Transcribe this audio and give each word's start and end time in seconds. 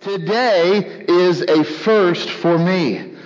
Today 0.00 1.04
is 1.08 1.42
a 1.42 1.62
first 1.62 2.30
for 2.30 2.56
me. 2.56 3.16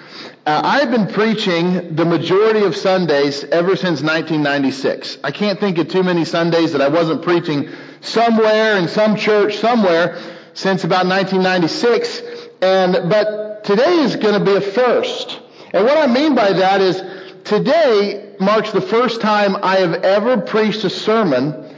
Uh, 0.44 0.60
I've 0.64 0.90
been 0.90 1.06
preaching 1.06 1.94
the 1.94 2.04
majority 2.04 2.64
of 2.64 2.74
Sundays 2.74 3.44
ever 3.44 3.76
since 3.76 4.02
1996. 4.02 5.18
I 5.22 5.30
can't 5.30 5.60
think 5.60 5.78
of 5.78 5.86
too 5.86 6.02
many 6.02 6.24
Sundays 6.24 6.72
that 6.72 6.82
I 6.82 6.88
wasn't 6.88 7.22
preaching 7.22 7.68
somewhere 8.00 8.76
in 8.76 8.88
some 8.88 9.14
church 9.14 9.58
somewhere 9.58 10.20
since 10.54 10.82
about 10.82 11.06
1996. 11.06 12.22
And, 12.60 13.08
but 13.08 13.62
today 13.62 14.00
is 14.00 14.16
going 14.16 14.36
to 14.36 14.44
be 14.44 14.56
a 14.56 14.60
first. 14.60 15.40
And 15.72 15.84
what 15.84 15.96
I 15.96 16.12
mean 16.12 16.34
by 16.34 16.54
that 16.54 16.80
is 16.80 17.00
today 17.44 18.34
marks 18.40 18.72
the 18.72 18.80
first 18.80 19.20
time 19.20 19.54
I 19.62 19.76
have 19.76 20.02
ever 20.02 20.40
preached 20.40 20.82
a 20.82 20.90
sermon 20.90 21.72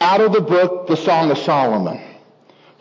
out 0.00 0.20
of 0.20 0.32
the 0.32 0.40
book, 0.40 0.88
The 0.88 0.96
Song 0.96 1.30
of 1.30 1.38
Solomon. 1.38 2.00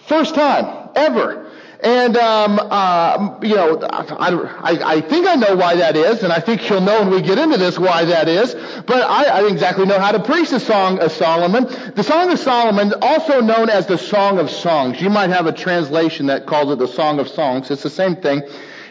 First 0.07 0.33
time 0.33 0.89
ever. 0.95 1.38
And, 1.82 2.18
um, 2.18 2.59
uh, 2.59 3.40
you 3.41 3.55
know, 3.55 3.80
I, 3.81 4.31
I, 4.31 4.95
I, 4.95 5.02
think 5.02 5.26
I 5.27 5.35
know 5.35 5.55
why 5.55 5.77
that 5.77 5.95
is, 5.95 6.23
and 6.23 6.34
I 6.34 6.41
think 6.41 6.70
you'll 6.70 6.81
know 6.81 7.03
when 7.03 7.12
we 7.12 7.22
get 7.22 7.38
into 7.38 7.58
this 7.58 7.80
why 7.80 8.03
that 8.03 8.27
is, 8.27 8.53
but 8.86 9.02
I, 9.02 9.23
I 9.23 9.48
exactly 9.48 9.86
know 9.86 9.98
how 9.98 10.12
to 10.12 10.22
preach 10.22 10.50
the 10.50 10.59
Song 10.59 11.00
of 11.00 11.13
Solomon. 11.13 11.63
The 11.95 12.03
Song 12.03 12.31
of 12.31 12.39
Solomon, 12.39 12.94
also 13.02 13.39
known 13.39 13.70
as 13.70 13.88
the 13.88 13.98
Song 13.98 14.39
of 14.39 14.50
Songs. 14.50 15.00
You 15.00 15.09
might 15.09 15.30
have 15.30 15.45
a 15.45 15.53
translation 15.53 16.26
that 16.26 16.45
calls 16.45 16.70
it 16.70 16.80
the 16.80 16.88
Song 16.88 17.17
of 17.17 17.30
Songs. 17.30 17.72
It's 17.72 17.84
the 17.84 17.89
same 17.89 18.17
thing. 18.17 18.41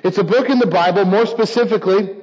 It's 0.02 0.16
a 0.16 0.24
book 0.24 0.48
in 0.48 0.58
the 0.58 0.66
Bible, 0.66 1.04
more 1.04 1.26
specifically, 1.26 2.16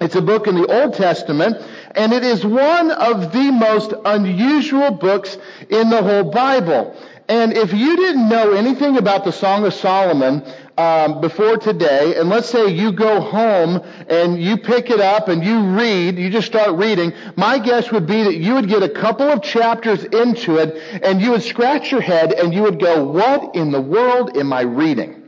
it's 0.00 0.14
a 0.16 0.22
book 0.22 0.46
in 0.46 0.54
the 0.54 0.66
Old 0.66 0.94
Testament, 0.94 1.58
and 1.94 2.14
it 2.14 2.24
is 2.24 2.44
one 2.44 2.90
of 2.90 3.32
the 3.32 3.50
most 3.50 3.92
unusual 4.06 4.92
books 4.92 5.36
in 5.68 5.90
the 5.90 6.02
whole 6.02 6.30
Bible. 6.30 6.96
And 7.30 7.56
if 7.56 7.72
you 7.72 7.94
didn't 7.96 8.28
know 8.28 8.54
anything 8.54 8.96
about 8.96 9.24
the 9.24 9.30
Song 9.30 9.64
of 9.64 9.72
Solomon 9.72 10.42
um, 10.76 11.20
before 11.20 11.58
today, 11.58 12.16
and 12.16 12.28
let's 12.28 12.48
say 12.48 12.66
you 12.66 12.90
go 12.90 13.20
home 13.20 13.80
and 14.08 14.42
you 14.42 14.56
pick 14.56 14.90
it 14.90 14.98
up 14.98 15.28
and 15.28 15.44
you 15.44 15.60
read, 15.78 16.18
you 16.18 16.28
just 16.28 16.48
start 16.48 16.76
reading, 16.76 17.12
my 17.36 17.60
guess 17.60 17.92
would 17.92 18.08
be 18.08 18.24
that 18.24 18.34
you 18.34 18.54
would 18.54 18.68
get 18.68 18.82
a 18.82 18.88
couple 18.88 19.28
of 19.28 19.44
chapters 19.44 20.02
into 20.02 20.56
it 20.56 20.76
and 21.04 21.22
you 21.22 21.30
would 21.30 21.44
scratch 21.44 21.92
your 21.92 22.00
head 22.00 22.32
and 22.32 22.52
you 22.52 22.62
would 22.62 22.80
go, 22.80 23.04
what 23.04 23.54
in 23.54 23.70
the 23.70 23.80
world 23.80 24.36
am 24.36 24.52
I 24.52 24.62
reading? 24.62 25.19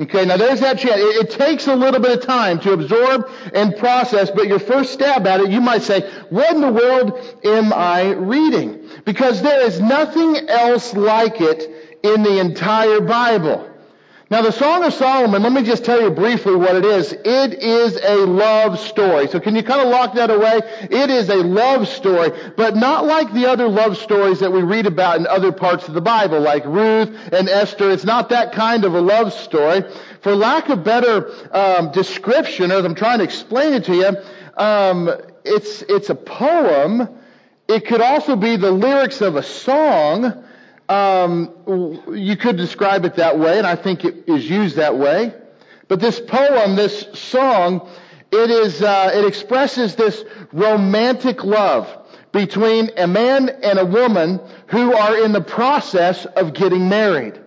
Okay, 0.00 0.24
now 0.24 0.36
there's 0.36 0.58
that 0.60 0.78
chance. 0.78 0.96
It, 0.96 1.26
it, 1.26 1.30
takes 1.30 1.68
a 1.68 1.74
little 1.76 2.00
bit 2.00 2.18
of 2.18 2.24
time 2.24 2.58
to 2.60 2.72
absorb 2.72 3.30
and 3.54 3.76
process, 3.76 4.28
but 4.28 4.48
your 4.48 4.58
first 4.58 4.92
stab 4.92 5.24
at 5.26 5.40
it, 5.40 5.50
you 5.50 5.60
might 5.60 5.82
say, 5.82 6.00
what 6.30 6.52
in 6.52 6.60
the 6.60 6.72
world 6.72 7.38
am 7.44 7.72
I 7.72 8.10
reading? 8.10 8.88
Because 9.04 9.40
there 9.40 9.64
is 9.64 9.80
nothing 9.80 10.48
else 10.48 10.94
like 10.94 11.40
it 11.40 11.70
in 12.02 12.24
the 12.24 12.40
entire 12.40 13.00
Bible. 13.00 13.70
Now, 14.34 14.42
the 14.42 14.50
Song 14.50 14.82
of 14.82 14.92
Solomon, 14.92 15.44
let 15.44 15.52
me 15.52 15.62
just 15.62 15.84
tell 15.84 16.02
you 16.02 16.10
briefly 16.10 16.56
what 16.56 16.74
it 16.74 16.84
is. 16.84 17.12
It 17.12 17.62
is 17.62 17.96
a 18.02 18.26
love 18.26 18.80
story. 18.80 19.28
So 19.28 19.38
can 19.38 19.54
you 19.54 19.62
kind 19.62 19.80
of 19.80 19.86
lock 19.86 20.14
that 20.14 20.28
away? 20.28 20.60
It 20.90 21.08
is 21.08 21.28
a 21.28 21.36
love 21.36 21.86
story, 21.86 22.32
but 22.56 22.74
not 22.74 23.04
like 23.06 23.32
the 23.32 23.46
other 23.46 23.68
love 23.68 23.96
stories 23.96 24.40
that 24.40 24.50
we 24.50 24.60
read 24.62 24.86
about 24.86 25.18
in 25.20 25.28
other 25.28 25.52
parts 25.52 25.86
of 25.86 25.94
the 25.94 26.00
Bible, 26.00 26.40
like 26.40 26.64
Ruth 26.64 27.16
and 27.32 27.48
Esther. 27.48 27.92
It's 27.92 28.04
not 28.04 28.30
that 28.30 28.50
kind 28.50 28.84
of 28.84 28.96
a 28.96 29.00
love 29.00 29.32
story. 29.32 29.84
For 30.22 30.34
lack 30.34 30.68
of 30.68 30.82
better 30.82 31.30
um, 31.52 31.92
description, 31.92 32.72
as 32.72 32.84
I'm 32.84 32.96
trying 32.96 33.18
to 33.18 33.24
explain 33.24 33.74
it 33.74 33.84
to 33.84 33.94
you, 33.94 34.16
um, 34.60 35.10
it's 35.44 35.82
it's 35.82 36.10
a 36.10 36.16
poem. 36.16 37.08
It 37.68 37.86
could 37.86 38.00
also 38.00 38.34
be 38.34 38.56
the 38.56 38.72
lyrics 38.72 39.20
of 39.20 39.36
a 39.36 39.44
song. 39.44 40.42
Um, 40.88 42.02
you 42.14 42.36
could 42.36 42.56
describe 42.56 43.04
it 43.04 43.16
that 43.16 43.38
way, 43.38 43.58
and 43.58 43.66
I 43.66 43.76
think 43.76 44.04
it 44.04 44.28
is 44.28 44.48
used 44.48 44.76
that 44.76 44.96
way. 44.96 45.32
But 45.88 46.00
this 46.00 46.20
poem, 46.20 46.76
this 46.76 47.06
song, 47.14 47.88
it 48.30 48.50
is 48.50 48.82
uh, 48.82 49.12
it 49.14 49.24
expresses 49.24 49.94
this 49.94 50.24
romantic 50.52 51.44
love 51.44 51.88
between 52.32 52.90
a 52.96 53.06
man 53.06 53.48
and 53.48 53.78
a 53.78 53.84
woman 53.84 54.40
who 54.66 54.92
are 54.94 55.24
in 55.24 55.32
the 55.32 55.40
process 55.40 56.26
of 56.26 56.52
getting 56.52 56.88
married. 56.88 57.40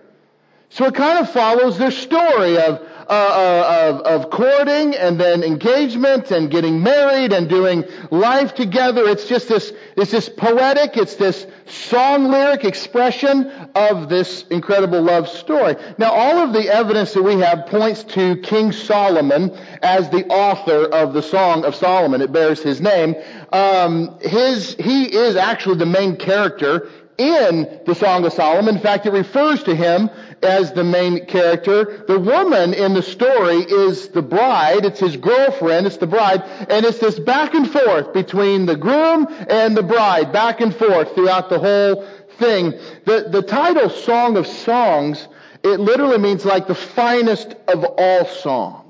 So 0.70 0.86
it 0.86 0.94
kind 0.94 1.18
of 1.18 1.30
follows 1.30 1.78
their 1.78 1.90
story 1.90 2.58
of 2.58 2.86
uh, 3.08 3.12
uh, 3.12 3.88
of, 3.88 4.24
of 4.24 4.30
courting 4.30 4.94
and 4.94 5.18
then 5.18 5.42
engagement 5.42 6.30
and 6.30 6.50
getting 6.50 6.82
married 6.82 7.32
and 7.32 7.48
doing 7.48 7.84
life 8.10 8.54
together. 8.54 9.08
It's 9.08 9.26
just 9.26 9.48
this, 9.48 9.72
it's 9.96 10.10
this 10.10 10.28
poetic, 10.28 10.96
it's 10.96 11.14
this 11.14 11.46
song 11.66 12.30
lyric 12.30 12.64
expression 12.64 13.50
of 13.74 14.08
this 14.08 14.44
incredible 14.48 15.00
love 15.00 15.28
story. 15.28 15.76
Now, 15.96 16.12
all 16.12 16.38
of 16.38 16.52
the 16.52 16.68
evidence 16.68 17.14
that 17.14 17.22
we 17.22 17.40
have 17.40 17.66
points 17.66 18.04
to 18.04 18.36
King 18.42 18.72
Solomon 18.72 19.56
as 19.82 20.10
the 20.10 20.26
author 20.26 20.84
of 20.84 21.14
the 21.14 21.22
Song 21.22 21.64
of 21.64 21.74
Solomon. 21.74 22.20
It 22.20 22.32
bears 22.32 22.62
his 22.62 22.80
name. 22.80 23.14
Um, 23.52 24.18
his, 24.20 24.74
he 24.74 25.04
is 25.04 25.36
actually 25.36 25.78
the 25.78 25.86
main 25.86 26.16
character 26.16 26.90
in 27.18 27.80
the 27.84 27.94
Song 27.94 28.24
of 28.24 28.32
Solomon. 28.32 28.76
In 28.76 28.82
fact, 28.82 29.06
it 29.06 29.12
refers 29.12 29.62
to 29.64 29.74
him 29.74 30.08
as 30.42 30.72
the 30.72 30.84
main 30.84 31.26
character. 31.26 32.04
The 32.06 32.18
woman 32.18 32.74
in 32.74 32.94
the 32.94 33.02
story 33.02 33.58
is 33.58 34.08
the 34.08 34.22
bride. 34.22 34.84
It's 34.84 35.00
his 35.00 35.16
girlfriend. 35.16 35.86
It's 35.86 35.96
the 35.96 36.06
bride. 36.06 36.42
And 36.68 36.84
it's 36.84 36.98
this 36.98 37.18
back 37.18 37.54
and 37.54 37.70
forth 37.70 38.12
between 38.12 38.66
the 38.66 38.76
groom 38.76 39.26
and 39.48 39.76
the 39.76 39.82
bride, 39.82 40.32
back 40.32 40.60
and 40.60 40.74
forth 40.74 41.14
throughout 41.14 41.50
the 41.50 41.58
whole 41.58 42.06
thing. 42.38 42.72
The, 43.04 43.28
the 43.30 43.42
title 43.42 43.90
Song 43.90 44.36
of 44.36 44.46
Songs, 44.46 45.26
it 45.62 45.80
literally 45.80 46.18
means 46.18 46.44
like 46.44 46.66
the 46.66 46.74
finest 46.74 47.54
of 47.66 47.84
all 47.84 48.26
songs. 48.26 48.87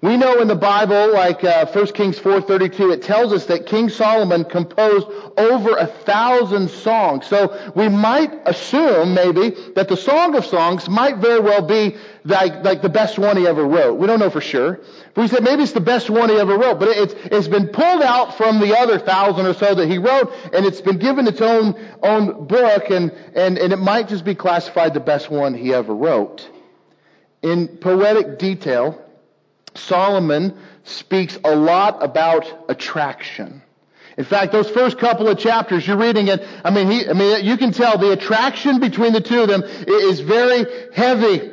We 0.00 0.16
know 0.16 0.40
in 0.40 0.46
the 0.46 0.54
Bible, 0.54 1.12
like 1.12 1.42
uh, 1.42 1.66
1 1.66 1.86
Kings 1.88 2.20
4.32, 2.20 2.92
it 2.92 3.02
tells 3.02 3.32
us 3.32 3.46
that 3.46 3.66
King 3.66 3.88
Solomon 3.88 4.44
composed 4.44 5.08
over 5.36 5.76
a 5.76 5.88
thousand 5.88 6.70
songs. 6.70 7.26
So 7.26 7.72
we 7.74 7.88
might 7.88 8.32
assume, 8.46 9.14
maybe, 9.14 9.50
that 9.74 9.88
the 9.88 9.96
Song 9.96 10.36
of 10.36 10.46
Songs 10.46 10.88
might 10.88 11.16
very 11.16 11.40
well 11.40 11.62
be 11.62 11.96
like, 12.24 12.62
like 12.62 12.80
the 12.80 12.88
best 12.88 13.18
one 13.18 13.36
he 13.36 13.48
ever 13.48 13.66
wrote. 13.66 13.94
We 13.94 14.06
don't 14.06 14.20
know 14.20 14.30
for 14.30 14.40
sure. 14.40 14.78
But 15.14 15.22
we 15.22 15.26
said 15.26 15.42
maybe 15.42 15.64
it's 15.64 15.72
the 15.72 15.80
best 15.80 16.08
one 16.08 16.28
he 16.28 16.36
ever 16.36 16.56
wrote. 16.56 16.78
But 16.78 16.90
it's, 16.90 17.14
it's 17.24 17.48
been 17.48 17.66
pulled 17.66 18.02
out 18.02 18.36
from 18.36 18.60
the 18.60 18.78
other 18.78 19.00
thousand 19.00 19.46
or 19.46 19.54
so 19.54 19.74
that 19.74 19.88
he 19.88 19.98
wrote, 19.98 20.32
and 20.52 20.64
it's 20.64 20.80
been 20.80 20.98
given 20.98 21.26
its 21.26 21.40
own, 21.40 21.74
own 22.04 22.46
book, 22.46 22.90
and, 22.90 23.10
and, 23.34 23.58
and 23.58 23.72
it 23.72 23.80
might 23.80 24.06
just 24.06 24.24
be 24.24 24.36
classified 24.36 24.94
the 24.94 25.00
best 25.00 25.28
one 25.28 25.54
he 25.54 25.74
ever 25.74 25.92
wrote. 25.92 26.48
In 27.42 27.66
poetic 27.66 28.38
detail, 28.38 29.04
Solomon 29.78 30.56
speaks 30.84 31.38
a 31.44 31.54
lot 31.54 32.02
about 32.02 32.66
attraction. 32.68 33.62
In 34.16 34.24
fact, 34.24 34.50
those 34.50 34.68
first 34.68 34.98
couple 34.98 35.28
of 35.28 35.38
chapters, 35.38 35.86
you're 35.86 35.96
reading 35.96 36.26
it, 36.26 36.44
I 36.64 36.70
mean, 36.70 36.90
he, 36.90 37.08
I 37.08 37.12
mean, 37.12 37.44
you 37.44 37.56
can 37.56 37.72
tell 37.72 37.98
the 37.98 38.10
attraction 38.10 38.80
between 38.80 39.12
the 39.12 39.20
two 39.20 39.42
of 39.42 39.48
them 39.48 39.62
is 39.62 40.20
very 40.20 40.66
heavy. 40.92 41.52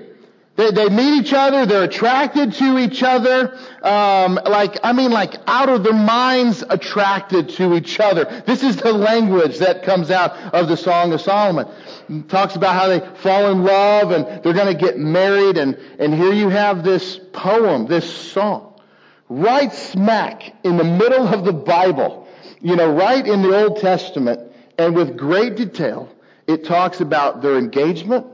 They, 0.55 0.71
they 0.71 0.87
meet 0.87 1.19
each 1.19 1.33
other, 1.33 1.65
they're 1.65 1.83
attracted 1.83 2.53
to 2.53 2.77
each 2.77 3.03
other, 3.03 3.57
um, 3.81 4.39
like, 4.45 4.77
I 4.83 4.93
mean, 4.93 5.11
like 5.11 5.35
out 5.47 5.67
of 5.67 5.83
their 5.83 5.93
minds 5.93 6.63
attracted 6.69 7.49
to 7.49 7.75
each 7.75 7.99
other. 7.99 8.43
This 8.47 8.63
is 8.63 8.77
the 8.77 8.93
language 8.93 9.57
that 9.57 9.83
comes 9.83 10.11
out 10.11 10.31
of 10.53 10.69
the 10.69 10.77
Song 10.77 11.11
of 11.11 11.19
Solomon. 11.19 11.67
It 12.07 12.29
talks 12.29 12.55
about 12.55 12.73
how 12.73 12.87
they 12.87 13.01
fall 13.17 13.51
in 13.51 13.65
love 13.65 14.11
and 14.11 14.43
they're 14.43 14.53
going 14.53 14.73
to 14.73 14.81
get 14.81 14.97
married, 14.97 15.57
and, 15.57 15.77
and 15.99 16.13
here 16.13 16.31
you 16.31 16.47
have 16.47 16.85
this 16.85 17.19
poem, 17.33 17.87
this 17.87 18.09
song, 18.31 18.79
right 19.27 19.73
smack 19.73 20.53
in 20.63 20.77
the 20.77 20.85
middle 20.85 21.27
of 21.27 21.43
the 21.43 21.53
Bible, 21.53 22.29
you 22.61 22.77
know, 22.77 22.93
right 22.93 23.27
in 23.27 23.41
the 23.41 23.61
Old 23.61 23.81
Testament, 23.81 24.39
and 24.77 24.95
with 24.95 25.17
great 25.17 25.57
detail, 25.57 26.09
it 26.47 26.63
talks 26.63 27.01
about 27.01 27.41
their 27.41 27.57
engagement, 27.57 28.27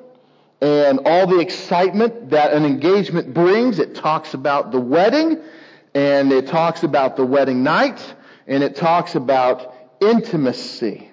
and 0.62 1.00
all 1.06 1.26
the 1.28 1.40
excitement 1.40 2.30
that 2.30 2.54
an 2.54 2.66
engagement 2.66 3.34
brings. 3.34 3.80
It 3.80 3.96
talks 3.96 4.34
about 4.34 4.72
the 4.72 4.80
wedding, 4.80 5.42
and 5.94 6.32
it 6.32 6.48
talks 6.48 6.84
about 6.84 7.16
the 7.16 7.26
wedding 7.26 7.64
night, 7.64 8.00
and 8.48 8.64
it 8.64 8.76
talks 8.76 9.16
about 9.16 9.76
intimacy. 10.00 11.10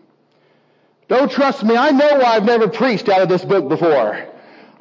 Don't 1.09 1.31
trust 1.31 1.65
me. 1.65 1.77
I 1.77 1.91
know 1.91 2.23
I've 2.23 2.45
never 2.45 2.69
preached 2.69 3.09
out 3.09 3.23
of 3.23 3.29
this 3.31 3.45
book 3.45 3.69
before. 3.69 4.27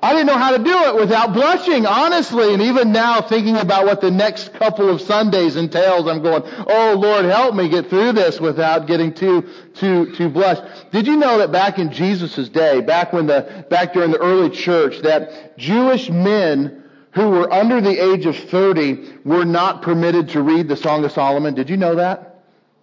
I 0.07 0.13
didn't 0.13 0.27
know 0.27 0.37
how 0.37 0.55
to 0.55 0.63
do 0.63 0.83
it 0.85 0.95
without 0.95 1.33
blushing, 1.33 1.85
honestly. 1.85 2.53
And 2.53 2.61
even 2.61 2.93
now, 2.93 3.21
thinking 3.21 3.57
about 3.57 3.85
what 3.85 3.99
the 3.99 4.09
next 4.09 4.53
couple 4.53 4.89
of 4.89 5.01
Sundays 5.01 5.57
entails, 5.57 6.07
I'm 6.07 6.21
going, 6.21 6.43
oh 6.45 6.95
Lord, 6.97 7.25
help 7.25 7.53
me 7.55 7.67
get 7.67 7.89
through 7.89 8.13
this 8.13 8.39
without 8.39 8.87
getting 8.87 9.13
too, 9.13 9.49
too, 9.73 10.15
too 10.15 10.29
blushed. 10.29 10.61
Did 10.93 11.07
you 11.07 11.17
know 11.17 11.39
that 11.39 11.51
back 11.51 11.77
in 11.77 11.91
Jesus' 11.91 12.47
day, 12.47 12.79
back 12.79 13.11
when 13.11 13.27
the, 13.27 13.65
back 13.69 13.91
during 13.91 14.11
the 14.11 14.17
early 14.17 14.49
church, 14.49 15.01
that 15.01 15.57
Jewish 15.57 16.09
men 16.09 16.85
who 17.11 17.27
were 17.27 17.51
under 17.51 17.81
the 17.81 18.13
age 18.13 18.25
of 18.25 18.37
30 18.37 19.23
were 19.25 19.43
not 19.43 19.81
permitted 19.81 20.29
to 20.29 20.41
read 20.41 20.69
the 20.69 20.77
Song 20.77 21.03
of 21.03 21.11
Solomon? 21.11 21.53
Did 21.53 21.69
you 21.69 21.75
know 21.75 21.95
that? 21.95 22.36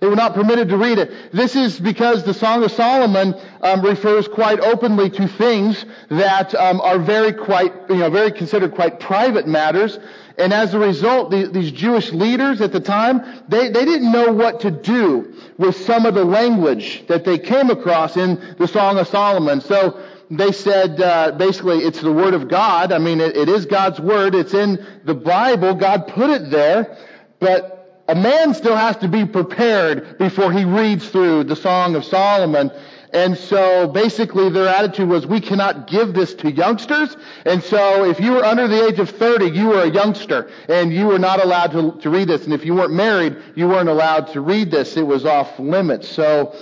They 0.05 0.11
were 0.11 0.17
not 0.17 0.35
permitted 0.35 0.69
to 0.69 0.77
read 0.77 0.99
it. 0.99 1.33
This 1.33 1.57
is 1.57 1.81
because 1.81 2.25
the 2.25 2.35
Song 2.35 2.63
of 2.63 2.71
Solomon 2.73 3.35
um, 3.63 3.81
refers 3.81 4.29
quite 4.29 4.61
openly 4.61 5.09
to 5.09 5.27
things 5.27 5.83
that 6.11 6.55
um, 6.55 6.83
are 6.83 6.99
very 6.99 7.33
quite, 7.33 7.73
you 7.89 7.97
know, 7.97 8.11
very 8.11 8.31
considered 8.31 8.75
quite 8.75 9.01
private 9.01 9.47
matters. 9.47 9.99
And 10.37 10.53
as 10.53 10.75
a 10.75 10.79
result, 10.79 11.31
the, 11.31 11.47
these 11.47 11.73
Jewish 11.73 12.13
leaders 12.13 12.61
at 12.61 12.71
the 12.71 12.81
time, 12.81 13.23
they, 13.49 13.71
they 13.71 13.87
didn't 13.87 14.13
know 14.13 14.31
what 14.31 14.61
to 14.61 14.71
do 14.71 15.33
with 15.57 15.75
some 15.75 16.05
of 16.05 16.13
the 16.13 16.25
language 16.27 17.07
that 17.07 17.25
they 17.25 17.39
came 17.39 17.71
across 17.71 18.19
in 18.19 18.57
the 18.59 18.69
Song 18.69 18.99
of 18.99 19.09
Solomon. 19.09 19.63
So 19.63 19.99
they 20.31 20.53
said 20.53 21.01
uh, 21.01 21.33
basically 21.33 21.79
it's 21.79 22.03
the 22.03 22.13
Word 22.13 22.35
of 22.35 22.49
God. 22.49 22.93
I 22.93 22.99
mean, 22.99 23.23
it, 23.23 23.39
it 23.39 23.49
is 23.49 23.65
God's 23.65 24.01
Word. 24.01 24.35
It's 24.35 24.53
in 24.53 24.87
the 25.07 25.15
Bible. 25.15 25.73
God 25.73 26.09
put 26.09 26.29
it 26.29 26.51
there. 26.51 26.95
But 27.41 27.74
a 28.07 28.15
man 28.15 28.55
still 28.55 28.77
has 28.77 28.97
to 28.99 29.09
be 29.09 29.25
prepared 29.25 30.19
before 30.19 30.53
he 30.53 30.65
reads 30.65 31.09
through 31.09 31.45
the 31.45 31.57
Song 31.57 31.95
of 31.95 32.05
Solomon. 32.05 32.71
And 33.15 33.39
so 33.39 33.87
basically 33.87 34.51
their 34.51 34.69
attitude 34.69 35.09
was, 35.09 35.27
we 35.27 35.41
cannot 35.41 35.87
give 35.87 36.13
this 36.13 36.35
to 36.35 36.51
youngsters. 36.51 37.17
And 37.47 37.63
so 37.63 38.05
if 38.05 38.21
you 38.21 38.33
were 38.33 38.45
under 38.45 38.67
the 38.67 38.87
age 38.87 38.99
of 38.99 39.09
30, 39.09 39.51
you 39.57 39.69
were 39.69 39.83
a 39.83 39.91
youngster 39.91 40.51
and 40.69 40.93
you 40.93 41.07
were 41.07 41.19
not 41.19 41.43
allowed 41.43 41.71
to, 41.73 42.01
to 42.01 42.11
read 42.11 42.29
this. 42.29 42.45
And 42.45 42.53
if 42.53 42.65
you 42.65 42.75
weren't 42.75 42.93
married, 42.93 43.37
you 43.55 43.69
weren't 43.69 43.89
allowed 43.89 44.33
to 44.33 44.41
read 44.41 44.71
this. 44.71 44.97
It 44.97 45.07
was 45.07 45.25
off 45.25 45.59
limits. 45.59 46.09
So, 46.09 46.55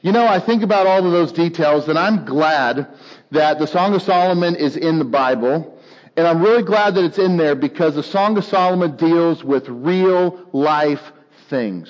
you 0.00 0.12
know, 0.12 0.26
I 0.26 0.40
think 0.40 0.62
about 0.62 0.86
all 0.86 1.06
of 1.06 1.12
those 1.12 1.32
details 1.32 1.88
and 1.88 1.98
I'm 1.98 2.24
glad 2.24 2.88
that 3.30 3.58
the 3.58 3.66
Song 3.66 3.94
of 3.94 4.02
Solomon 4.02 4.56
is 4.56 4.76
in 4.76 4.98
the 4.98 5.04
Bible. 5.04 5.79
And 6.20 6.28
I'm 6.28 6.42
really 6.42 6.62
glad 6.62 6.96
that 6.96 7.04
it's 7.04 7.16
in 7.16 7.38
there 7.38 7.54
because 7.54 7.94
the 7.94 8.02
Song 8.02 8.36
of 8.36 8.44
Solomon 8.44 8.94
deals 8.96 9.42
with 9.42 9.66
real 9.70 10.38
life 10.52 11.00
things. 11.48 11.88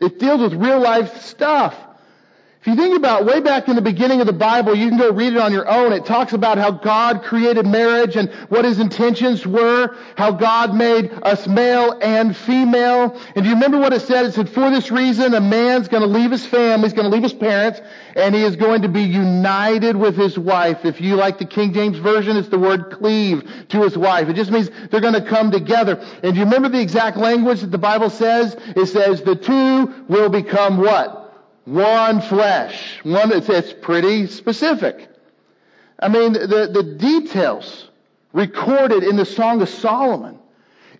It 0.00 0.18
deals 0.18 0.40
with 0.40 0.54
real 0.54 0.80
life 0.80 1.20
stuff. 1.20 1.76
If 2.62 2.68
you 2.68 2.76
think 2.76 2.96
about 2.96 3.24
way 3.24 3.40
back 3.40 3.66
in 3.66 3.74
the 3.74 3.82
beginning 3.82 4.20
of 4.20 4.28
the 4.28 4.32
Bible, 4.32 4.72
you 4.72 4.88
can 4.88 4.96
go 4.96 5.10
read 5.10 5.32
it 5.32 5.38
on 5.40 5.52
your 5.52 5.68
own. 5.68 5.92
It 5.92 6.06
talks 6.06 6.32
about 6.32 6.58
how 6.58 6.70
God 6.70 7.24
created 7.24 7.66
marriage 7.66 8.14
and 8.14 8.30
what 8.50 8.64
his 8.64 8.78
intentions 8.78 9.44
were, 9.44 9.96
how 10.16 10.30
God 10.30 10.72
made 10.72 11.10
us 11.24 11.48
male 11.48 11.98
and 12.00 12.36
female. 12.36 13.20
And 13.34 13.42
do 13.42 13.48
you 13.48 13.56
remember 13.56 13.80
what 13.80 13.92
it 13.92 14.02
said? 14.02 14.26
It 14.26 14.34
said, 14.34 14.48
for 14.48 14.70
this 14.70 14.92
reason, 14.92 15.34
a 15.34 15.40
man's 15.40 15.88
going 15.88 16.04
to 16.04 16.06
leave 16.06 16.30
his 16.30 16.46
family, 16.46 16.86
he's 16.86 16.92
going 16.92 17.10
to 17.10 17.12
leave 17.12 17.24
his 17.24 17.32
parents, 17.32 17.80
and 18.14 18.32
he 18.32 18.44
is 18.44 18.54
going 18.54 18.82
to 18.82 18.88
be 18.88 19.02
united 19.02 19.96
with 19.96 20.16
his 20.16 20.38
wife. 20.38 20.84
If 20.84 21.00
you 21.00 21.16
like 21.16 21.40
the 21.40 21.46
King 21.46 21.72
James 21.72 21.98
Version, 21.98 22.36
it's 22.36 22.48
the 22.48 22.60
word 22.60 22.92
cleave 22.92 23.42
to 23.70 23.82
his 23.82 23.98
wife. 23.98 24.28
It 24.28 24.34
just 24.34 24.52
means 24.52 24.70
they're 24.88 25.00
going 25.00 25.14
to 25.14 25.28
come 25.28 25.50
together. 25.50 25.96
And 26.22 26.34
do 26.34 26.38
you 26.38 26.44
remember 26.44 26.68
the 26.68 26.80
exact 26.80 27.16
language 27.16 27.62
that 27.62 27.72
the 27.72 27.78
Bible 27.78 28.08
says? 28.08 28.54
It 28.76 28.86
says, 28.86 29.20
the 29.22 29.34
two 29.34 30.04
will 30.06 30.28
become 30.28 30.76
what? 30.76 31.21
One 31.64 32.20
flesh. 32.20 33.00
One, 33.04 33.30
it's, 33.32 33.72
pretty 33.72 34.26
specific. 34.26 35.08
I 35.98 36.08
mean, 36.08 36.32
the, 36.32 36.68
the 36.72 36.82
details 36.98 37.88
recorded 38.32 39.04
in 39.04 39.16
the 39.16 39.24
Song 39.24 39.62
of 39.62 39.68
Solomon, 39.68 40.38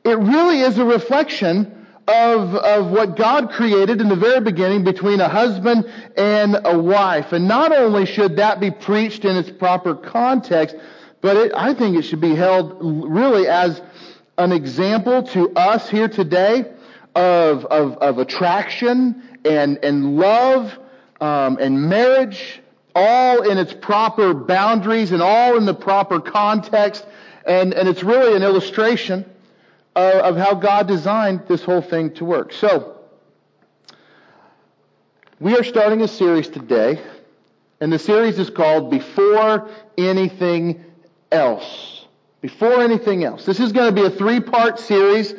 it 0.04 0.18
really 0.18 0.60
is 0.60 0.78
a 0.78 0.84
reflection 0.84 1.86
of, 2.06 2.54
of 2.54 2.90
what 2.90 3.16
God 3.16 3.50
created 3.50 4.00
in 4.00 4.08
the 4.08 4.16
very 4.16 4.40
beginning 4.40 4.84
between 4.84 5.20
a 5.20 5.28
husband 5.28 5.90
and 6.16 6.56
a 6.64 6.78
wife. 6.78 7.32
And 7.32 7.48
not 7.48 7.72
only 7.72 8.06
should 8.06 8.36
that 8.36 8.60
be 8.60 8.70
preached 8.70 9.24
in 9.24 9.36
its 9.36 9.50
proper 9.50 9.94
context, 9.94 10.76
but 11.20 11.36
it, 11.36 11.52
I 11.54 11.74
think 11.74 11.96
it 11.96 12.02
should 12.02 12.20
be 12.20 12.34
held 12.34 12.78
really 12.80 13.48
as 13.48 13.80
an 14.38 14.52
example 14.52 15.22
to 15.24 15.50
us 15.54 15.88
here 15.88 16.08
today 16.08 16.72
of, 17.14 17.64
of, 17.66 17.98
of 17.98 18.18
attraction 18.18 19.22
and, 19.44 19.78
and 19.84 20.16
love 20.16 20.78
um, 21.20 21.58
and 21.58 21.88
marriage, 21.88 22.60
all 22.94 23.48
in 23.48 23.58
its 23.58 23.72
proper 23.72 24.34
boundaries 24.34 25.12
and 25.12 25.22
all 25.22 25.56
in 25.56 25.64
the 25.64 25.74
proper 25.74 26.20
context. 26.20 27.06
And, 27.46 27.74
and 27.74 27.88
it's 27.88 28.02
really 28.02 28.36
an 28.36 28.42
illustration 28.42 29.24
of, 29.94 30.14
of 30.14 30.36
how 30.36 30.54
God 30.54 30.86
designed 30.88 31.42
this 31.48 31.62
whole 31.62 31.82
thing 31.82 32.14
to 32.14 32.24
work. 32.24 32.52
So, 32.52 32.96
we 35.40 35.56
are 35.56 35.64
starting 35.64 36.02
a 36.02 36.08
series 36.08 36.48
today, 36.48 37.02
and 37.80 37.92
the 37.92 37.98
series 37.98 38.38
is 38.38 38.48
called 38.48 38.90
Before 38.90 39.68
Anything 39.98 40.84
Else. 41.32 42.06
Before 42.40 42.80
anything 42.80 43.24
else. 43.24 43.44
This 43.44 43.58
is 43.58 43.72
going 43.72 43.92
to 43.92 44.00
be 44.00 44.06
a 44.06 44.10
three 44.10 44.40
part 44.40 44.78
series 44.78 45.34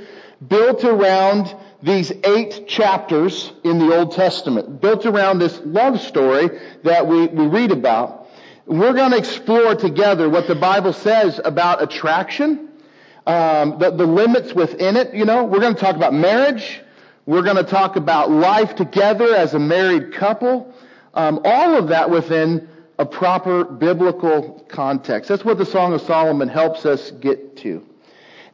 built 0.46 0.84
around 0.84 1.56
these 1.84 2.12
eight 2.24 2.68
chapters 2.68 3.52
in 3.64 3.78
the 3.78 3.96
Old 3.96 4.14
Testament, 4.14 4.80
built 4.80 5.06
around 5.06 5.40
this 5.40 5.60
love 5.66 6.00
story 6.00 6.50
that 6.84 7.06
we, 7.08 7.28
we 7.28 7.46
read 7.46 7.72
about. 7.72 8.30
We're 8.66 8.94
going 8.94 9.12
to 9.12 9.18
explore 9.18 9.76
together 9.76 10.30
what 10.30 10.48
the 10.48 10.56
Bible 10.56 10.94
says 10.94 11.42
about 11.44 11.84
attraction, 11.84 12.70
um, 13.28 13.80
the, 13.80 13.92
the 13.92 14.06
limits 14.06 14.54
within 14.54 14.96
it. 14.96 15.14
You 15.14 15.26
know, 15.26 15.44
we're 15.44 15.60
going 15.60 15.76
to 15.76 15.80
talk 15.80 15.98
about 15.98 16.14
marriage. 16.14 16.82
We're 17.26 17.42
going 17.42 17.58
to 17.58 17.64
talk 17.64 17.98
about 17.98 18.32
life 18.32 18.76
together 18.76 19.36
as 19.36 19.54
a 19.54 19.60
married 19.60 20.14
couple. 20.14 20.74
Um, 21.14 21.42
all 21.44 21.76
of 21.76 21.90
that 21.90 22.10
within 22.10 22.70
a 22.98 23.06
proper 23.06 23.66
biblical 23.66 24.66
context. 24.70 25.28
That's 25.28 25.44
what 25.44 25.58
the 25.58 25.66
Song 25.66 25.94
of 25.94 26.02
Solomon 26.02 26.48
helps 26.48 26.86
us 26.86 27.12
get 27.12 27.58
to. 27.58 27.86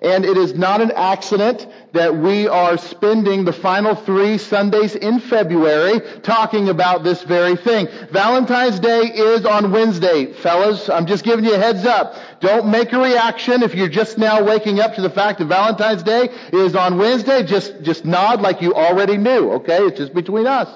And 0.01 0.23
it 0.23 0.37
is 0.37 0.53
not 0.53 0.79
an 0.79 0.91
accident 0.91 1.67
that 1.91 2.15
we 2.15 2.47
are 2.47 2.77
spending 2.77 3.43
the 3.43 3.51
final 3.51 3.95
three 3.95 4.37
Sundays 4.37 4.95
in 4.95 5.19
February 5.19 5.99
talking 6.21 6.69
about 6.69 7.03
this 7.03 7.21
very 7.23 7.57
thing. 7.57 7.89
Valentine's 8.09 8.79
Day 8.79 9.01
is 9.01 9.45
on 9.45 9.73
Wednesday. 9.73 10.31
Fellas, 10.31 10.87
I'm 10.89 11.05
just 11.05 11.25
giving 11.25 11.43
you 11.43 11.53
a 11.53 11.57
heads 11.57 11.85
up. 11.85 12.15
Don't 12.39 12.71
make 12.71 12.93
a 12.93 12.99
reaction 12.99 13.61
if 13.61 13.75
you're 13.75 13.89
just 13.89 14.17
now 14.17 14.41
waking 14.41 14.79
up 14.79 14.95
to 14.95 15.01
the 15.01 15.09
fact 15.09 15.39
that 15.39 15.45
Valentine's 15.45 16.03
Day 16.03 16.29
is 16.53 16.75
on 16.75 16.97
Wednesday. 16.97 17.43
Just, 17.43 17.81
just 17.81 18.05
nod 18.05 18.39
like 18.39 18.61
you 18.61 18.73
already 18.73 19.17
knew, 19.17 19.51
okay? 19.53 19.79
It's 19.79 19.97
just 19.97 20.13
between 20.13 20.47
us. 20.47 20.69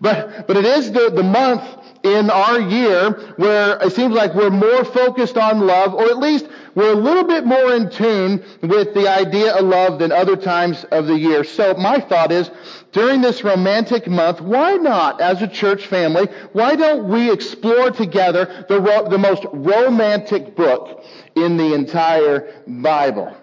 But, 0.00 0.48
but 0.48 0.56
it 0.56 0.64
is 0.64 0.90
the, 0.90 1.10
the 1.10 1.22
month 1.22 1.62
in 2.02 2.30
our 2.30 2.60
year 2.60 3.10
where 3.36 3.78
it 3.82 3.92
seems 3.92 4.14
like 4.14 4.34
we're 4.34 4.50
more 4.50 4.84
focused 4.84 5.36
on 5.36 5.60
love, 5.60 5.94
or 5.94 6.04
at 6.04 6.18
least 6.18 6.46
we're 6.76 6.92
a 6.92 6.94
little 6.94 7.24
bit 7.24 7.46
more 7.46 7.74
in 7.74 7.90
tune 7.90 8.44
with 8.60 8.92
the 8.92 9.08
idea 9.08 9.56
of 9.56 9.64
love 9.64 9.98
than 9.98 10.12
other 10.12 10.36
times 10.36 10.84
of 10.92 11.06
the 11.06 11.18
year. 11.18 11.42
So 11.42 11.74
my 11.74 12.00
thought 12.00 12.30
is, 12.30 12.50
during 12.92 13.22
this 13.22 13.42
romantic 13.42 14.06
month, 14.06 14.42
why 14.42 14.74
not, 14.74 15.20
as 15.20 15.40
a 15.40 15.48
church 15.48 15.86
family, 15.86 16.28
why 16.52 16.76
don't 16.76 17.08
we 17.08 17.32
explore 17.32 17.90
together 17.90 18.66
the, 18.68 18.80
ro- 18.80 19.08
the 19.08 19.18
most 19.18 19.44
romantic 19.52 20.54
book 20.54 21.02
in 21.34 21.56
the 21.56 21.72
entire 21.74 22.62
Bible? 22.66 23.34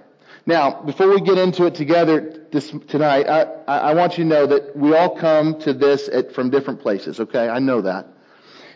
Now, 0.45 0.83
before 0.83 1.09
we 1.09 1.19
get 1.21 1.39
into 1.39 1.65
it 1.65 1.73
together 1.73 2.45
this, 2.51 2.71
tonight, 2.87 3.27
I, 3.27 3.43
I 3.65 3.93
want 3.95 4.17
you 4.17 4.25
to 4.25 4.29
know 4.29 4.45
that 4.45 4.75
we 4.75 4.95
all 4.95 5.15
come 5.15 5.59
to 5.61 5.73
this 5.73 6.07
at, 6.07 6.35
from 6.35 6.51
different 6.51 6.81
places, 6.81 7.19
okay? 7.19 7.49
I 7.49 7.57
know 7.57 7.81
that. 7.81 8.12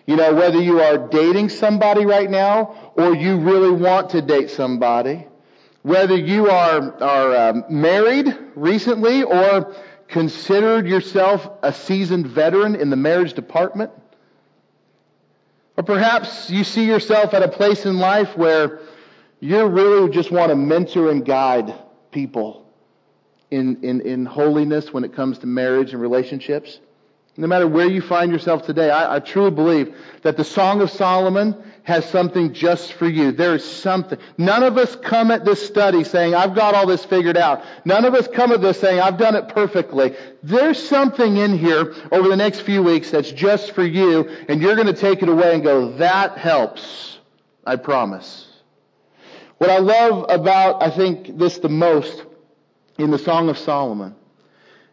You 0.07 0.15
know, 0.15 0.33
whether 0.33 0.59
you 0.59 0.79
are 0.81 0.97
dating 0.97 1.49
somebody 1.49 2.05
right 2.05 2.29
now 2.29 2.93
or 2.95 3.13
you 3.13 3.37
really 3.37 3.71
want 3.71 4.11
to 4.11 4.21
date 4.21 4.49
somebody, 4.49 5.27
whether 5.83 6.15
you 6.15 6.49
are, 6.49 7.03
are 7.03 7.49
um, 7.49 7.65
married 7.69 8.27
recently 8.55 9.23
or 9.23 9.75
considered 10.07 10.87
yourself 10.87 11.49
a 11.61 11.73
seasoned 11.73 12.25
veteran 12.25 12.75
in 12.75 12.89
the 12.89 12.95
marriage 12.95 13.33
department, 13.33 13.91
or 15.75 15.83
perhaps 15.83 16.49
you 16.49 16.63
see 16.63 16.85
yourself 16.85 17.33
at 17.33 17.43
a 17.43 17.49
place 17.49 17.85
in 17.85 17.99
life 17.99 18.37
where 18.37 18.79
you 19.41 19.61
really 19.65 20.09
just 20.09 20.31
want 20.31 20.49
to 20.49 20.55
mentor 20.55 21.11
and 21.11 21.25
guide 21.25 21.75
people 22.11 22.65
in, 23.51 23.83
in, 23.83 23.99
in 24.01 24.25
holiness 24.25 24.93
when 24.93 25.03
it 25.03 25.13
comes 25.13 25.39
to 25.39 25.47
marriage 25.47 25.91
and 25.91 26.01
relationships. 26.01 26.79
No 27.39 27.45
matter 27.45 27.67
where 27.67 27.87
you 27.87 28.01
find 28.01 28.31
yourself 28.31 28.65
today, 28.65 28.89
I, 28.89 29.17
I, 29.17 29.19
truly 29.19 29.51
believe 29.51 29.95
that 30.23 30.37
the 30.37 30.43
Song 30.43 30.81
of 30.81 30.89
Solomon 30.89 31.55
has 31.83 32.03
something 32.09 32.51
just 32.51 32.93
for 32.93 33.07
you. 33.07 33.31
There 33.31 33.53
is 33.53 33.63
something. 33.63 34.17
None 34.39 34.63
of 34.63 34.75
us 34.75 34.95
come 34.95 35.29
at 35.29 35.45
this 35.45 35.63
study 35.65 36.03
saying, 36.03 36.33
I've 36.33 36.55
got 36.55 36.73
all 36.73 36.87
this 36.87 37.05
figured 37.05 37.37
out. 37.37 37.63
None 37.85 38.05
of 38.05 38.15
us 38.15 38.27
come 38.27 38.51
at 38.51 38.61
this 38.61 38.79
saying, 38.79 38.99
I've 38.99 39.19
done 39.19 39.35
it 39.35 39.49
perfectly. 39.49 40.15
There's 40.41 40.81
something 40.89 41.37
in 41.37 41.55
here 41.55 41.93
over 42.11 42.27
the 42.27 42.35
next 42.35 42.61
few 42.61 42.81
weeks 42.81 43.11
that's 43.11 43.31
just 43.31 43.71
for 43.71 43.85
you, 43.85 44.27
and 44.49 44.59
you're 44.59 44.75
going 44.75 44.87
to 44.87 44.93
take 44.93 45.21
it 45.21 45.29
away 45.29 45.53
and 45.53 45.63
go, 45.63 45.91
that 45.97 46.39
helps. 46.39 47.19
I 47.67 47.75
promise. 47.75 48.47
What 49.59 49.69
I 49.69 49.77
love 49.77 50.25
about, 50.29 50.81
I 50.81 50.89
think, 50.89 51.37
this 51.37 51.59
the 51.59 51.69
most 51.69 52.25
in 52.97 53.11
the 53.11 53.19
Song 53.19 53.49
of 53.49 53.59
Solomon 53.59 54.15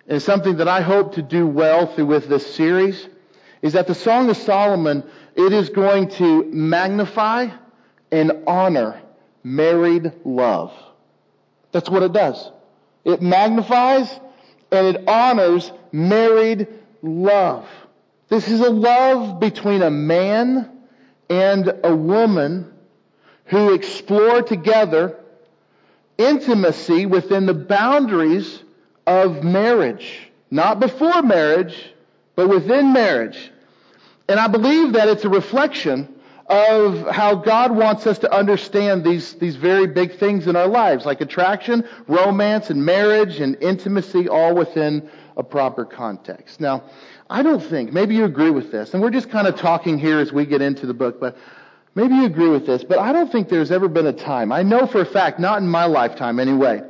and 0.09 0.23
something 0.23 0.57
that 0.57 0.69
I 0.69 0.81
hope 0.81 1.15
to 1.15 1.23
do 1.23 1.47
well 1.47 1.87
through 1.87 2.07
with 2.07 2.29
this 2.29 2.55
series 2.55 3.09
is 3.63 3.73
that 3.73 3.87
the 3.87 3.95
Song 3.95 4.29
of 4.29 4.37
Solomon, 4.37 5.05
it 5.35 5.53
is 5.53 5.71
going 5.71 6.09
to 6.11 6.45
magnify 6.45 7.49
and 8.13 8.45
honor 8.47 9.01
married 9.43 10.13
love. 10.25 10.73
That's 11.73 11.89
what 11.89 12.03
it 12.03 12.13
does. 12.13 12.51
It 13.05 13.23
magnifies 13.23 14.09
and 14.71 14.87
it 14.97 15.09
honors 15.09 15.73
married 15.93 16.69
love. 17.03 17.67
This 18.29 18.49
is 18.49 18.61
a 18.61 18.71
love 18.71 19.41
between 19.41 19.83
a 19.83 19.91
man 19.91 20.71
and 21.31 21.81
a 21.85 21.95
woman 21.95 22.73
who 23.47 23.75
explore 23.75 24.43
together 24.43 25.19
intimacy 26.17 27.07
within 27.07 27.47
the 27.47 27.55
boundaries 27.55 28.64
of 29.07 29.43
marriage. 29.45 30.31
Not 30.51 30.81
before 30.81 31.23
marriage, 31.23 31.93
but 32.37 32.49
within 32.49 32.93
marriage. 32.93 33.51
And 34.29 34.41
I 34.41 34.49
believe 34.49 34.93
that 34.95 35.09
it's 35.09 35.25
a 35.25 35.29
reflection 35.29 36.09
of 36.47 37.09
how 37.09 37.35
God 37.37 37.75
wants 37.75 38.07
us 38.07 38.19
to 38.19 38.33
understand 38.33 39.05
these, 39.05 39.35
these 39.35 39.57
very 39.57 39.87
big 39.87 40.19
things 40.19 40.47
in 40.47 40.57
our 40.57 40.69
lives, 40.69 41.07
like 41.07 41.21
attraction, 41.21 41.89
romance, 42.07 42.71
and 42.71 42.85
marriage, 42.85 43.41
and 43.41 43.57
intimacy, 43.63 44.29
all 44.29 44.55
within 44.55 45.09
a 45.37 45.43
proper 45.43 45.85
context. 45.85 46.61
Now, 46.61 46.85
I 47.31 47.43
don't 47.43 47.63
think, 47.63 47.93
maybe 47.93 48.15
you 48.15 48.25
agree 48.25 48.51
with 48.51 48.71
this, 48.71 48.93
and 48.93 49.03
we're 49.03 49.11
just 49.11 49.31
kind 49.31 49.47
of 49.47 49.57
talking 49.57 49.99
here 49.99 50.21
as 50.21 50.33
we 50.33 50.45
get 50.45 50.61
into 50.61 50.87
the 50.87 50.95
book, 50.95 51.19
but 51.19 51.37
maybe 51.95 52.15
you 52.15 52.27
agree 52.27 52.51
with 52.51 52.67
this, 52.67 52.85
but 52.85 52.99
I 52.99 53.13
don't 53.13 53.33
think 53.33 53.49
there's 53.49 53.71
ever 53.71 53.89
been 53.89 54.07
a 54.07 54.13
time, 54.13 54.53
I 54.53 54.63
know 54.63 54.87
for 54.87 55.01
a 55.01 55.07
fact, 55.07 55.41
not 55.41 55.63
in 55.63 55.69
my 55.69 55.87
lifetime 55.87 56.39
anyway, 56.39 56.83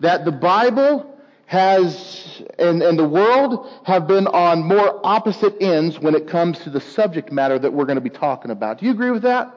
that 0.00 0.26
the 0.26 0.32
Bible 0.32 1.17
has, 1.48 2.42
and, 2.58 2.82
and 2.82 2.98
the 2.98 3.08
world 3.08 3.70
have 3.84 4.06
been 4.06 4.26
on 4.26 4.62
more 4.62 5.00
opposite 5.02 5.56
ends 5.62 5.98
when 5.98 6.14
it 6.14 6.28
comes 6.28 6.58
to 6.58 6.68
the 6.68 6.80
subject 6.80 7.32
matter 7.32 7.58
that 7.58 7.72
we're 7.72 7.86
going 7.86 7.96
to 7.96 8.02
be 8.02 8.10
talking 8.10 8.50
about. 8.50 8.78
Do 8.78 8.84
you 8.84 8.92
agree 8.92 9.10
with 9.10 9.22
that? 9.22 9.54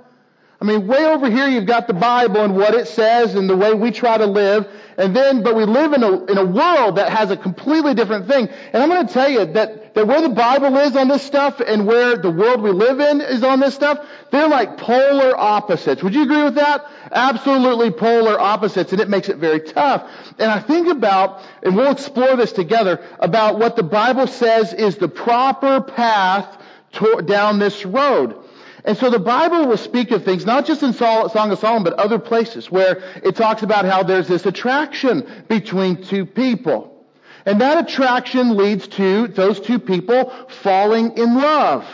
I 0.61 0.63
mean, 0.63 0.87
way 0.87 1.03
over 1.03 1.29
here 1.29 1.49
you've 1.49 1.65
got 1.65 1.87
the 1.87 1.93
Bible 1.93 2.45
and 2.45 2.55
what 2.55 2.75
it 2.75 2.87
says 2.87 3.35
and 3.35 3.49
the 3.49 3.57
way 3.57 3.73
we 3.73 3.91
try 3.91 4.17
to 4.17 4.25
live. 4.25 4.69
And 5.01 5.15
then, 5.15 5.41
but 5.41 5.55
we 5.55 5.65
live 5.65 5.93
in 5.93 6.03
a, 6.03 6.25
in 6.25 6.37
a 6.37 6.45
world 6.45 6.97
that 6.97 7.11
has 7.11 7.31
a 7.31 7.35
completely 7.35 7.95
different 7.95 8.27
thing. 8.27 8.47
And 8.71 8.83
I'm 8.83 8.89
going 8.89 9.07
to 9.07 9.11
tell 9.11 9.27
you 9.27 9.45
that, 9.45 9.95
that 9.95 10.07
where 10.07 10.21
the 10.21 10.29
Bible 10.29 10.77
is 10.77 10.95
on 10.95 11.07
this 11.07 11.23
stuff 11.23 11.59
and 11.59 11.87
where 11.87 12.17
the 12.17 12.29
world 12.29 12.61
we 12.61 12.71
live 12.71 12.99
in 12.99 13.19
is 13.19 13.43
on 13.43 13.59
this 13.59 13.73
stuff, 13.73 14.05
they're 14.31 14.47
like 14.47 14.77
polar 14.77 15.35
opposites. 15.35 16.03
Would 16.03 16.13
you 16.13 16.21
agree 16.21 16.43
with 16.43 16.53
that? 16.55 16.85
Absolutely 17.11 17.89
polar 17.89 18.39
opposites. 18.39 18.91
And 18.91 19.01
it 19.01 19.09
makes 19.09 19.27
it 19.27 19.37
very 19.37 19.61
tough. 19.61 20.07
And 20.37 20.51
I 20.51 20.59
think 20.59 20.87
about, 20.87 21.41
and 21.63 21.75
we'll 21.75 21.91
explore 21.91 22.37
this 22.37 22.51
together, 22.51 23.03
about 23.19 23.57
what 23.57 23.75
the 23.75 23.83
Bible 23.83 24.27
says 24.27 24.71
is 24.71 24.97
the 24.97 25.09
proper 25.09 25.81
path 25.81 26.61
to, 26.93 27.23
down 27.25 27.57
this 27.57 27.87
road. 27.87 28.35
And 28.83 28.97
so 28.97 29.09
the 29.09 29.19
Bible 29.19 29.67
will 29.67 29.77
speak 29.77 30.11
of 30.11 30.25
things, 30.25 30.45
not 30.45 30.65
just 30.65 30.81
in 30.81 30.93
Song 30.93 31.51
of 31.51 31.59
Solomon, 31.59 31.83
but 31.83 31.93
other 31.93 32.19
places 32.19 32.71
where 32.71 33.03
it 33.23 33.35
talks 33.35 33.61
about 33.61 33.85
how 33.85 34.03
there's 34.03 34.27
this 34.27 34.45
attraction 34.45 35.45
between 35.47 36.03
two 36.03 36.25
people. 36.25 37.05
And 37.45 37.61
that 37.61 37.89
attraction 37.89 38.55
leads 38.57 38.87
to 38.89 39.27
those 39.27 39.59
two 39.59 39.79
people 39.79 40.31
falling 40.61 41.17
in 41.17 41.35
love. 41.35 41.85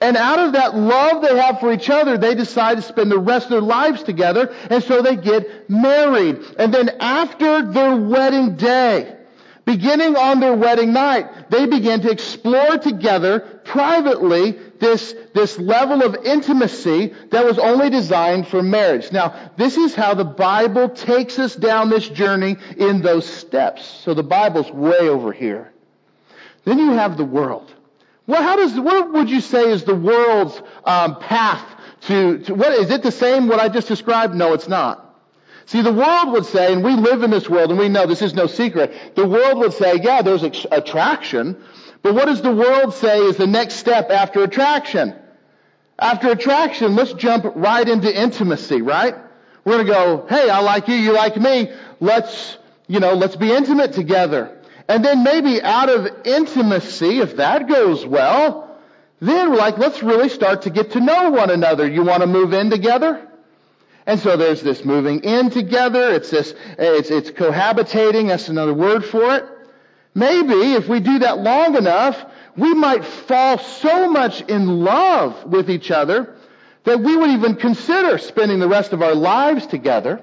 And 0.00 0.16
out 0.16 0.38
of 0.38 0.52
that 0.52 0.74
love 0.76 1.22
they 1.22 1.36
have 1.38 1.60
for 1.60 1.72
each 1.72 1.88
other, 1.90 2.18
they 2.18 2.34
decide 2.34 2.76
to 2.76 2.82
spend 2.82 3.10
the 3.10 3.18
rest 3.18 3.46
of 3.46 3.50
their 3.50 3.60
lives 3.60 4.02
together, 4.02 4.54
and 4.70 4.82
so 4.82 5.02
they 5.02 5.16
get 5.16 5.68
married. 5.70 6.38
And 6.58 6.72
then 6.72 6.90
after 7.00 7.70
their 7.70 7.96
wedding 7.96 8.56
day, 8.56 9.16
beginning 9.64 10.16
on 10.16 10.40
their 10.40 10.54
wedding 10.54 10.92
night, 10.92 11.50
they 11.50 11.66
begin 11.66 12.00
to 12.02 12.10
explore 12.10 12.78
together 12.78 13.40
privately 13.64 14.58
this, 14.78 15.14
this 15.34 15.58
level 15.58 16.02
of 16.02 16.24
intimacy 16.24 17.14
that 17.30 17.44
was 17.44 17.58
only 17.58 17.90
designed 17.90 18.46
for 18.48 18.62
marriage. 18.62 19.10
Now, 19.10 19.50
this 19.56 19.76
is 19.76 19.94
how 19.94 20.14
the 20.14 20.24
Bible 20.24 20.90
takes 20.90 21.38
us 21.38 21.54
down 21.54 21.88
this 21.88 22.08
journey 22.08 22.56
in 22.76 23.02
those 23.02 23.26
steps. 23.26 23.84
So 23.84 24.14
the 24.14 24.22
Bible's 24.22 24.70
way 24.70 25.08
over 25.08 25.32
here. 25.32 25.72
Then 26.64 26.78
you 26.78 26.92
have 26.92 27.16
the 27.16 27.24
world. 27.24 27.72
Well, 28.26 28.42
how 28.42 28.56
does, 28.56 28.78
what 28.78 29.12
would 29.12 29.30
you 29.30 29.40
say 29.40 29.70
is 29.70 29.84
the 29.84 29.94
world's 29.94 30.60
um, 30.84 31.18
path 31.18 31.66
to, 32.02 32.38
to, 32.38 32.54
what, 32.54 32.72
is 32.72 32.90
it 32.90 33.02
the 33.02 33.12
same 33.12 33.48
what 33.48 33.60
I 33.60 33.68
just 33.68 33.88
described? 33.88 34.34
No, 34.34 34.54
it's 34.54 34.68
not. 34.68 35.03
See, 35.66 35.80
the 35.80 35.92
world 35.92 36.32
would 36.32 36.46
say, 36.46 36.72
and 36.72 36.84
we 36.84 36.94
live 36.94 37.22
in 37.22 37.30
this 37.30 37.48
world 37.48 37.70
and 37.70 37.78
we 37.78 37.88
know 37.88 38.06
this 38.06 38.22
is 38.22 38.34
no 38.34 38.46
secret, 38.46 39.14
the 39.14 39.26
world 39.26 39.58
would 39.58 39.72
say, 39.72 39.98
yeah, 40.02 40.22
there's 40.22 40.42
attraction, 40.42 41.56
but 42.02 42.14
what 42.14 42.26
does 42.26 42.42
the 42.42 42.54
world 42.54 42.92
say 42.94 43.20
is 43.20 43.36
the 43.36 43.46
next 43.46 43.76
step 43.76 44.10
after 44.10 44.42
attraction? 44.42 45.14
After 45.98 46.30
attraction, 46.30 46.96
let's 46.96 47.14
jump 47.14 47.46
right 47.56 47.88
into 47.88 48.14
intimacy, 48.14 48.82
right? 48.82 49.14
We're 49.64 49.78
to 49.78 49.84
go, 49.84 50.26
hey, 50.28 50.50
I 50.50 50.60
like 50.60 50.88
you, 50.88 50.96
you 50.96 51.12
like 51.12 51.36
me. 51.36 51.72
Let's, 52.00 52.58
you 52.86 53.00
know, 53.00 53.14
let's 53.14 53.36
be 53.36 53.50
intimate 53.50 53.94
together. 53.94 54.60
And 54.86 55.02
then 55.02 55.22
maybe 55.22 55.62
out 55.62 55.88
of 55.88 56.26
intimacy, 56.26 57.20
if 57.20 57.36
that 57.36 57.68
goes 57.68 58.04
well, 58.04 58.78
then 59.20 59.50
we're 59.50 59.56
like, 59.56 59.78
let's 59.78 60.02
really 60.02 60.28
start 60.28 60.62
to 60.62 60.70
get 60.70 60.90
to 60.90 61.00
know 61.00 61.30
one 61.30 61.48
another. 61.48 61.88
You 61.88 62.02
want 62.02 62.20
to 62.20 62.26
move 62.26 62.52
in 62.52 62.68
together? 62.68 63.23
And 64.06 64.20
so 64.20 64.36
there's 64.36 64.62
this 64.62 64.84
moving 64.84 65.20
in 65.20 65.50
together. 65.50 66.12
It's 66.12 66.30
this, 66.30 66.54
it's, 66.78 67.10
it's 67.10 67.30
cohabitating. 67.30 68.28
That's 68.28 68.48
another 68.48 68.74
word 68.74 69.04
for 69.04 69.36
it. 69.36 69.44
Maybe 70.14 70.74
if 70.74 70.88
we 70.88 71.00
do 71.00 71.20
that 71.20 71.38
long 71.38 71.76
enough, 71.76 72.24
we 72.56 72.74
might 72.74 73.04
fall 73.04 73.58
so 73.58 74.10
much 74.10 74.42
in 74.42 74.84
love 74.84 75.44
with 75.44 75.70
each 75.70 75.90
other 75.90 76.36
that 76.84 77.00
we 77.00 77.16
would 77.16 77.30
even 77.30 77.56
consider 77.56 78.18
spending 78.18 78.60
the 78.60 78.68
rest 78.68 78.92
of 78.92 79.02
our 79.02 79.14
lives 79.14 79.66
together. 79.66 80.22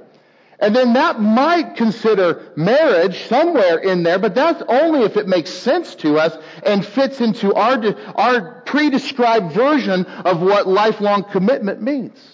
And 0.59 0.75
then 0.75 0.93
that 0.93 1.19
might 1.19 1.75
consider 1.75 2.51
marriage 2.55 3.25
somewhere 3.25 3.79
in 3.79 4.03
there, 4.03 4.19
but 4.19 4.35
that's 4.35 4.61
only 4.67 5.01
if 5.01 5.17
it 5.17 5.27
makes 5.27 5.49
sense 5.49 5.95
to 5.95 6.19
us 6.19 6.37
and 6.63 6.85
fits 6.85 7.19
into 7.19 7.55
our, 7.55 7.83
our 8.15 8.61
pre-described 8.61 9.53
version 9.53 10.05
of 10.05 10.39
what 10.39 10.67
lifelong 10.67 11.23
commitment 11.23 11.81
means. 11.81 12.30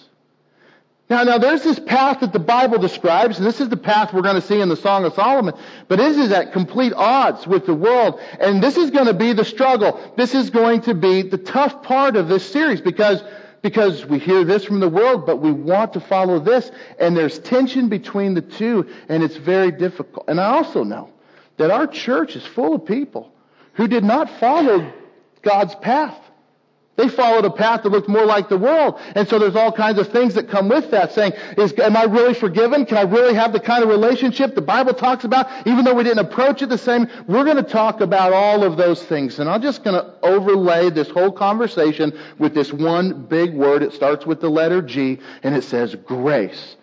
Now, 1.10 1.22
now 1.22 1.38
there's 1.38 1.62
this 1.62 1.78
path 1.78 2.20
that 2.20 2.34
the 2.34 2.38
Bible 2.38 2.78
describes, 2.78 3.38
and 3.38 3.46
this 3.46 3.60
is 3.60 3.70
the 3.70 3.78
path 3.78 4.12
we're 4.12 4.22
going 4.22 4.40
to 4.40 4.46
see 4.46 4.60
in 4.60 4.68
the 4.68 4.76
Song 4.76 5.04
of 5.04 5.14
Solomon, 5.14 5.54
but 5.88 5.96
this 5.96 6.18
is 6.18 6.30
at 6.32 6.52
complete 6.52 6.92
odds 6.94 7.46
with 7.46 7.64
the 7.64 7.74
world, 7.74 8.20
and 8.38 8.62
this 8.62 8.76
is 8.76 8.90
going 8.90 9.06
to 9.06 9.14
be 9.14 9.32
the 9.32 9.44
struggle. 9.44 9.98
This 10.16 10.34
is 10.34 10.50
going 10.50 10.82
to 10.82 10.94
be 10.94 11.22
the 11.22 11.38
tough 11.38 11.82
part 11.82 12.16
of 12.16 12.28
this 12.28 12.50
series 12.50 12.82
because, 12.82 13.22
because 13.62 14.04
we 14.04 14.18
hear 14.18 14.44
this 14.44 14.66
from 14.66 14.80
the 14.80 14.88
world, 14.88 15.24
but 15.24 15.36
we 15.36 15.50
want 15.50 15.94
to 15.94 16.00
follow 16.00 16.40
this, 16.40 16.70
and 16.98 17.16
there's 17.16 17.38
tension 17.38 17.88
between 17.88 18.34
the 18.34 18.42
two, 18.42 18.86
and 19.08 19.22
it's 19.22 19.36
very 19.36 19.70
difficult. 19.70 20.26
And 20.28 20.38
I 20.38 20.56
also 20.56 20.84
know 20.84 21.08
that 21.56 21.70
our 21.70 21.86
church 21.86 22.36
is 22.36 22.44
full 22.44 22.74
of 22.74 22.84
people 22.84 23.32
who 23.72 23.88
did 23.88 24.04
not 24.04 24.28
follow 24.38 24.92
God's 25.40 25.74
path. 25.76 26.18
They 26.98 27.06
followed 27.08 27.44
a 27.44 27.50
path 27.50 27.84
that 27.84 27.90
looked 27.90 28.08
more 28.08 28.26
like 28.26 28.48
the 28.48 28.58
world. 28.58 29.00
And 29.14 29.28
so 29.28 29.38
there's 29.38 29.54
all 29.54 29.70
kinds 29.70 30.00
of 30.00 30.08
things 30.08 30.34
that 30.34 30.48
come 30.48 30.68
with 30.68 30.90
that 30.90 31.12
saying, 31.12 31.32
is, 31.56 31.72
am 31.78 31.96
I 31.96 32.02
really 32.02 32.34
forgiven? 32.34 32.84
Can 32.86 32.96
I 32.96 33.02
really 33.02 33.34
have 33.34 33.52
the 33.52 33.60
kind 33.60 33.84
of 33.84 33.88
relationship 33.88 34.56
the 34.56 34.62
Bible 34.62 34.92
talks 34.92 35.22
about? 35.22 35.46
Even 35.64 35.84
though 35.84 35.94
we 35.94 36.02
didn't 36.02 36.26
approach 36.26 36.60
it 36.60 36.70
the 36.70 36.76
same, 36.76 37.06
we're 37.28 37.44
going 37.44 37.56
to 37.56 37.62
talk 37.62 38.00
about 38.00 38.32
all 38.32 38.64
of 38.64 38.76
those 38.76 39.00
things. 39.04 39.38
And 39.38 39.48
I'm 39.48 39.62
just 39.62 39.84
going 39.84 39.94
to 39.94 40.12
overlay 40.24 40.90
this 40.90 41.08
whole 41.08 41.30
conversation 41.30 42.18
with 42.36 42.52
this 42.52 42.72
one 42.72 43.26
big 43.26 43.54
word. 43.54 43.84
It 43.84 43.92
starts 43.92 44.26
with 44.26 44.40
the 44.40 44.50
letter 44.50 44.82
G 44.82 45.20
and 45.44 45.54
it 45.54 45.62
says 45.62 45.94
grace. 45.94 46.74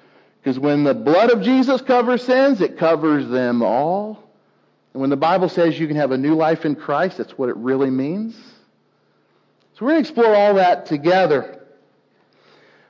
Because 0.42 0.58
when 0.58 0.86
the 0.86 0.94
blood 0.94 1.30
of 1.30 1.42
Jesus 1.42 1.82
covers 1.82 2.24
sins, 2.24 2.62
it 2.62 2.78
covers 2.78 3.28
them 3.28 3.62
all. 3.62 4.24
And 4.94 5.02
when 5.02 5.10
the 5.10 5.18
Bible 5.18 5.50
says 5.50 5.78
you 5.78 5.88
can 5.88 5.98
have 5.98 6.12
a 6.12 6.18
new 6.18 6.36
life 6.36 6.64
in 6.64 6.76
Christ, 6.76 7.18
that's 7.18 7.38
what 7.38 7.50
it 7.50 7.58
really 7.58 7.90
means. 7.90 8.38
So 9.76 9.86
we're 9.86 9.92
going 9.92 10.04
to 10.06 10.10
explore 10.10 10.34
all 10.34 10.54
that 10.54 10.86
together. 10.86 11.62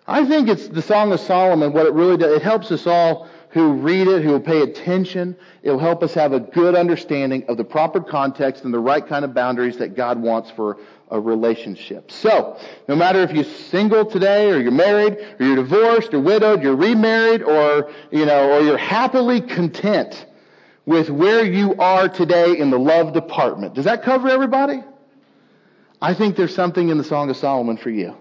I 0.06 0.24
think 0.24 0.50
it's 0.50 0.68
the 0.68 0.84
Song 0.84 1.12
of 1.14 1.20
Solomon, 1.20 1.74
what 1.74 1.88
it 1.88 1.94
really 1.94 2.16
does, 2.16 2.36
it 2.36 2.44
helps 2.44 2.72
us 2.72 2.86
all 2.86 3.28
who 3.50 3.74
read 3.74 4.08
it, 4.08 4.22
who 4.22 4.30
will 4.30 4.40
pay 4.40 4.62
attention. 4.62 5.36
It'll 5.64 5.80
help 5.80 6.04
us 6.04 6.14
have 6.14 6.34
a 6.34 6.40
good 6.40 6.76
understanding 6.76 7.46
of 7.48 7.58
the 7.58 7.64
proper 7.64 8.02
context 8.02 8.66
and 8.66 8.74
the 8.74 8.80
right 8.80 9.06
kind 9.06 9.26
of 9.26 9.34
boundaries 9.34 9.78
that 9.78 9.96
God 9.96 10.22
wants 10.22 10.52
for 10.52 10.78
a 11.10 11.20
relationship. 11.20 12.12
So, 12.12 12.60
no 12.88 12.96
matter 12.96 13.22
if 13.22 13.32
you're 13.32 13.46
single 13.46 14.06
today, 14.06 14.52
or 14.52 14.60
you're 14.60 14.72
married, 14.72 15.18
or 15.40 15.46
you're 15.46 15.56
divorced, 15.56 16.14
or 16.14 16.20
widowed, 16.20 16.62
you're 16.62 16.76
remarried, 16.76 17.42
or, 17.42 17.90
you 18.12 18.28
know, 18.28 18.52
or 18.52 18.62
you're 18.62 18.78
happily 18.78 19.42
content 19.42 20.28
with 20.86 21.10
where 21.10 21.44
you 21.44 21.74
are 21.76 22.10
today 22.10 22.60
in 22.60 22.70
the 22.70 22.80
love 22.80 23.14
department. 23.14 23.74
Does 23.74 23.86
that 23.86 24.04
cover 24.04 24.28
everybody? 24.30 24.84
I 26.06 26.14
think 26.14 26.36
there's 26.36 26.54
something 26.54 26.90
in 26.90 27.00
the 27.00 27.04
Song 27.04 27.32
of 27.32 27.36
Solomon 27.36 27.78
for 27.78 27.90
you. 27.90 28.16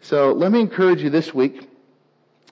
So 0.00 0.30
let 0.30 0.52
me 0.52 0.60
encourage 0.60 1.02
you 1.02 1.10
this 1.10 1.34
week 1.34 1.68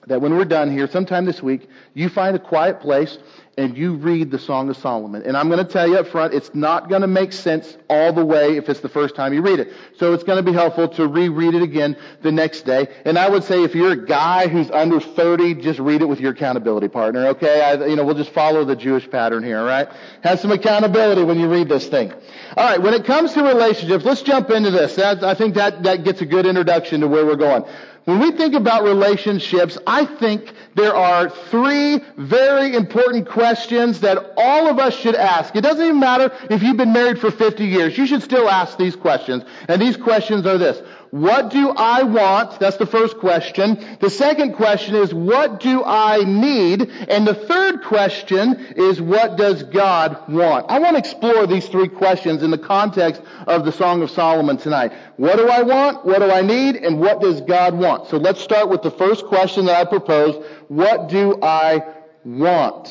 that 0.07 0.19
when 0.19 0.35
we're 0.35 0.43
done 0.43 0.69
here, 0.69 0.85
sometime 0.89 1.23
this 1.23 1.41
week, 1.41 1.69
you 1.93 2.09
find 2.09 2.35
a 2.35 2.39
quiet 2.39 2.81
place 2.81 3.17
and 3.57 3.75
you 3.75 3.95
read 3.95 4.29
the 4.29 4.37
Song 4.37 4.69
of 4.69 4.77
Solomon. 4.77 5.23
And 5.23 5.35
I'm 5.35 5.49
going 5.49 5.65
to 5.65 5.71
tell 5.71 5.87
you 5.87 5.97
up 5.97 6.07
front, 6.07 6.35
it's 6.35 6.53
not 6.53 6.89
going 6.89 7.01
to 7.01 7.07
make 7.07 7.33
sense 7.33 7.75
all 7.89 8.13
the 8.13 8.23
way 8.23 8.55
if 8.55 8.69
it's 8.69 8.81
the 8.81 8.89
first 8.89 9.15
time 9.15 9.33
you 9.33 9.41
read 9.41 9.59
it. 9.59 9.73
So 9.97 10.13
it's 10.13 10.23
going 10.23 10.37
to 10.37 10.43
be 10.43 10.55
helpful 10.55 10.87
to 10.89 11.07
reread 11.07 11.55
it 11.55 11.63
again 11.63 11.97
the 12.21 12.31
next 12.31 12.61
day. 12.61 12.87
And 13.03 13.17
I 13.17 13.27
would 13.27 13.43
say 13.43 13.63
if 13.63 13.73
you're 13.73 13.93
a 13.93 14.05
guy 14.05 14.47
who's 14.47 14.69
under 14.69 14.99
30, 14.99 15.55
just 15.55 15.79
read 15.79 16.03
it 16.03 16.05
with 16.05 16.19
your 16.19 16.33
accountability 16.33 16.87
partner, 16.87 17.27
okay? 17.29 17.61
I, 17.61 17.85
you 17.87 17.95
know, 17.95 18.05
we'll 18.05 18.15
just 18.15 18.29
follow 18.29 18.63
the 18.63 18.75
Jewish 18.75 19.09
pattern 19.09 19.43
here, 19.43 19.63
right? 19.65 19.89
Have 20.21 20.39
some 20.39 20.51
accountability 20.51 21.23
when 21.23 21.39
you 21.39 21.49
read 21.49 21.67
this 21.67 21.87
thing. 21.87 22.13
All 22.55 22.69
right, 22.69 22.81
when 22.81 22.93
it 22.93 23.05
comes 23.05 23.33
to 23.33 23.43
relationships, 23.43 24.05
let's 24.05 24.21
jump 24.21 24.51
into 24.51 24.69
this. 24.69 24.95
That, 24.95 25.23
I 25.23 25.33
think 25.33 25.55
that, 25.55 25.81
that 25.83 26.03
gets 26.03 26.21
a 26.21 26.25
good 26.27 26.45
introduction 26.45 27.01
to 27.01 27.07
where 27.07 27.25
we're 27.25 27.35
going. 27.35 27.65
When 28.07 28.21
we 28.21 28.31
think 28.31 28.53
about 28.53 28.85
relationships, 28.85 29.77
I 29.85 30.05
think 30.05 30.53
there 30.75 30.95
are 30.95 31.29
three 31.29 31.99
very 32.15 32.73
important 32.73 33.27
questions 33.27 33.99
that 33.99 34.31
all 34.37 34.69
of 34.69 34.79
us 34.79 34.95
should 34.95 35.15
ask. 35.15 35.53
It 35.57 35.59
doesn't 35.59 35.83
even 35.85 35.99
matter 35.99 36.31
if 36.49 36.63
you've 36.63 36.77
been 36.77 36.93
married 36.93 37.19
for 37.19 37.31
50 37.31 37.65
years. 37.65 37.97
You 37.97 38.07
should 38.07 38.23
still 38.23 38.47
ask 38.47 38.77
these 38.77 38.95
questions. 38.95 39.43
And 39.67 39.81
these 39.81 39.97
questions 39.97 40.45
are 40.45 40.57
this. 40.57 40.81
What 41.11 41.51
do 41.51 41.69
I 41.69 42.03
want? 42.03 42.59
That's 42.59 42.77
the 42.77 42.85
first 42.85 43.17
question. 43.17 43.97
The 43.99 44.09
second 44.09 44.55
question 44.55 44.95
is, 44.95 45.13
what 45.13 45.59
do 45.59 45.83
I 45.83 46.23
need? 46.25 46.81
And 47.07 47.25
the 47.25 47.33
third 47.33 47.83
question 47.83 48.73
is, 48.75 49.01
what 49.01 49.37
does 49.37 49.63
God 49.63 50.29
want? 50.29 50.65
I 50.69 50.79
want 50.79 50.95
to 50.95 50.99
explore 50.99 51.47
these 51.47 51.67
three 51.67 51.87
questions 51.87 52.43
in 52.43 52.51
the 52.51 52.57
context 52.57 53.21
of 53.47 53.63
the 53.63 53.71
Song 53.71 54.01
of 54.01 54.11
Solomon 54.11 54.57
tonight. 54.57 54.91
What 55.15 55.37
do 55.37 55.47
I 55.47 55.61
want? 55.61 56.05
What 56.05 56.19
do 56.19 56.29
I 56.29 56.41
need? 56.41 56.75
And 56.75 56.99
what 56.99 57.21
does 57.21 57.41
God 57.41 57.77
want? 57.77 58.07
So 58.09 58.17
let's 58.17 58.41
start 58.41 58.69
with 58.69 58.81
the 58.81 58.91
first 58.91 59.25
question 59.25 59.65
that 59.65 59.79
I 59.79 59.89
propose. 59.89 60.43
What 60.67 61.09
do 61.09 61.39
I 61.41 61.83
want? 62.25 62.85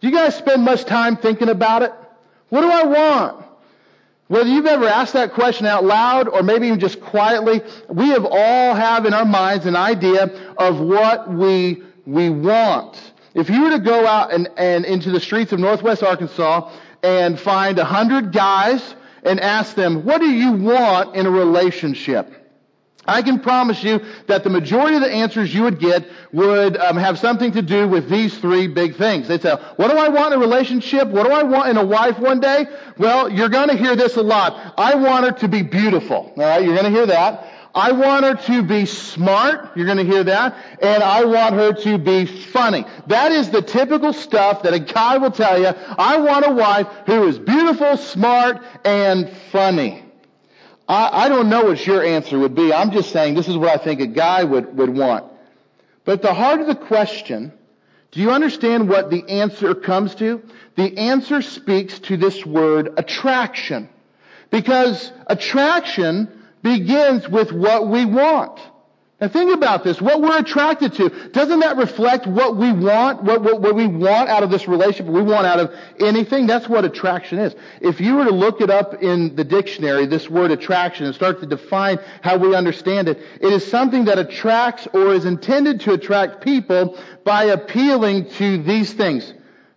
Do 0.00 0.08
you 0.08 0.14
guys 0.14 0.34
spend 0.34 0.64
much 0.64 0.84
time 0.84 1.16
thinking 1.18 1.50
about 1.50 1.82
it? 1.82 1.92
What 2.48 2.62
do 2.62 2.70
I 2.70 2.84
want? 2.84 3.44
Whether 4.30 4.48
you've 4.48 4.66
ever 4.66 4.86
asked 4.86 5.14
that 5.14 5.32
question 5.32 5.66
out 5.66 5.82
loud 5.82 6.28
or 6.28 6.44
maybe 6.44 6.68
even 6.68 6.78
just 6.78 7.00
quietly, 7.00 7.62
we 7.88 8.10
have 8.10 8.24
all 8.24 8.74
have 8.76 9.04
in 9.04 9.12
our 9.12 9.24
minds 9.24 9.66
an 9.66 9.74
idea 9.74 10.26
of 10.56 10.78
what 10.78 11.28
we, 11.28 11.82
we 12.06 12.30
want. 12.30 12.96
If 13.34 13.50
you 13.50 13.64
were 13.64 13.70
to 13.70 13.80
go 13.80 14.06
out 14.06 14.32
and, 14.32 14.48
and 14.56 14.84
into 14.84 15.10
the 15.10 15.18
streets 15.18 15.50
of 15.50 15.58
northwest 15.58 16.04
Arkansas 16.04 16.70
and 17.02 17.40
find 17.40 17.80
a 17.80 17.84
hundred 17.84 18.32
guys 18.32 18.94
and 19.24 19.40
ask 19.40 19.74
them, 19.74 20.04
what 20.04 20.20
do 20.20 20.30
you 20.30 20.52
want 20.52 21.16
in 21.16 21.26
a 21.26 21.30
relationship? 21.30 22.32
I 23.10 23.22
can 23.22 23.40
promise 23.40 23.82
you 23.82 24.00
that 24.28 24.44
the 24.44 24.50
majority 24.50 24.96
of 24.96 25.02
the 25.02 25.10
answers 25.10 25.52
you 25.52 25.62
would 25.64 25.80
get 25.80 26.08
would 26.32 26.76
um, 26.76 26.96
have 26.96 27.18
something 27.18 27.52
to 27.52 27.62
do 27.62 27.88
with 27.88 28.08
these 28.08 28.38
three 28.38 28.68
big 28.68 28.96
things. 28.96 29.26
They'd 29.26 29.42
say, 29.42 29.56
what 29.76 29.90
do 29.90 29.96
I 29.96 30.08
want 30.08 30.32
in 30.32 30.40
a 30.40 30.40
relationship? 30.40 31.08
What 31.08 31.26
do 31.26 31.32
I 31.32 31.42
want 31.42 31.68
in 31.70 31.76
a 31.76 31.84
wife 31.84 32.18
one 32.20 32.38
day? 32.38 32.66
Well, 32.98 33.28
you're 33.28 33.48
going 33.48 33.68
to 33.68 33.76
hear 33.76 33.96
this 33.96 34.16
a 34.16 34.22
lot. 34.22 34.74
I 34.78 34.94
want 34.94 35.24
her 35.24 35.32
to 35.40 35.48
be 35.48 35.62
beautiful. 35.62 36.32
All 36.36 36.36
right, 36.36 36.62
you're 36.62 36.74
going 36.74 36.90
to 36.90 36.96
hear 36.96 37.06
that. 37.06 37.48
I 37.74 37.92
want 37.92 38.24
her 38.24 38.34
to 38.34 38.62
be 38.62 38.86
smart. 38.86 39.76
You're 39.76 39.86
going 39.86 39.98
to 39.98 40.04
hear 40.04 40.24
that. 40.24 40.56
And 40.80 41.02
I 41.02 41.24
want 41.24 41.54
her 41.54 41.72
to 41.72 41.98
be 41.98 42.26
funny. 42.26 42.84
That 43.08 43.32
is 43.32 43.50
the 43.50 43.62
typical 43.62 44.12
stuff 44.12 44.62
that 44.62 44.72
a 44.72 44.80
guy 44.80 45.18
will 45.18 45.30
tell 45.30 45.60
you. 45.60 45.68
I 45.68 46.18
want 46.18 46.46
a 46.46 46.52
wife 46.52 46.86
who 47.06 47.26
is 47.28 47.38
beautiful, 47.38 47.96
smart, 47.96 48.62
and 48.84 49.30
funny. 49.52 50.04
I, 50.90 51.26
I 51.26 51.28
don't 51.28 51.48
know 51.48 51.66
what 51.66 51.86
your 51.86 52.04
answer 52.04 52.36
would 52.36 52.56
be. 52.56 52.72
I'm 52.72 52.90
just 52.90 53.12
saying 53.12 53.34
this 53.36 53.46
is 53.46 53.56
what 53.56 53.68
I 53.68 53.82
think 53.82 54.00
a 54.00 54.08
guy 54.08 54.42
would, 54.42 54.76
would 54.76 54.90
want. 54.90 55.24
But 56.04 56.14
at 56.14 56.22
the 56.22 56.34
heart 56.34 56.60
of 56.60 56.66
the 56.66 56.74
question, 56.74 57.52
do 58.10 58.20
you 58.20 58.32
understand 58.32 58.88
what 58.88 59.08
the 59.08 59.22
answer 59.28 59.72
comes 59.76 60.16
to? 60.16 60.42
The 60.74 60.98
answer 60.98 61.42
speaks 61.42 62.00
to 62.00 62.16
this 62.16 62.44
word 62.44 62.94
attraction. 62.96 63.88
Because 64.50 65.12
attraction 65.28 66.28
begins 66.60 67.28
with 67.28 67.52
what 67.52 67.86
we 67.86 68.04
want. 68.04 68.58
Now 69.20 69.28
think 69.28 69.54
about 69.54 69.84
this. 69.84 70.00
What 70.00 70.22
we're 70.22 70.38
attracted 70.38 70.94
to, 70.94 71.10
doesn't 71.32 71.60
that 71.60 71.76
reflect 71.76 72.26
what 72.26 72.56
we 72.56 72.72
want, 72.72 73.22
what, 73.22 73.42
what, 73.42 73.60
what, 73.60 73.74
we 73.74 73.86
want 73.86 74.30
out 74.30 74.42
of 74.42 74.50
this 74.50 74.66
relationship, 74.66 75.12
we 75.12 75.20
want 75.20 75.46
out 75.46 75.60
of 75.60 75.74
anything? 75.98 76.46
That's 76.46 76.66
what 76.70 76.86
attraction 76.86 77.38
is. 77.38 77.54
If 77.82 78.00
you 78.00 78.16
were 78.16 78.24
to 78.24 78.30
look 78.30 78.62
it 78.62 78.70
up 78.70 79.02
in 79.02 79.36
the 79.36 79.44
dictionary, 79.44 80.06
this 80.06 80.30
word 80.30 80.50
attraction, 80.50 81.04
and 81.04 81.14
start 81.14 81.40
to 81.40 81.46
define 81.46 81.98
how 82.22 82.38
we 82.38 82.54
understand 82.54 83.08
it, 83.08 83.18
it 83.42 83.52
is 83.52 83.66
something 83.66 84.06
that 84.06 84.18
attracts 84.18 84.88
or 84.94 85.12
is 85.12 85.26
intended 85.26 85.80
to 85.82 85.92
attract 85.92 86.42
people 86.42 86.98
by 87.22 87.44
appealing 87.44 88.30
to 88.30 88.62
these 88.62 88.94
things. 88.94 89.34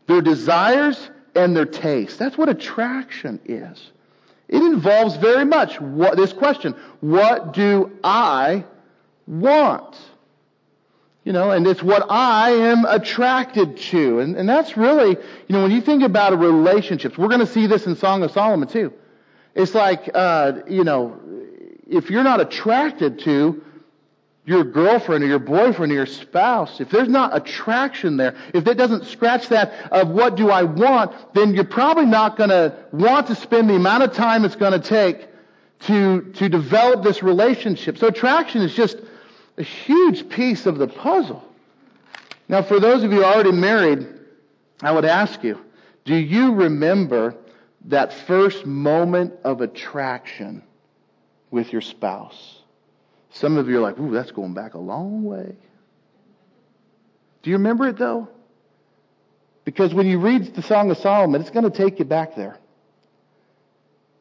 Their 0.08 0.22
desires 0.22 1.10
and 1.36 1.54
their 1.54 1.66
tastes. 1.66 2.18
That's 2.18 2.38
what 2.38 2.48
attraction 2.48 3.42
is. 3.44 3.92
It 4.48 4.62
involves 4.62 5.18
very 5.18 5.44
much 5.44 5.82
what, 5.82 6.16
this 6.16 6.32
question. 6.32 6.76
What 7.02 7.54
do 7.54 7.92
I 8.06 8.64
want. 9.28 9.98
You 11.24 11.32
know, 11.32 11.52
and 11.52 11.66
it's 11.66 11.82
what 11.82 12.06
I 12.10 12.52
am 12.52 12.84
attracted 12.84 13.78
to. 13.78 14.20
And, 14.20 14.36
and 14.36 14.48
that's 14.48 14.76
really, 14.76 15.12
you 15.12 15.56
know, 15.56 15.62
when 15.62 15.72
you 15.72 15.80
think 15.80 16.04
about 16.04 16.38
relationships, 16.38 17.18
we're 17.18 17.30
going 17.30 17.40
to 17.40 17.48
see 17.48 17.66
this 17.66 17.86
in 17.86 17.96
Song 17.96 18.24
of 18.24 18.32
Solomon 18.32 18.68
too. 18.68 18.92
It's 19.56 19.74
like, 19.74 20.10
uh, 20.14 20.54
you 20.68 20.84
know, 20.84 21.18
if 21.88 22.10
you're 22.10 22.24
not 22.24 22.42
attracted 22.42 23.20
to 23.20 23.64
your 24.46 24.66
girlfriend 24.66 25.24
or 25.24 25.28
your 25.28 25.40
boyfriend 25.40 25.94
or 25.94 25.96
your 25.96 26.06
spouse, 26.06 26.82
if 26.82 26.90
there's 26.90 27.08
not 27.08 27.36
attraction 27.36 28.18
there, 28.18 28.36
if 28.54 28.68
it 28.68 28.74
doesn't 28.74 29.06
scratch 29.06 29.48
that 29.50 29.72
of 29.92 30.10
what 30.10 30.36
do 30.36 30.50
I 30.50 30.64
want, 30.64 31.14
then 31.34 31.54
you're 31.54 31.64
probably 31.64 32.06
not 32.06 32.36
going 32.36 32.50
to 32.50 32.76
want 32.92 33.28
to 33.28 33.36
spend 33.36 33.70
the 33.70 33.76
amount 33.76 34.04
of 34.04 34.14
time 34.14 34.44
it's 34.44 34.58
going 34.58 34.80
to 34.80 34.86
take 34.86 35.30
to, 35.82 36.34
to 36.34 36.50
develop 36.50 37.04
this 37.04 37.24
relationship. 37.24 37.98
So 37.98 38.08
attraction 38.08 38.62
is 38.62 38.74
just 38.74 38.98
a 39.58 39.64
huge 39.64 40.30
piece 40.30 40.66
of 40.66 40.78
the 40.78 40.88
puzzle. 40.88 41.44
Now, 42.48 42.62
for 42.62 42.80
those 42.80 43.04
of 43.04 43.12
you 43.12 43.24
already 43.24 43.52
married, 43.52 44.08
I 44.82 44.92
would 44.92 45.06
ask 45.06 45.44
you, 45.44 45.60
do 46.06 46.16
you 46.16 46.54
remember 46.54 47.36
that 47.86 48.14
first 48.14 48.66
moment 48.66 49.34
of 49.44 49.62
attraction 49.62 50.64
with 51.52 51.72
your 51.72 51.82
spouse? 51.82 52.60
Some 53.32 53.58
of 53.58 53.68
you 53.68 53.78
are 53.78 53.82
like, 53.82 54.00
ooh, 54.00 54.12
that's 54.12 54.32
going 54.32 54.54
back 54.54 54.74
a 54.74 54.80
long 54.80 55.24
way. 55.24 55.56
Do 57.42 57.50
you 57.50 57.58
remember 57.58 57.88
it 57.88 57.98
though? 57.98 58.30
Because 59.66 59.94
when 59.94 60.08
you 60.08 60.20
read 60.20 60.56
the 60.56 60.62
Song 60.62 60.92
of 60.92 60.98
Solomon, 60.98 61.42
it's 61.42 61.50
going 61.50 61.70
to 61.70 61.76
take 61.76 62.00
you 62.00 62.06
back 62.06 62.36
there. 62.36 62.58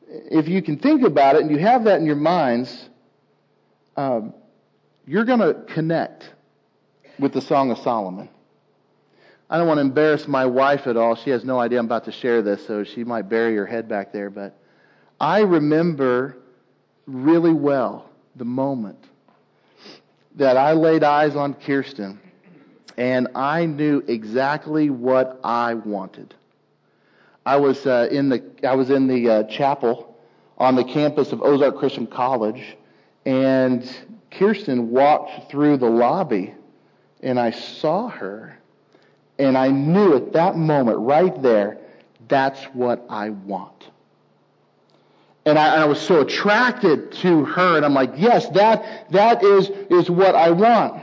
If 0.09 0.49
you 0.49 0.63
can 0.63 0.79
think 0.79 1.03
about 1.03 1.37
it 1.37 1.43
and 1.43 1.51
you 1.51 1.59
have 1.59 1.85
that 1.85 1.99
in 2.01 2.07
your 2.07 2.17
minds, 2.17 2.89
um, 3.97 4.35
you're 5.13 5.27
going 5.27 5.41
to 5.41 5.53
connect 5.75 6.31
with 7.19 7.35
the 7.35 7.41
Song 7.43 7.71
of 7.71 7.77
Solomon. 7.77 8.31
I 9.51 9.59
don't 9.59 9.67
want 9.67 9.77
to 9.77 9.83
embarrass 9.83 10.27
my 10.27 10.47
wife 10.47 10.87
at 10.87 10.97
all. 10.97 11.17
She 11.17 11.29
has 11.29 11.45
no 11.45 11.61
idea 11.61 11.81
I'm 11.81 11.85
about 11.85 12.07
to 12.07 12.13
share 12.13 12.41
this, 12.41 12.67
so 12.67 12.83
she 12.83 13.05
might 13.05 13.29
bury 13.29 13.55
her 13.57 13.67
head 13.67 13.91
back 13.91 14.11
there. 14.11 14.31
But 14.31 14.59
I 15.21 15.41
remember 15.41 16.39
really 17.07 17.53
well 17.53 18.09
the 18.37 18.47
moment 18.47 19.05
that 20.37 20.57
I 20.57 20.73
laid 20.73 21.05
eyes 21.05 21.37
on 21.37 21.53
Kirsten 21.53 22.19
and 22.97 23.29
I 23.35 23.67
knew 23.67 24.03
exactly 24.09 24.89
what 24.89 25.39
I 25.45 25.75
wanted. 25.75 26.35
I 27.45 27.57
was 27.57 27.85
uh, 27.87 28.09
in 28.11 28.31
the 28.31 28.43
I 28.63 28.77
was 28.77 28.89
in 28.89 29.09
the 29.09 29.29
uh, 29.29 29.43
chapel 29.43 30.17
on 30.57 30.75
the 30.75 30.85
campus 30.85 31.33
of 31.33 31.43
Ozark 31.43 31.77
Christian 31.77 32.07
College, 32.07 32.79
and 33.27 33.85
Kirsten 34.39 34.91
walked 34.91 35.51
through 35.51 35.77
the 35.79 35.89
lobby 35.89 36.55
and 37.23 37.39
I 37.39 37.51
saw 37.51 38.09
her 38.09 38.59
and 39.39 39.57
I 39.57 39.69
knew 39.69 40.17
at 40.17 40.33
that 40.33 40.57
moment 40.57 40.99
right 40.99 41.43
there, 41.43 41.79
that's 42.29 42.63
what 42.67 43.05
I 43.09 43.31
want. 43.31 43.89
And 45.45 45.59
I, 45.59 45.75
and 45.75 45.83
I 45.83 45.87
was 45.87 46.01
so 46.01 46.21
attracted 46.21 47.13
to 47.13 47.45
her 47.45 47.77
and 47.77 47.85
I'm 47.85 47.95
like, 47.95 48.13
yes, 48.17 48.49
that, 48.51 49.11
that 49.11 49.43
is, 49.43 49.69
is 49.91 50.09
what 50.09 50.35
I 50.35 50.51
want. 50.51 51.03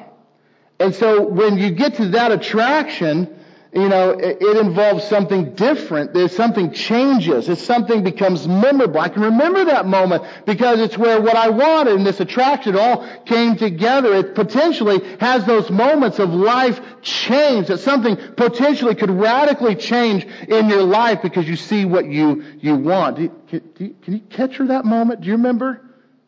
And 0.80 0.96
so 0.96 1.22
when 1.24 1.58
you 1.58 1.72
get 1.72 1.96
to 1.96 2.10
that 2.10 2.32
attraction, 2.32 3.39
you 3.72 3.88
know, 3.88 4.12
it, 4.12 4.58
involves 4.58 5.04
something 5.04 5.54
different. 5.54 6.12
There's 6.14 6.36
something 6.36 6.72
changes. 6.72 7.48
It's 7.48 7.64
something 7.64 8.04
becomes 8.04 8.48
memorable. 8.48 9.00
I 9.00 9.10
can 9.10 9.22
remember 9.22 9.66
that 9.66 9.86
moment 9.86 10.24
because 10.48 10.80
it's 10.80 10.98
where 10.98 11.22
what 11.22 11.36
I 11.36 11.50
wanted 11.50 11.96
and 11.96 12.06
this 12.06 12.20
attraction 12.20 12.76
all 12.76 13.08
came 13.26 13.58
together. 13.58 14.16
It 14.16 14.34
potentially 14.34 15.00
has 15.20 15.46
those 15.46 15.70
moments 15.70 16.18
of 16.18 16.32
life 16.32 16.82
change 17.04 17.68
that 17.68 17.80
something 17.80 18.18
potentially 18.36 18.96
could 18.96 19.12
radically 19.12 19.76
change 19.76 20.26
in 20.48 20.68
your 20.68 20.84
life 20.84 21.22
because 21.22 21.48
you 21.48 21.56
see 21.56 21.86
what 21.86 22.06
you, 22.06 22.44
you 22.60 22.76
want. 22.76 23.20
You, 23.20 23.36
can, 23.50 23.62
you, 23.78 23.96
can 24.02 24.14
you 24.14 24.22
capture 24.22 24.66
that 24.68 24.84
moment? 24.84 25.22
Do 25.22 25.28
you 25.28 25.34
remember 25.34 25.82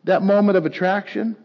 that 0.04 0.22
moment 0.22 0.58
of 0.58 0.64
attraction? 0.64 1.36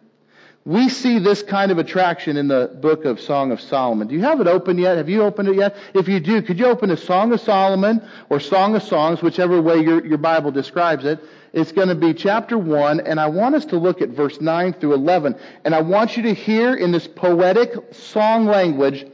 We 0.68 0.90
see 0.90 1.18
this 1.20 1.44
kind 1.44 1.72
of 1.72 1.78
attraction 1.78 2.36
in 2.36 2.50
the 2.50 2.70
book 2.82 3.06
of 3.06 3.22
Song 3.22 3.54
of 3.54 3.62
Solomon. 3.62 4.10
Do 4.10 4.16
you 4.16 4.24
have 4.24 4.42
it 4.42 4.48
open 4.48 4.78
yet? 4.78 4.98
Have 4.98 5.08
you 5.08 5.24
opened 5.24 5.48
it 5.48 5.56
yet? 5.56 5.78
If 5.94 6.10
you 6.10 6.20
do, 6.20 6.42
could 6.42 6.60
you 6.60 6.66
open 6.66 6.92
a 6.92 6.98
Song 6.98 7.32
of 7.32 7.40
Solomon 7.40 8.06
or 8.30 8.42
Song 8.42 8.76
of 8.76 8.84
Songs, 8.84 9.22
whichever 9.22 9.62
way 9.62 9.78
your, 9.78 10.06
your 10.06 10.18
Bible 10.18 10.52
describes 10.52 11.06
it? 11.06 11.22
It's 11.54 11.72
going 11.72 11.88
to 11.88 11.96
be 11.96 12.14
chapter 12.14 12.58
1, 12.58 13.00
and 13.00 13.18
I 13.18 13.28
want 13.28 13.56
us 13.56 13.64
to 13.68 13.78
look 13.78 14.02
at 14.02 14.10
verse 14.10 14.42
9 14.42 14.74
through 14.74 14.96
11. 14.96 15.38
And 15.64 15.74
I 15.74 15.80
want 15.80 16.18
you 16.18 16.24
to 16.24 16.34
hear 16.34 16.76
in 16.76 16.92
this 16.92 17.08
poetic 17.08 17.72
song 17.94 18.46
language 18.48 19.06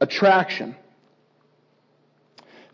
attraction. 0.00 0.74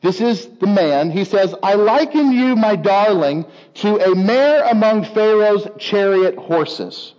This 0.01 0.23
is 0.23 0.47
the 0.59 0.69
man. 0.69 1.11
He 1.11 1.25
says, 1.25 1.55
I 1.63 1.75
liken 1.75 2.33
you, 2.33 2.57
my 2.57 2.77
darling, 2.77 3.45
to 3.75 3.99
a 3.99 4.15
mare 4.15 4.65
among 4.71 5.05
Pharaoh's 5.05 5.69
chariot 5.79 6.37
horses. 6.37 7.13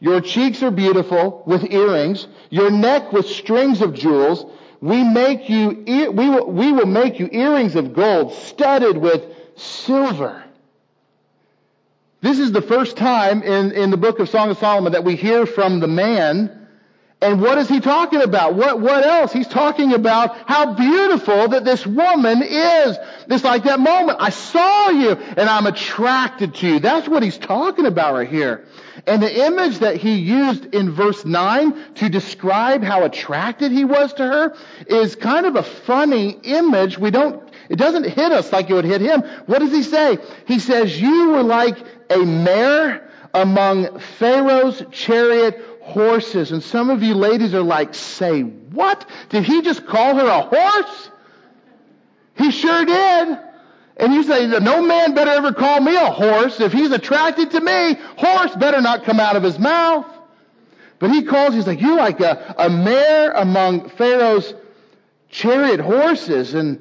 Your 0.00 0.20
cheeks 0.20 0.62
are 0.62 0.70
beautiful 0.70 1.42
with 1.46 1.64
earrings, 1.72 2.26
your 2.50 2.70
neck 2.70 3.12
with 3.12 3.26
strings 3.26 3.82
of 3.82 3.94
jewels. 3.94 4.46
We 4.80 5.02
make 5.02 5.48
you, 5.48 5.82
we 5.86 6.28
will, 6.28 6.46
we 6.46 6.72
will 6.72 6.86
make 6.86 7.18
you 7.18 7.28
earrings 7.32 7.74
of 7.74 7.94
gold 7.94 8.32
studded 8.32 8.96
with 8.96 9.24
silver. 9.56 10.44
This 12.20 12.38
is 12.38 12.52
the 12.52 12.62
first 12.62 12.96
time 12.96 13.42
in, 13.42 13.72
in 13.72 13.90
the 13.90 13.96
book 13.96 14.20
of 14.20 14.28
Song 14.28 14.50
of 14.50 14.58
Solomon 14.58 14.92
that 14.92 15.04
we 15.04 15.16
hear 15.16 15.46
from 15.46 15.80
the 15.80 15.88
man. 15.88 16.68
And 17.20 17.40
what 17.40 17.58
is 17.58 17.68
he 17.68 17.80
talking 17.80 18.22
about? 18.22 18.54
What, 18.54 18.80
what 18.80 19.04
else? 19.04 19.32
He's 19.32 19.48
talking 19.48 19.92
about 19.92 20.36
how 20.48 20.74
beautiful 20.74 21.48
that 21.48 21.64
this 21.64 21.84
woman 21.84 22.42
is. 22.42 22.96
It's 23.28 23.42
like 23.42 23.64
that 23.64 23.80
moment. 23.80 24.18
I 24.20 24.30
saw 24.30 24.90
you 24.90 25.10
and 25.10 25.40
I'm 25.40 25.66
attracted 25.66 26.54
to 26.56 26.68
you. 26.68 26.78
That's 26.78 27.08
what 27.08 27.24
he's 27.24 27.38
talking 27.38 27.86
about 27.86 28.14
right 28.14 28.28
here. 28.28 28.64
And 29.06 29.22
the 29.22 29.46
image 29.46 29.78
that 29.78 29.96
he 29.96 30.16
used 30.16 30.74
in 30.74 30.90
verse 30.90 31.24
9 31.24 31.94
to 31.96 32.08
describe 32.08 32.82
how 32.82 33.04
attracted 33.04 33.72
he 33.72 33.84
was 33.84 34.12
to 34.14 34.22
her 34.22 34.56
is 34.86 35.14
kind 35.14 35.46
of 35.46 35.56
a 35.56 35.62
funny 35.62 36.30
image. 36.42 36.98
We 36.98 37.10
don't, 37.10 37.42
it 37.68 37.76
doesn't 37.76 38.04
hit 38.04 38.32
us 38.32 38.52
like 38.52 38.70
it 38.70 38.74
would 38.74 38.84
hit 38.84 39.00
him. 39.00 39.22
What 39.46 39.60
does 39.60 39.72
he 39.72 39.82
say? 39.82 40.18
He 40.46 40.58
says, 40.58 41.00
you 41.00 41.30
were 41.30 41.42
like 41.42 41.78
a 42.10 42.18
mare 42.18 43.08
among 43.34 44.00
Pharaoh's 44.18 44.82
chariot 44.90 45.64
horses. 45.80 46.52
And 46.52 46.62
some 46.62 46.90
of 46.90 47.02
you 47.02 47.14
ladies 47.14 47.54
are 47.54 47.62
like, 47.62 47.94
say 47.94 48.42
what? 48.42 49.08
Did 49.30 49.44
he 49.44 49.62
just 49.62 49.86
call 49.86 50.16
her 50.16 50.26
a 50.26 50.42
horse? 50.42 51.10
He 52.36 52.50
sure 52.50 52.84
did. 52.84 53.38
And 53.98 54.14
you 54.14 54.22
say, 54.22 54.46
no 54.46 54.80
man 54.80 55.14
better 55.14 55.30
ever 55.30 55.52
call 55.52 55.80
me 55.80 55.96
a 55.96 56.06
horse. 56.06 56.60
If 56.60 56.72
he's 56.72 56.92
attracted 56.92 57.50
to 57.50 57.60
me, 57.60 57.94
horse 58.16 58.54
better 58.54 58.80
not 58.80 59.04
come 59.04 59.18
out 59.18 59.34
of 59.34 59.42
his 59.42 59.58
mouth. 59.58 60.06
But 61.00 61.10
he 61.10 61.22
calls, 61.24 61.54
he's 61.54 61.66
like, 61.66 61.80
you're 61.80 61.96
like 61.96 62.20
a, 62.20 62.54
a 62.58 62.70
mare 62.70 63.32
among 63.32 63.88
Pharaoh's 63.90 64.54
chariot 65.30 65.80
horses. 65.80 66.54
And, 66.54 66.80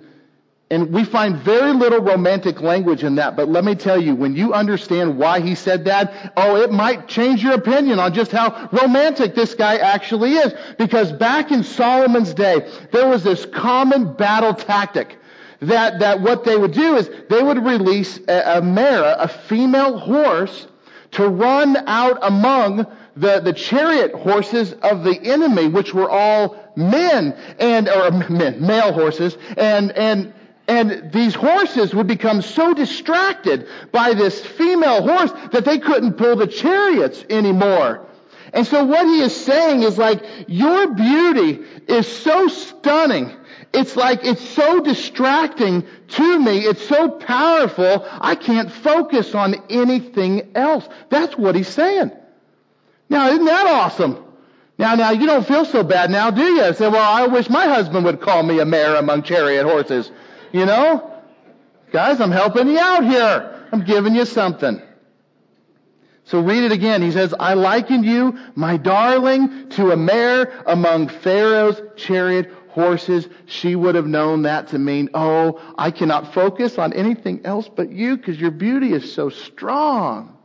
and 0.69 0.91
we 0.91 1.06
find 1.06 1.38
very 1.38 1.73
little 1.73 2.01
romantic 2.01 2.62
language 2.62 3.03
in 3.03 3.15
that. 3.15 3.36
But 3.36 3.49
let 3.49 3.63
me 3.63 3.73
tell 3.73 3.99
you, 3.99 4.15
when 4.15 4.36
you 4.36 4.53
understand 4.53 5.17
why 5.17 5.39
he 5.39 5.56
said 5.56 5.86
that, 5.86 6.34
oh, 6.38 6.58
it 6.58 6.71
might 6.71 7.08
change 7.08 7.43
your 7.43 7.53
opinion 7.53 7.97
on 7.97 8.13
just 8.13 8.32
how 8.32 8.69
romantic 8.71 9.34
this 9.34 9.56
guy 9.56 9.77
actually 9.77 10.34
is. 10.34 10.53
Because 10.77 11.12
back 11.12 11.51
in 11.51 11.63
Solomon's 11.63 12.36
day, 12.36 12.71
there 12.91 13.08
was 13.08 13.23
this 13.23 13.45
common 13.45 14.13
battle 14.13 14.53
tactic 14.53 15.17
that, 15.61 15.99
that 15.99 16.21
what 16.21 16.43
they 16.43 16.57
would 16.57 16.73
do 16.73 16.95
is 16.95 17.09
they 17.29 17.41
would 17.41 17.63
release 17.63 18.19
a, 18.27 18.57
a 18.57 18.61
mare, 18.61 19.15
a 19.17 19.27
female 19.27 19.97
horse, 19.97 20.67
to 21.11 21.27
run 21.27 21.77
out 21.87 22.19
among 22.21 22.85
the, 23.15 23.39
the 23.39 23.53
chariot 23.53 24.13
horses 24.13 24.73
of 24.83 25.03
the 25.03 25.19
enemy, 25.23 25.67
which 25.67 25.93
were 25.93 26.09
all 26.09 26.55
men 26.75 27.33
and, 27.59 27.89
or 27.89 28.11
men, 28.29 28.61
male 28.65 28.93
horses, 28.93 29.37
and, 29.57 29.91
and, 29.93 30.33
and 30.67 31.11
these 31.11 31.33
horses 31.33 31.95
would 31.95 32.07
become 32.07 32.41
so 32.41 32.73
distracted 32.73 33.67
by 33.91 34.13
this 34.13 34.45
female 34.45 35.01
horse 35.01 35.31
that 35.51 35.65
they 35.65 35.79
couldn't 35.79 36.13
pull 36.13 36.35
the 36.35 36.47
chariots 36.47 37.23
anymore. 37.29 38.05
And 38.53 38.65
so 38.65 38.83
what 38.85 39.05
he 39.05 39.21
is 39.21 39.35
saying 39.35 39.83
is 39.83 39.97
like, 39.97 40.23
your 40.47 40.93
beauty 40.93 41.63
is 41.87 42.07
so 42.07 42.47
stunning 42.47 43.33
it's 43.77 43.95
like 43.95 44.25
it's 44.25 44.41
so 44.49 44.81
distracting 44.81 45.85
to 46.07 46.39
me. 46.39 46.59
It's 46.59 46.87
so 46.87 47.09
powerful. 47.09 48.05
I 48.09 48.33
can't 48.33 48.71
focus 48.71 49.35
on 49.35 49.55
anything 49.69 50.51
else. 50.55 50.87
That's 51.09 51.37
what 51.37 51.55
he's 51.55 51.67
saying. 51.67 52.11
Now, 53.07 53.29
isn't 53.29 53.45
that 53.45 53.67
awesome? 53.67 54.23
Now, 54.79 54.95
now, 54.95 55.11
you 55.11 55.27
don't 55.27 55.45
feel 55.47 55.63
so 55.63 55.83
bad 55.83 56.09
now, 56.09 56.31
do 56.31 56.43
you? 56.43 56.63
I 56.63 56.71
Say, 56.71 56.87
well, 56.87 57.01
I 57.01 57.27
wish 57.27 57.49
my 57.49 57.65
husband 57.65 58.05
would 58.05 58.19
call 58.19 58.43
me 58.43 58.59
a 58.59 58.65
mare 58.65 58.95
among 58.95 59.23
chariot 59.23 59.63
horses. 59.63 60.11
You 60.51 60.65
know? 60.65 61.13
Guys, 61.91 62.19
I'm 62.19 62.31
helping 62.31 62.67
you 62.67 62.79
out 62.79 63.03
here. 63.05 63.67
I'm 63.71 63.85
giving 63.85 64.15
you 64.15 64.25
something. 64.25 64.81
So 66.25 66.41
read 66.41 66.63
it 66.63 66.71
again. 66.71 67.01
He 67.01 67.11
says, 67.11 67.33
I 67.39 67.53
liken 67.53 68.03
you, 68.03 68.37
my 68.55 68.77
darling, 68.77 69.69
to 69.69 69.91
a 69.91 69.97
mare 69.97 70.61
among 70.65 71.07
Pharaoh's 71.07 71.81
chariot 71.95 72.51
horses, 72.77 73.27
she 73.47 73.75
would 73.75 73.95
have 73.95 74.05
known 74.05 74.43
that 74.43 74.67
to 74.67 74.77
mean, 74.77 75.09
oh, 75.15 75.59
I 75.79 75.89
cannot 75.89 76.33
focus 76.33 76.77
on 76.77 76.93
anything 76.93 77.41
else 77.43 77.67
but 77.67 77.91
you 77.91 78.17
because 78.17 78.39
your 78.39 78.51
beauty 78.51 78.93
is 78.93 79.11
so 79.11 79.29
strong. 79.29 80.37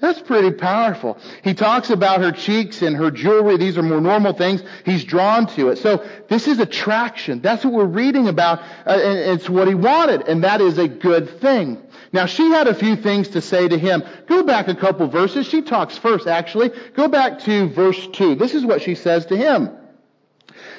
That's 0.00 0.20
pretty 0.22 0.52
powerful. 0.52 1.18
He 1.42 1.54
talks 1.54 1.90
about 1.90 2.20
her 2.20 2.32
cheeks 2.32 2.82
and 2.82 2.96
her 2.96 3.10
jewelry. 3.10 3.58
These 3.58 3.76
are 3.76 3.82
more 3.82 4.00
normal 4.00 4.32
things. 4.32 4.62
He's 4.86 5.04
drawn 5.04 5.46
to 5.48 5.68
it. 5.68 5.78
So 5.78 6.08
this 6.28 6.46
is 6.46 6.58
attraction. 6.58 7.42
That's 7.42 7.64
what 7.64 7.74
we're 7.74 7.84
reading 7.84 8.28
about. 8.28 8.60
Uh, 8.86 8.92
and 8.92 9.18
it's 9.38 9.50
what 9.50 9.68
he 9.68 9.74
wanted. 9.74 10.28
And 10.28 10.44
that 10.44 10.60
is 10.60 10.78
a 10.78 10.88
good 10.88 11.40
thing. 11.40 11.82
Now 12.12 12.26
she 12.26 12.48
had 12.48 12.68
a 12.68 12.74
few 12.74 12.96
things 12.96 13.30
to 13.30 13.40
say 13.40 13.66
to 13.68 13.76
him. 13.76 14.04
Go 14.26 14.44
back 14.44 14.68
a 14.68 14.74
couple 14.74 15.08
verses. 15.08 15.46
She 15.48 15.62
talks 15.62 15.98
first, 15.98 16.28
actually. 16.28 16.70
Go 16.94 17.08
back 17.08 17.40
to 17.40 17.68
verse 17.68 18.08
2. 18.12 18.36
This 18.36 18.54
is 18.54 18.64
what 18.64 18.80
she 18.80 18.94
says 18.94 19.26
to 19.26 19.36
him. 19.36 19.76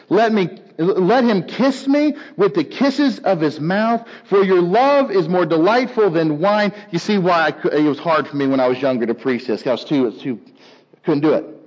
Let 0.07 0.31
me 0.31 0.59
let 0.79 1.25
him 1.25 1.43
kiss 1.43 1.87
me 1.87 2.15
with 2.37 2.55
the 2.55 2.63
kisses 2.63 3.19
of 3.19 3.41
his 3.41 3.59
mouth, 3.59 4.07
for 4.25 4.43
your 4.43 4.61
love 4.61 5.11
is 5.11 5.27
more 5.27 5.45
delightful 5.45 6.09
than 6.09 6.39
wine. 6.39 6.73
You 6.91 6.99
see 6.99 7.17
why 7.17 7.47
I, 7.47 7.67
it 7.75 7.83
was 7.83 7.99
hard 7.99 8.27
for 8.27 8.37
me 8.37 8.47
when 8.47 8.59
I 8.59 8.67
was 8.67 8.81
younger 8.81 9.05
to 9.05 9.13
preach 9.13 9.45
this. 9.45 9.65
I 9.67 9.71
was 9.71 9.83
too, 9.83 10.03
was 10.03 10.21
too, 10.21 10.39
couldn't 11.03 11.21
do 11.21 11.33
it. 11.33 11.58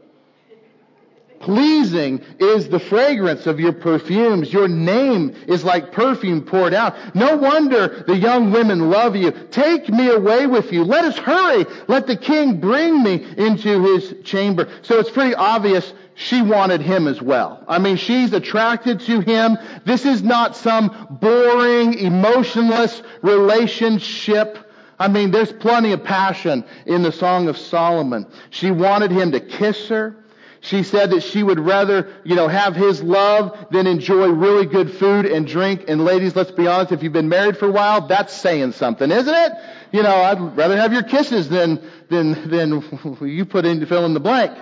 Pleasing 1.43 2.23
is 2.39 2.69
the 2.69 2.79
fragrance 2.79 3.47
of 3.47 3.59
your 3.59 3.73
perfumes. 3.73 4.53
Your 4.53 4.69
name 4.69 5.35
is 5.49 5.65
like 5.65 5.91
perfume 5.91 6.43
poured 6.43 6.73
out. 6.73 6.95
No 7.17 7.37
wonder 7.37 8.05
the 8.07 8.17
young 8.17 8.53
women 8.53 8.91
love 8.91 9.17
you. 9.17 9.33
Take 9.51 9.89
me 9.89 10.09
away 10.09 10.47
with 10.47 10.73
you. 10.73 10.85
Let 10.85 11.05
us 11.05 11.19
hurry. 11.19 11.67
Let 11.89 12.07
the 12.07 12.17
king 12.17 12.61
bring 12.61 13.03
me 13.03 13.27
into 13.37 13.83
his 13.83 14.15
chamber. 14.25 14.69
So 14.83 15.01
it's 15.01 15.11
pretty 15.11 15.35
obvious 15.35 15.93
she 16.15 16.43
wanted 16.43 16.81
him 16.81 17.09
as 17.09 17.21
well. 17.21 17.65
I 17.67 17.81
mean, 17.81 17.97
she's 17.97 18.33
attracted 18.33 19.01
to 19.01 19.21
him. 19.21 19.59
This 19.85 20.05
is 20.07 20.23
not 20.23 20.57
some 20.57 21.19
boring, 21.21 21.95
emotionless 21.95 23.03
relationship. 23.23 24.59
I 24.97 25.09
mean, 25.09 25.33
there's 25.33 25.53
plenty 25.53 25.91
of 25.91 26.05
passion 26.05 26.65
in 26.87 27.03
the 27.03 27.11
Song 27.11 27.49
of 27.49 27.59
Solomon. 27.59 28.27
She 28.51 28.71
wanted 28.71 29.11
him 29.11 29.33
to 29.33 29.41
kiss 29.41 29.89
her. 29.89 30.22
She 30.65 30.85
said 30.85 31.11
that 31.11 31.25
she 31.25 31.43
would 31.43 31.59
rather, 31.59 32.09
you 32.23 32.37
know, 32.37 32.47
have 32.47 32.77
his 32.77 33.03
love 33.03 33.67
than 33.73 33.89
enjoy 33.89 34.29
really 34.29 34.65
good 34.65 34.93
food 34.93 35.27
and 35.27 35.45
drink. 35.45 35.87
And 35.89 36.05
ladies, 36.05 36.37
let's 36.37 36.53
be 36.53 36.69
honest, 36.69 36.93
if 36.93 37.03
you've 37.03 37.13
been 37.13 37.29
married 37.29 37.59
for 37.59 37.67
a 37.67 37.73
while, 37.73 38.07
that's 38.07 38.33
saying 38.33 38.71
something, 38.73 39.11
isn't 39.11 39.35
it? 39.35 39.53
You 39.91 40.05
know, 40.05 40.15
I'd 40.15 40.57
rather 40.57 40.77
have 40.77 40.93
your 40.93 41.03
kisses 41.03 41.49
than, 41.49 41.83
than, 42.11 42.49
than 42.49 43.19
you 43.29 43.45
put 43.45 43.65
in 43.65 43.81
to 43.81 43.87
fill 43.87 44.07
in 44.07 44.15
the 44.15 44.21
blank. 44.21 44.57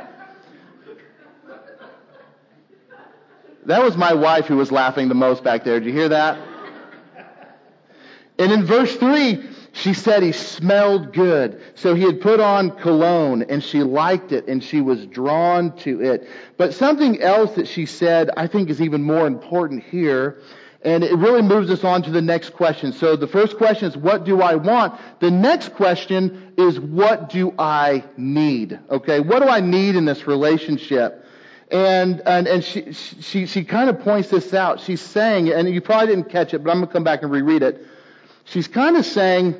That 3.66 3.82
was 3.82 3.94
my 3.94 4.14
wife 4.14 4.46
who 4.46 4.56
was 4.56 4.72
laughing 4.72 5.08
the 5.08 5.14
most 5.14 5.44
back 5.44 5.64
there. 5.64 5.80
Did 5.80 5.86
you 5.86 5.92
hear 5.92 6.08
that? 6.08 6.38
And 8.38 8.50
in 8.52 8.64
verse 8.64 8.96
3, 8.96 9.46
she 9.72 9.94
said 9.94 10.22
he 10.22 10.32
smelled 10.32 11.12
good. 11.12 11.60
So 11.74 11.94
he 11.94 12.02
had 12.02 12.20
put 12.20 12.40
on 12.40 12.70
cologne 12.70 13.42
and 13.48 13.62
she 13.62 13.82
liked 13.82 14.32
it 14.32 14.48
and 14.48 14.62
she 14.62 14.80
was 14.80 15.06
drawn 15.06 15.76
to 15.78 16.02
it. 16.02 16.28
But 16.56 16.74
something 16.74 17.20
else 17.20 17.54
that 17.54 17.68
she 17.68 17.86
said 17.86 18.30
I 18.36 18.46
think 18.46 18.70
is 18.70 18.80
even 18.80 19.02
more 19.02 19.26
important 19.26 19.84
here. 19.84 20.38
And 20.82 21.04
it 21.04 21.14
really 21.14 21.42
moves 21.42 21.70
us 21.70 21.84
on 21.84 22.02
to 22.04 22.10
the 22.10 22.22
next 22.22 22.54
question. 22.54 22.94
So 22.94 23.14
the 23.14 23.26
first 23.26 23.58
question 23.58 23.88
is, 23.88 23.96
what 23.98 24.24
do 24.24 24.40
I 24.40 24.54
want? 24.54 24.98
The 25.20 25.30
next 25.30 25.74
question 25.74 26.54
is, 26.56 26.80
what 26.80 27.28
do 27.28 27.54
I 27.58 28.02
need? 28.16 28.78
Okay, 28.88 29.20
what 29.20 29.42
do 29.42 29.48
I 29.48 29.60
need 29.60 29.94
in 29.94 30.06
this 30.06 30.26
relationship? 30.26 31.26
And, 31.70 32.22
and, 32.26 32.48
and 32.48 32.64
she, 32.64 32.92
she, 32.92 33.44
she 33.44 33.62
kind 33.62 33.90
of 33.90 34.00
points 34.00 34.30
this 34.30 34.54
out. 34.54 34.80
She's 34.80 35.02
saying, 35.02 35.50
and 35.50 35.68
you 35.68 35.82
probably 35.82 36.08
didn't 36.08 36.30
catch 36.30 36.54
it, 36.54 36.64
but 36.64 36.70
I'm 36.70 36.78
going 36.78 36.88
to 36.88 36.92
come 36.92 37.04
back 37.04 37.22
and 37.22 37.30
reread 37.30 37.62
it. 37.62 37.86
She's 38.50 38.66
kind 38.66 38.96
of 38.96 39.06
saying 39.06 39.54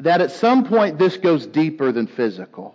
that 0.00 0.20
at 0.20 0.32
some 0.32 0.64
point 0.64 0.98
this 0.98 1.16
goes 1.16 1.46
deeper 1.46 1.92
than 1.92 2.08
physical. 2.08 2.74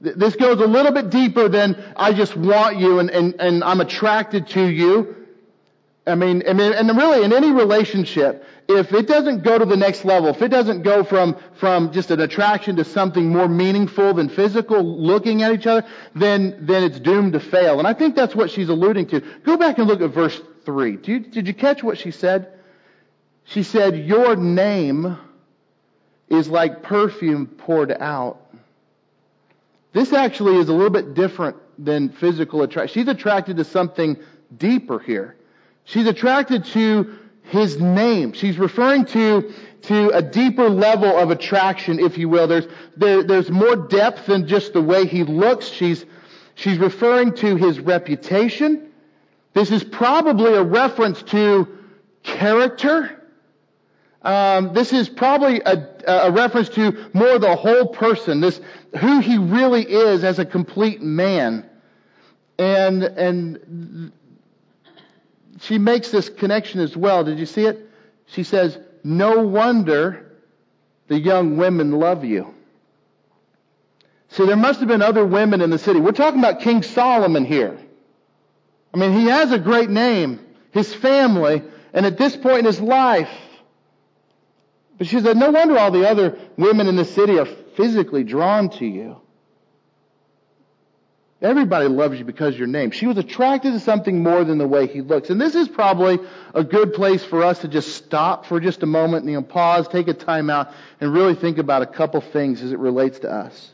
This 0.00 0.34
goes 0.34 0.60
a 0.60 0.66
little 0.66 0.92
bit 0.92 1.10
deeper 1.10 1.48
than 1.50 1.76
I 1.94 2.14
just 2.14 2.34
want 2.34 2.78
you 2.78 3.00
and, 3.00 3.10
and, 3.10 3.34
and 3.38 3.62
I'm 3.62 3.82
attracted 3.82 4.48
to 4.48 4.64
you. 4.64 5.14
I 6.06 6.14
mean, 6.14 6.42
I 6.48 6.54
mean, 6.54 6.72
and 6.72 6.96
really 6.96 7.22
in 7.22 7.34
any 7.34 7.52
relationship, 7.52 8.46
if 8.66 8.94
it 8.94 9.06
doesn't 9.08 9.42
go 9.42 9.58
to 9.58 9.66
the 9.66 9.76
next 9.76 10.06
level, 10.06 10.30
if 10.30 10.40
it 10.40 10.48
doesn't 10.48 10.82
go 10.82 11.04
from, 11.04 11.36
from 11.60 11.92
just 11.92 12.10
an 12.10 12.20
attraction 12.20 12.76
to 12.76 12.84
something 12.84 13.28
more 13.28 13.48
meaningful 13.48 14.14
than 14.14 14.30
physical 14.30 14.82
looking 14.82 15.42
at 15.42 15.52
each 15.52 15.66
other, 15.66 15.86
then, 16.14 16.56
then 16.62 16.82
it's 16.82 16.98
doomed 16.98 17.34
to 17.34 17.40
fail. 17.40 17.78
And 17.78 17.86
I 17.86 17.92
think 17.92 18.14
that's 18.14 18.34
what 18.34 18.50
she's 18.50 18.70
alluding 18.70 19.08
to. 19.08 19.20
Go 19.44 19.58
back 19.58 19.76
and 19.76 19.86
look 19.86 20.00
at 20.00 20.14
verse 20.14 20.40
3. 20.64 20.96
Did 20.96 21.08
you, 21.08 21.18
did 21.18 21.46
you 21.46 21.52
catch 21.52 21.82
what 21.82 21.98
she 21.98 22.10
said? 22.10 22.57
She 23.48 23.62
said, 23.62 23.96
Your 23.96 24.36
name 24.36 25.16
is 26.28 26.48
like 26.48 26.82
perfume 26.82 27.46
poured 27.46 27.90
out. 27.92 28.40
This 29.94 30.12
actually 30.12 30.56
is 30.56 30.68
a 30.68 30.72
little 30.72 30.90
bit 30.90 31.14
different 31.14 31.56
than 31.78 32.10
physical 32.10 32.62
attraction. 32.62 33.00
She's 33.00 33.08
attracted 33.08 33.56
to 33.56 33.64
something 33.64 34.18
deeper 34.56 34.98
here. 34.98 35.36
She's 35.84 36.06
attracted 36.06 36.66
to 36.66 37.16
his 37.44 37.80
name. 37.80 38.34
She's 38.34 38.58
referring 38.58 39.06
to, 39.06 39.50
to 39.82 40.10
a 40.10 40.20
deeper 40.20 40.68
level 40.68 41.16
of 41.16 41.30
attraction, 41.30 42.00
if 42.00 42.18
you 42.18 42.28
will. 42.28 42.46
There's, 42.46 42.66
there, 42.98 43.22
there's 43.22 43.50
more 43.50 43.76
depth 43.76 44.26
than 44.26 44.46
just 44.46 44.74
the 44.74 44.82
way 44.82 45.06
he 45.06 45.24
looks. 45.24 45.68
She's, 45.68 46.04
she's 46.54 46.76
referring 46.76 47.32
to 47.36 47.56
his 47.56 47.80
reputation. 47.80 48.90
This 49.54 49.70
is 49.70 49.82
probably 49.82 50.52
a 50.52 50.62
reference 50.62 51.22
to 51.22 51.66
character. 52.22 53.17
Um, 54.22 54.72
this 54.74 54.92
is 54.92 55.08
probably 55.08 55.60
a, 55.60 55.88
a 56.06 56.30
reference 56.32 56.68
to 56.70 57.10
more 57.12 57.38
the 57.38 57.54
whole 57.54 57.86
person, 57.86 58.40
this 58.40 58.60
who 58.98 59.20
he 59.20 59.38
really 59.38 59.82
is 59.82 60.24
as 60.24 60.38
a 60.38 60.44
complete 60.44 61.00
man. 61.00 61.68
And 62.58 63.04
and 63.04 64.12
she 65.60 65.78
makes 65.78 66.10
this 66.10 66.28
connection 66.28 66.80
as 66.80 66.96
well. 66.96 67.24
Did 67.24 67.38
you 67.38 67.46
see 67.46 67.64
it? 67.64 67.88
She 68.26 68.42
says, 68.42 68.78
No 69.04 69.44
wonder 69.44 70.32
the 71.06 71.18
young 71.18 71.56
women 71.56 71.92
love 71.92 72.24
you. 72.24 72.54
See, 74.30 74.44
there 74.46 74.56
must 74.56 74.80
have 74.80 74.88
been 74.88 75.02
other 75.02 75.24
women 75.24 75.60
in 75.60 75.70
the 75.70 75.78
city. 75.78 76.00
We're 76.00 76.12
talking 76.12 76.40
about 76.40 76.60
King 76.60 76.82
Solomon 76.82 77.44
here. 77.44 77.78
I 78.92 78.98
mean, 78.98 79.12
he 79.12 79.26
has 79.26 79.52
a 79.52 79.58
great 79.58 79.90
name, 79.90 80.40
his 80.70 80.92
family, 80.94 81.62
and 81.92 82.04
at 82.04 82.18
this 82.18 82.36
point 82.36 82.60
in 82.60 82.64
his 82.66 82.80
life, 82.80 83.30
but 84.98 85.06
she 85.06 85.20
said, 85.20 85.36
no 85.36 85.50
wonder 85.50 85.78
all 85.78 85.92
the 85.92 86.08
other 86.08 86.36
women 86.56 86.88
in 86.88 86.96
the 86.96 87.04
city 87.04 87.38
are 87.38 87.46
physically 87.76 88.24
drawn 88.24 88.68
to 88.70 88.84
you. 88.84 89.16
Everybody 91.40 91.86
loves 91.86 92.18
you 92.18 92.24
because 92.24 92.54
of 92.54 92.58
your 92.58 92.66
name. 92.66 92.90
She 92.90 93.06
was 93.06 93.16
attracted 93.16 93.72
to 93.72 93.78
something 93.78 94.24
more 94.24 94.42
than 94.42 94.58
the 94.58 94.66
way 94.66 94.88
he 94.88 95.02
looks. 95.02 95.30
And 95.30 95.40
this 95.40 95.54
is 95.54 95.68
probably 95.68 96.18
a 96.52 96.64
good 96.64 96.94
place 96.94 97.24
for 97.24 97.44
us 97.44 97.60
to 97.60 97.68
just 97.68 97.94
stop 97.94 98.46
for 98.46 98.58
just 98.58 98.82
a 98.82 98.86
moment 98.86 99.22
and 99.22 99.32
you 99.32 99.38
know, 99.38 99.46
pause, 99.46 99.86
take 99.86 100.08
a 100.08 100.14
time 100.14 100.50
out, 100.50 100.72
and 101.00 101.12
really 101.12 101.36
think 101.36 101.58
about 101.58 101.82
a 101.82 101.86
couple 101.86 102.20
things 102.20 102.60
as 102.60 102.72
it 102.72 102.78
relates 102.80 103.20
to 103.20 103.30
us. 103.30 103.72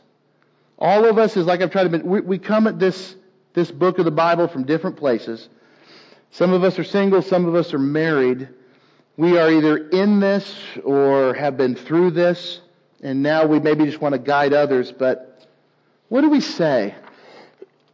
All 0.77 1.05
of 1.05 1.17
us 1.17 1.35
is 1.37 1.47
like 1.47 1.61
I've 1.61 1.71
tried 1.71 1.91
to, 1.91 1.97
we, 1.99 2.21
we 2.21 2.37
come 2.37 2.67
at 2.67 2.77
this, 2.77 3.15
this 3.55 3.71
book 3.71 3.97
of 3.97 4.05
the 4.05 4.11
Bible 4.11 4.47
from 4.47 4.65
different 4.65 4.97
places. 4.97 5.49
Some 6.29 6.53
of 6.53 6.63
us 6.63 6.77
are 6.77 6.83
single, 6.83 7.23
some 7.23 7.45
of 7.45 7.55
us 7.55 7.73
are 7.73 7.79
married. 7.79 8.47
We 9.17 9.37
are 9.37 9.49
either 9.49 9.77
in 9.77 10.19
this 10.19 10.53
or 10.83 11.33
have 11.35 11.55
been 11.55 11.75
through 11.75 12.11
this, 12.11 12.59
and 13.01 13.23
now 13.23 13.45
we 13.45 13.59
maybe 13.59 13.85
just 13.85 14.01
want 14.01 14.13
to 14.13 14.19
guide 14.19 14.51
others, 14.51 14.91
but 14.91 15.47
what 16.09 16.21
do 16.21 16.29
we 16.29 16.41
say? 16.41 16.95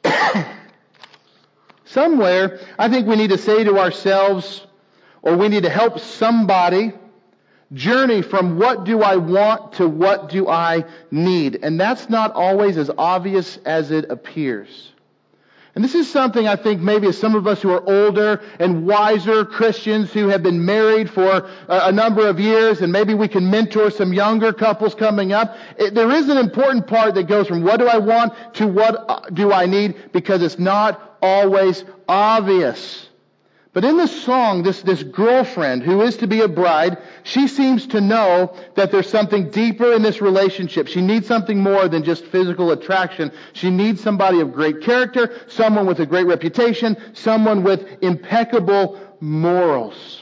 Somewhere, 1.86 2.60
I 2.80 2.90
think 2.90 3.08
we 3.08 3.16
need 3.16 3.30
to 3.30 3.38
say 3.38 3.64
to 3.64 3.78
ourselves, 3.78 4.66
or 5.22 5.38
we 5.38 5.48
need 5.48 5.64
to 5.64 5.70
help 5.70 6.00
somebody 6.00 6.94
journey 7.74 8.22
from 8.22 8.58
what 8.58 8.84
do 8.84 9.02
I 9.02 9.16
want 9.16 9.74
to 9.74 9.88
what 9.88 10.30
do 10.30 10.48
I 10.48 10.86
need. 11.10 11.60
And 11.64 11.80
that's 11.80 12.10
not 12.10 12.34
always 12.34 12.78
as 12.78 12.90
obvious 12.98 13.58
as 13.66 13.92
it 13.92 14.10
appears. 14.10 14.91
And 15.74 15.84
this 15.84 15.96
is 15.96 16.12
something 16.12 16.48
I 16.48 16.58
think 16.58 16.82
maybe 16.82 17.12
some 17.14 17.34
of 17.34 17.48
us 17.48 17.62
who 17.62 17.70
are 17.72 17.84
older 17.88 18.42
and 18.60 18.86
wiser 18.86 19.46
Christians 19.46 20.12
who 20.12 20.28
have 20.28 20.44
been 20.44 20.66
married 20.66 21.10
for 21.10 21.50
a, 21.70 21.92
number 21.92 22.28
of 22.28 22.42
years 22.42 22.82
and 22.82 22.92
maybe 22.92 23.14
we 23.14 23.30
can 23.30 23.50
mentor 23.50 23.90
some 23.90 24.12
younger 24.12 24.52
couples 24.52 24.96
coming 24.96 25.32
up. 25.32 25.56
It, 25.78 25.94
there 25.94 26.12
is 26.12 26.28
an 26.28 26.38
important 26.38 26.88
part 26.88 27.16
that 27.16 27.28
goes 27.28 27.48
from 27.48 27.64
what 27.64 27.78
do 27.78 27.88
I 27.88 28.00
want 28.00 28.34
to 28.56 28.68
what 28.68 29.06
uh, 29.08 29.30
do 29.30 29.54
I 29.54 29.66
need 29.66 30.12
because 30.12 30.42
it's 30.42 30.60
not 30.60 31.18
always 31.22 31.86
obvious. 32.08 33.08
But 33.74 33.86
in 33.86 33.96
this 33.96 34.24
song, 34.24 34.64
this, 34.64 34.82
this 34.82 35.02
girlfriend 35.02 35.84
who 35.84 36.02
is 36.02 36.18
to 36.18 36.28
be 36.28 36.42
a 36.42 36.48
bride, 36.50 36.98
she 37.24 37.48
seems 37.48 37.88
to 37.88 38.02
know 38.02 38.54
that 38.76 38.92
there's 38.92 39.08
something 39.10 39.50
deeper 39.50 39.94
in 39.94 40.02
this 40.02 40.20
relationship. 40.22 40.90
She 40.90 41.00
needs 41.00 41.26
something 41.26 41.58
more 41.58 41.88
than 41.88 42.04
just 42.04 42.26
physical 42.26 42.72
attraction. 42.72 43.32
She 43.54 43.70
needs 43.70 44.02
somebody 44.02 44.42
of 44.42 44.52
great 44.52 44.82
character, 44.82 45.42
someone 45.48 45.86
with 45.86 46.02
a 46.02 46.06
great 46.06 46.28
reputation, 46.28 46.98
someone 47.14 47.64
with 47.64 47.86
impeccable 48.02 49.00
morals. 49.22 50.22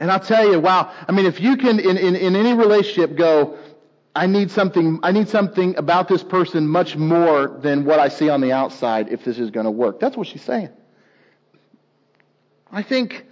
And 0.00 0.10
I'll 0.10 0.18
tell 0.18 0.50
you, 0.50 0.58
wow, 0.58 0.92
I 1.06 1.12
mean, 1.12 1.26
if 1.26 1.40
you 1.40 1.56
can, 1.56 1.78
in, 1.78 1.96
in, 1.96 2.16
in 2.16 2.34
any 2.34 2.54
relationship 2.54 3.16
go, 3.16 3.56
I 4.16 4.26
need 4.26 4.50
something, 4.50 4.98
I 5.04 5.12
need 5.12 5.28
something 5.28 5.76
about 5.76 6.08
this 6.08 6.24
person 6.24 6.66
much 6.66 6.96
more 6.96 7.56
than 7.60 7.84
what 7.84 8.00
I 8.00 8.08
see 8.08 8.28
on 8.28 8.40
the 8.40 8.50
outside 8.50 9.10
if 9.10 9.24
this 9.24 9.38
is 9.38 9.50
going 9.50 9.66
to 9.66 9.70
work. 9.70 10.00
That's 10.00 10.16
what 10.16 10.26
she's 10.26 10.42
saying. 10.42 10.70
I 12.70 12.82
think 12.82 13.24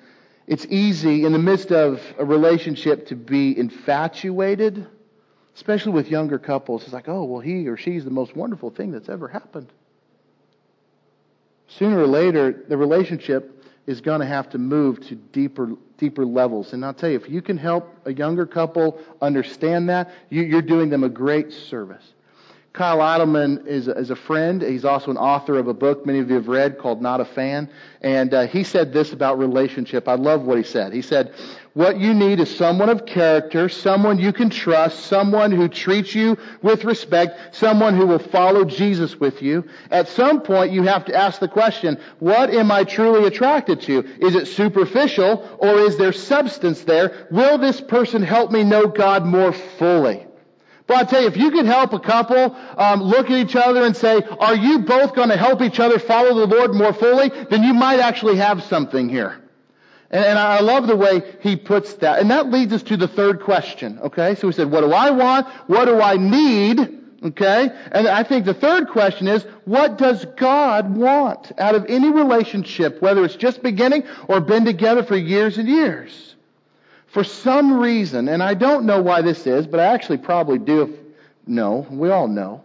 it's 0.46 0.64
easy 0.66 1.24
in 1.24 1.32
the 1.32 1.38
midst 1.38 1.72
of 1.72 2.00
a 2.18 2.24
relationship 2.24 3.08
to 3.08 3.16
be 3.16 3.58
infatuated, 3.58 4.86
especially 5.54 5.92
with 5.92 6.08
younger 6.08 6.38
couples. 6.38 6.84
It's 6.84 6.92
like, 6.92 7.08
oh, 7.08 7.24
well, 7.24 7.40
he 7.40 7.68
or 7.68 7.76
she's 7.76 8.04
the 8.04 8.10
most 8.10 8.34
wonderful 8.36 8.70
thing 8.70 8.92
that's 8.92 9.08
ever 9.08 9.28
happened. 9.28 9.72
Sooner 11.68 11.98
or 11.98 12.06
later, 12.06 12.64
the 12.68 12.76
relationship 12.76 13.52
is 13.86 14.00
going 14.00 14.20
to 14.20 14.26
have 14.26 14.50
to 14.50 14.58
move 14.58 15.00
to 15.08 15.14
deeper, 15.14 15.72
deeper 15.98 16.24
levels. 16.24 16.72
And 16.72 16.84
I'll 16.84 16.94
tell 16.94 17.10
you, 17.10 17.16
if 17.16 17.28
you 17.28 17.42
can 17.42 17.56
help 17.56 17.92
a 18.04 18.12
younger 18.12 18.46
couple 18.46 19.00
understand 19.20 19.88
that, 19.88 20.10
you, 20.30 20.56
are 20.56 20.62
doing 20.62 20.90
them 20.90 21.04
a 21.04 21.08
great 21.08 21.52
service. 21.52 22.04
Kyle 22.76 22.98
Idleman 22.98 23.66
is, 23.66 23.88
is 23.88 24.10
a 24.10 24.16
friend. 24.16 24.60
He's 24.60 24.84
also 24.84 25.10
an 25.10 25.16
author 25.16 25.58
of 25.58 25.66
a 25.66 25.72
book 25.72 26.04
many 26.04 26.18
of 26.18 26.28
you 26.28 26.34
have 26.34 26.46
read 26.46 26.78
called 26.78 27.00
Not 27.00 27.22
a 27.22 27.24
Fan. 27.24 27.70
And 28.02 28.34
uh, 28.34 28.46
he 28.46 28.64
said 28.64 28.92
this 28.92 29.14
about 29.14 29.38
relationship. 29.38 30.06
I 30.06 30.16
love 30.16 30.42
what 30.42 30.58
he 30.58 30.62
said. 30.62 30.92
He 30.92 31.00
said, 31.00 31.32
what 31.72 31.98
you 31.98 32.12
need 32.12 32.38
is 32.38 32.54
someone 32.54 32.90
of 32.90 33.06
character, 33.06 33.70
someone 33.70 34.18
you 34.18 34.30
can 34.30 34.50
trust, 34.50 35.06
someone 35.06 35.52
who 35.52 35.68
treats 35.68 36.14
you 36.14 36.36
with 36.60 36.84
respect, 36.84 37.54
someone 37.54 37.96
who 37.96 38.06
will 38.06 38.18
follow 38.18 38.66
Jesus 38.66 39.16
with 39.16 39.40
you. 39.40 39.64
At 39.90 40.08
some 40.08 40.42
point, 40.42 40.72
you 40.72 40.82
have 40.82 41.06
to 41.06 41.14
ask 41.14 41.40
the 41.40 41.48
question, 41.48 41.98
what 42.18 42.50
am 42.50 42.70
I 42.70 42.84
truly 42.84 43.26
attracted 43.26 43.80
to? 43.82 44.04
Is 44.20 44.34
it 44.34 44.48
superficial 44.48 45.58
or 45.58 45.78
is 45.78 45.96
there 45.96 46.12
substance 46.12 46.84
there? 46.84 47.26
Will 47.30 47.56
this 47.56 47.80
person 47.80 48.22
help 48.22 48.50
me 48.50 48.64
know 48.64 48.86
God 48.86 49.24
more 49.24 49.54
fully? 49.54 50.25
But 50.86 50.96
I 50.98 51.04
tell 51.04 51.22
you, 51.22 51.28
if 51.28 51.36
you 51.36 51.50
can 51.50 51.66
help 51.66 51.92
a 51.92 51.98
couple 51.98 52.56
um, 52.76 53.02
look 53.02 53.26
at 53.26 53.38
each 53.38 53.56
other 53.56 53.84
and 53.84 53.96
say, 53.96 54.22
"Are 54.38 54.54
you 54.54 54.80
both 54.80 55.14
going 55.14 55.30
to 55.30 55.36
help 55.36 55.60
each 55.60 55.80
other 55.80 55.98
follow 55.98 56.34
the 56.34 56.46
Lord 56.46 56.74
more 56.74 56.92
fully?" 56.92 57.28
Then 57.28 57.64
you 57.64 57.74
might 57.74 57.98
actually 57.98 58.36
have 58.36 58.62
something 58.62 59.08
here. 59.08 59.42
And, 60.10 60.24
and 60.24 60.38
I 60.38 60.60
love 60.60 60.86
the 60.86 60.96
way 60.96 61.22
he 61.40 61.56
puts 61.56 61.94
that. 61.94 62.20
And 62.20 62.30
that 62.30 62.50
leads 62.50 62.72
us 62.72 62.84
to 62.84 62.96
the 62.96 63.08
third 63.08 63.40
question. 63.40 63.98
Okay, 63.98 64.36
so 64.36 64.46
we 64.46 64.52
said, 64.52 64.70
"What 64.70 64.82
do 64.82 64.92
I 64.92 65.10
want? 65.10 65.48
What 65.66 65.86
do 65.86 66.00
I 66.00 66.16
need?" 66.16 67.02
Okay, 67.24 67.70
and 67.90 68.06
I 68.06 68.22
think 68.22 68.44
the 68.44 68.54
third 68.54 68.88
question 68.88 69.26
is, 69.26 69.42
what 69.64 69.98
does 69.98 70.24
God 70.36 70.94
want 70.94 71.50
out 71.58 71.74
of 71.74 71.86
any 71.88 72.10
relationship, 72.10 73.02
whether 73.02 73.24
it's 73.24 73.34
just 73.34 73.62
beginning 73.62 74.04
or 74.28 74.40
been 74.40 74.64
together 74.64 75.02
for 75.02 75.16
years 75.16 75.58
and 75.58 75.66
years? 75.66 76.35
For 77.16 77.24
some 77.24 77.80
reason, 77.80 78.28
and 78.28 78.42
I 78.42 78.52
don't 78.52 78.84
know 78.84 79.00
why 79.00 79.22
this 79.22 79.46
is, 79.46 79.66
but 79.66 79.80
I 79.80 79.84
actually 79.84 80.18
probably 80.18 80.58
do 80.58 80.98
know, 81.46 81.86
we 81.88 82.10
all 82.10 82.28
know, 82.28 82.62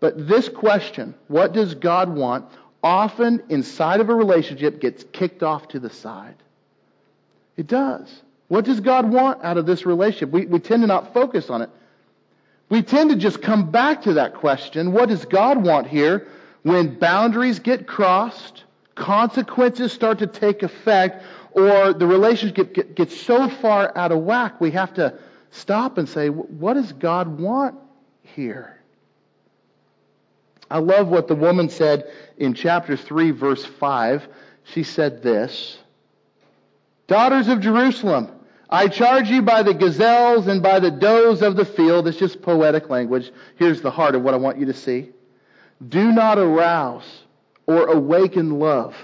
but 0.00 0.26
this 0.26 0.48
question, 0.48 1.14
what 1.28 1.52
does 1.52 1.74
God 1.74 2.08
want, 2.08 2.46
often 2.82 3.42
inside 3.50 4.00
of 4.00 4.08
a 4.08 4.14
relationship 4.14 4.80
gets 4.80 5.04
kicked 5.12 5.42
off 5.42 5.68
to 5.68 5.78
the 5.78 5.90
side. 5.90 6.36
It 7.58 7.66
does. 7.66 8.22
What 8.48 8.64
does 8.64 8.80
God 8.80 9.10
want 9.10 9.44
out 9.44 9.58
of 9.58 9.66
this 9.66 9.84
relationship? 9.84 10.30
We, 10.30 10.46
we 10.46 10.60
tend 10.60 10.82
to 10.82 10.86
not 10.86 11.12
focus 11.12 11.50
on 11.50 11.60
it. 11.60 11.68
We 12.70 12.80
tend 12.80 13.10
to 13.10 13.16
just 13.16 13.42
come 13.42 13.70
back 13.70 14.00
to 14.04 14.14
that 14.14 14.32
question, 14.32 14.92
what 14.92 15.10
does 15.10 15.26
God 15.26 15.62
want 15.62 15.88
here 15.88 16.26
when 16.62 16.98
boundaries 16.98 17.58
get 17.58 17.86
crossed, 17.86 18.64
consequences 18.94 19.92
start 19.92 20.20
to 20.20 20.26
take 20.26 20.62
effect, 20.62 21.22
or 21.52 21.92
the 21.92 22.06
relationship 22.06 22.94
gets 22.94 23.20
so 23.20 23.48
far 23.48 23.96
out 23.96 24.12
of 24.12 24.20
whack, 24.20 24.60
we 24.60 24.70
have 24.72 24.94
to 24.94 25.18
stop 25.50 25.98
and 25.98 26.08
say, 26.08 26.28
what 26.28 26.74
does 26.74 26.92
God 26.92 27.40
want 27.40 27.76
here? 28.22 28.78
I 30.70 30.78
love 30.78 31.08
what 31.08 31.26
the 31.26 31.34
woman 31.34 31.68
said 31.68 32.04
in 32.38 32.54
chapter 32.54 32.96
3, 32.96 33.32
verse 33.32 33.64
5. 33.64 34.28
She 34.64 34.84
said 34.84 35.22
this 35.22 35.78
Daughters 37.08 37.48
of 37.48 37.60
Jerusalem, 37.60 38.30
I 38.68 38.86
charge 38.86 39.28
you 39.28 39.42
by 39.42 39.64
the 39.64 39.74
gazelles 39.74 40.46
and 40.46 40.62
by 40.62 40.78
the 40.78 40.92
does 40.92 41.42
of 41.42 41.56
the 41.56 41.64
field. 41.64 42.06
It's 42.06 42.18
just 42.18 42.40
poetic 42.40 42.88
language. 42.88 43.32
Here's 43.56 43.80
the 43.80 43.90
heart 43.90 44.14
of 44.14 44.22
what 44.22 44.32
I 44.32 44.36
want 44.36 44.58
you 44.58 44.66
to 44.66 44.74
see. 44.74 45.10
Do 45.88 46.12
not 46.12 46.38
arouse 46.38 47.24
or 47.66 47.88
awaken 47.88 48.60
love 48.60 48.94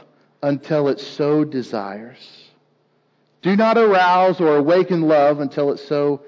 until 0.47 0.87
it 0.87 1.01
so 1.01 1.43
desires. 1.43 2.45
Do 3.43 3.57
not 3.57 3.77
arouse 3.77 4.41
or 4.41 4.57
awaken 4.57 5.03
love 5.03 5.41
until 5.41 5.73
it 5.73 5.79
so 5.79 6.23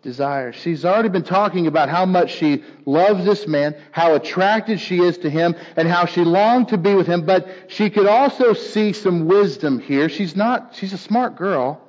desires. 0.00 0.54
She's 0.54 0.84
already 0.84 1.08
been 1.08 1.24
talking 1.24 1.66
about 1.66 1.88
how 1.88 2.06
much 2.06 2.30
she 2.30 2.62
loves 2.86 3.24
this 3.24 3.48
man, 3.48 3.74
how 3.90 4.14
attracted 4.14 4.78
she 4.78 5.00
is 5.00 5.18
to 5.18 5.30
him, 5.30 5.56
and 5.76 5.88
how 5.88 6.04
she 6.06 6.22
longed 6.22 6.68
to 6.68 6.78
be 6.78 6.94
with 6.94 7.08
him, 7.08 7.26
but 7.26 7.48
she 7.66 7.90
could 7.90 8.06
also 8.06 8.52
see 8.52 8.92
some 8.92 9.26
wisdom 9.26 9.80
here. 9.80 10.08
She's 10.08 10.36
not, 10.36 10.76
she's 10.76 10.92
a 10.92 10.98
smart 10.98 11.34
girl. 11.34 11.80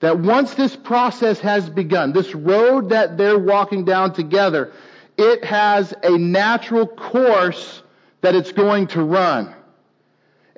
That 0.00 0.18
once 0.18 0.54
this 0.54 0.76
process 0.76 1.40
has 1.40 1.68
begun, 1.70 2.12
this 2.12 2.34
road 2.34 2.90
that 2.90 3.16
they're 3.16 3.38
walking 3.38 3.86
down 3.86 4.12
together, 4.12 4.72
it 5.16 5.44
has 5.44 5.94
a 6.02 6.18
natural 6.18 6.86
course 6.86 7.82
that 8.20 8.34
it's 8.34 8.52
going 8.52 8.88
to 8.88 9.02
run. 9.02 9.54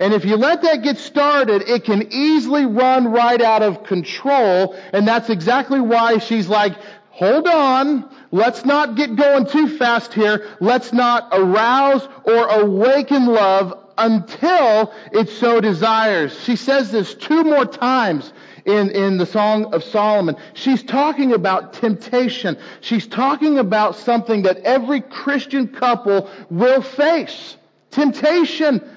And 0.03 0.13
if 0.13 0.25
you 0.25 0.37
let 0.37 0.63
that 0.63 0.83
get 0.83 0.99
started, 0.99 1.63
it 1.63 1.85
can 1.85 2.13
easily 2.13 2.67
run 2.67 3.07
right 3.13 3.41
out 3.41 3.63
of 3.63 3.85
control. 3.85 4.75
And 4.93 5.07
that's 5.07 5.31
exactly 5.31 5.81
why 5.81 6.19
she's 6.19 6.49
like, 6.49 6.75
hold 7.11 7.47
on. 7.47 8.13
Let's 8.33 8.65
not 8.65 8.97
get 8.97 9.15
going 9.15 9.47
too 9.47 9.79
fast 9.79 10.13
here. 10.13 10.57
Let's 10.59 10.93
not 10.93 11.29
arouse 11.31 12.09
or 12.25 12.49
awaken 12.49 13.27
love 13.27 13.79
until 13.97 14.93
it 15.13 15.29
so 15.29 15.61
desires. 15.61 16.37
She 16.43 16.57
says 16.57 16.91
this 16.91 17.15
two 17.15 17.45
more 17.45 17.65
times 17.65 18.33
in, 18.65 18.91
in 18.91 19.19
the 19.19 19.27
Song 19.27 19.73
of 19.73 19.85
Solomon. 19.85 20.35
She's 20.55 20.83
talking 20.83 21.33
about 21.33 21.75
temptation. 21.75 22.59
She's 22.81 23.07
talking 23.07 23.57
about 23.61 23.95
something 23.95 24.43
that 24.43 24.59
every 24.65 25.01
Christian 25.01 25.69
couple 25.69 26.29
will 26.51 26.83
face. 26.83 27.57
Temptation. 27.93 28.92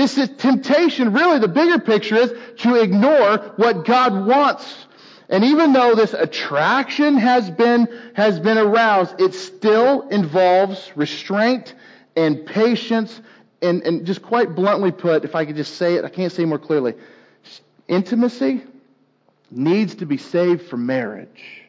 This 0.00 0.16
is 0.16 0.30
temptation. 0.38 1.12
Really, 1.12 1.40
the 1.40 1.48
bigger 1.48 1.78
picture 1.78 2.16
is 2.16 2.32
to 2.60 2.76
ignore 2.76 3.36
what 3.56 3.84
God 3.84 4.26
wants. 4.26 4.86
And 5.28 5.44
even 5.44 5.74
though 5.74 5.94
this 5.94 6.14
attraction 6.14 7.18
has 7.18 7.50
been, 7.50 7.86
has 8.14 8.40
been 8.40 8.56
aroused, 8.56 9.20
it 9.20 9.34
still 9.34 10.08
involves 10.08 10.90
restraint 10.96 11.74
and 12.16 12.46
patience 12.46 13.20
and, 13.60 13.82
and 13.82 14.06
just 14.06 14.22
quite 14.22 14.54
bluntly 14.54 14.90
put, 14.90 15.26
if 15.26 15.34
I 15.34 15.44
could 15.44 15.56
just 15.56 15.74
say 15.74 15.96
it, 15.96 16.04
I 16.06 16.08
can't 16.08 16.32
say 16.32 16.46
more 16.46 16.58
clearly. 16.58 16.94
Intimacy 17.86 18.62
needs 19.50 19.96
to 19.96 20.06
be 20.06 20.16
saved 20.16 20.62
for 20.62 20.78
marriage. 20.78 21.68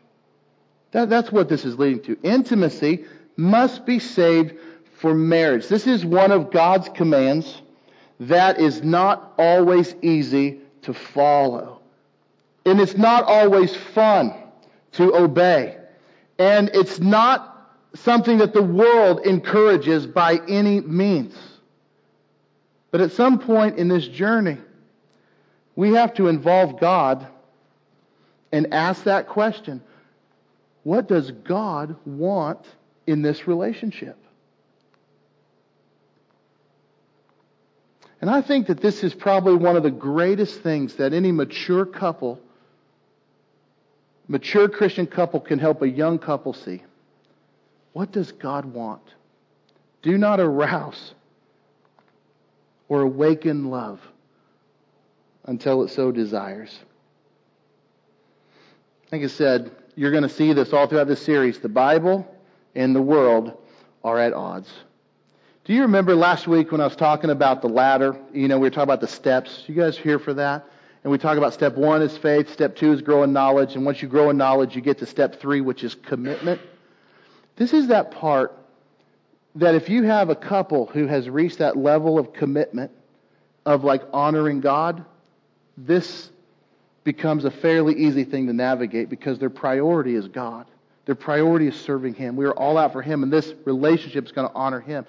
That, 0.91 1.09
that's 1.09 1.33
what 1.33 1.49
this 1.49 1.65
is 1.65 1.77
leading 1.77 2.01
to. 2.03 2.17
Intimacy 2.23 3.03
must 3.35 3.85
be 3.85 3.99
saved 3.99 4.57
for 5.01 5.13
marriage. 5.13 5.67
This 5.67 5.85
is 5.85 6.05
one 6.05 6.31
of 6.31 6.49
God's 6.49 6.87
commands 6.87 7.61
that 8.21 8.59
is 8.59 8.83
not 8.83 9.33
always 9.39 9.95
easy 10.03 10.61
to 10.83 10.93
follow. 10.93 11.79
And 12.65 12.79
it's 12.79 12.95
not 12.95 13.23
always 13.23 13.75
fun 13.75 14.31
to 14.93 15.15
obey. 15.15 15.77
And 16.37 16.69
it's 16.73 16.99
not 16.99 17.71
something 17.95 18.37
that 18.37 18.53
the 18.53 18.61
world 18.61 19.25
encourages 19.25 20.05
by 20.05 20.39
any 20.47 20.81
means. 20.81 21.35
But 22.91 23.01
at 23.01 23.11
some 23.11 23.39
point 23.39 23.79
in 23.79 23.87
this 23.87 24.07
journey, 24.07 24.59
we 25.75 25.93
have 25.93 26.13
to 26.15 26.27
involve 26.27 26.79
God 26.79 27.25
and 28.51 28.71
ask 28.71 29.03
that 29.05 29.27
question 29.27 29.81
What 30.83 31.07
does 31.07 31.31
God 31.31 31.95
want 32.05 32.67
in 33.07 33.23
this 33.23 33.47
relationship? 33.47 34.20
And 38.21 38.29
I 38.29 38.41
think 38.41 38.67
that 38.67 38.79
this 38.79 39.03
is 39.03 39.15
probably 39.15 39.55
one 39.55 39.75
of 39.75 39.81
the 39.81 39.91
greatest 39.91 40.61
things 40.61 40.95
that 40.95 41.11
any 41.11 41.31
mature 41.31 41.85
couple, 41.85 42.39
mature 44.27 44.69
Christian 44.69 45.07
couple, 45.07 45.39
can 45.39 45.57
help 45.57 45.81
a 45.81 45.89
young 45.89 46.19
couple 46.19 46.53
see. 46.53 46.83
What 47.93 48.11
does 48.11 48.31
God 48.31 48.65
want? 48.65 49.01
Do 50.03 50.17
not 50.19 50.39
arouse 50.39 51.15
or 52.87 53.01
awaken 53.01 53.71
love 53.71 53.99
until 55.45 55.83
it 55.83 55.89
so 55.89 56.11
desires. 56.11 56.77
Like 59.11 59.23
I 59.23 59.27
said, 59.27 59.71
you're 59.95 60.11
going 60.11 60.23
to 60.23 60.29
see 60.29 60.53
this 60.53 60.73
all 60.73 60.87
throughout 60.87 61.07
this 61.07 61.21
series. 61.21 61.59
The 61.59 61.69
Bible 61.69 62.27
and 62.75 62.95
the 62.95 63.01
world 63.01 63.57
are 64.03 64.19
at 64.19 64.33
odds. 64.33 64.69
Do 65.71 65.75
you 65.75 65.83
remember 65.83 66.15
last 66.15 66.49
week 66.49 66.73
when 66.73 66.81
I 66.81 66.83
was 66.83 66.97
talking 66.97 67.29
about 67.29 67.61
the 67.61 67.69
ladder? 67.69 68.19
You 68.33 68.49
know, 68.49 68.57
we 68.57 68.63
were 68.63 68.71
talking 68.71 68.83
about 68.83 68.99
the 68.99 69.07
steps. 69.07 69.63
You 69.67 69.73
guys 69.73 69.97
here 69.97 70.19
for 70.19 70.33
that? 70.33 70.65
And 71.05 71.11
we 71.11 71.17
talk 71.17 71.37
about 71.37 71.53
step 71.53 71.77
one 71.77 72.01
is 72.01 72.17
faith, 72.17 72.51
step 72.51 72.75
two 72.75 72.91
is 72.91 73.01
growing 73.01 73.31
knowledge, 73.31 73.75
and 73.75 73.85
once 73.85 74.01
you 74.01 74.09
grow 74.09 74.29
in 74.31 74.35
knowledge, 74.35 74.75
you 74.75 74.81
get 74.81 74.97
to 74.97 75.05
step 75.05 75.39
three, 75.39 75.61
which 75.61 75.85
is 75.85 75.95
commitment. 75.95 76.59
This 77.55 77.71
is 77.71 77.87
that 77.87 78.11
part 78.11 78.53
that 79.55 79.73
if 79.73 79.87
you 79.87 80.03
have 80.03 80.29
a 80.29 80.35
couple 80.35 80.87
who 80.87 81.07
has 81.07 81.29
reached 81.29 81.59
that 81.59 81.77
level 81.77 82.19
of 82.19 82.33
commitment, 82.33 82.91
of 83.65 83.85
like 83.85 84.01
honoring 84.11 84.59
God, 84.59 85.05
this 85.77 86.31
becomes 87.05 87.45
a 87.45 87.51
fairly 87.51 87.95
easy 87.95 88.25
thing 88.25 88.47
to 88.47 88.53
navigate 88.53 89.09
because 89.09 89.39
their 89.39 89.49
priority 89.49 90.15
is 90.15 90.27
God. 90.27 90.65
Their 91.05 91.15
priority 91.15 91.67
is 91.67 91.79
serving 91.79 92.15
Him. 92.15 92.35
We 92.35 92.43
are 92.43 92.51
all 92.57 92.77
out 92.77 92.91
for 92.91 93.01
Him, 93.01 93.23
and 93.23 93.31
this 93.31 93.53
relationship 93.63 94.25
is 94.25 94.33
going 94.33 94.49
to 94.49 94.53
honor 94.53 94.81
Him. 94.81 95.05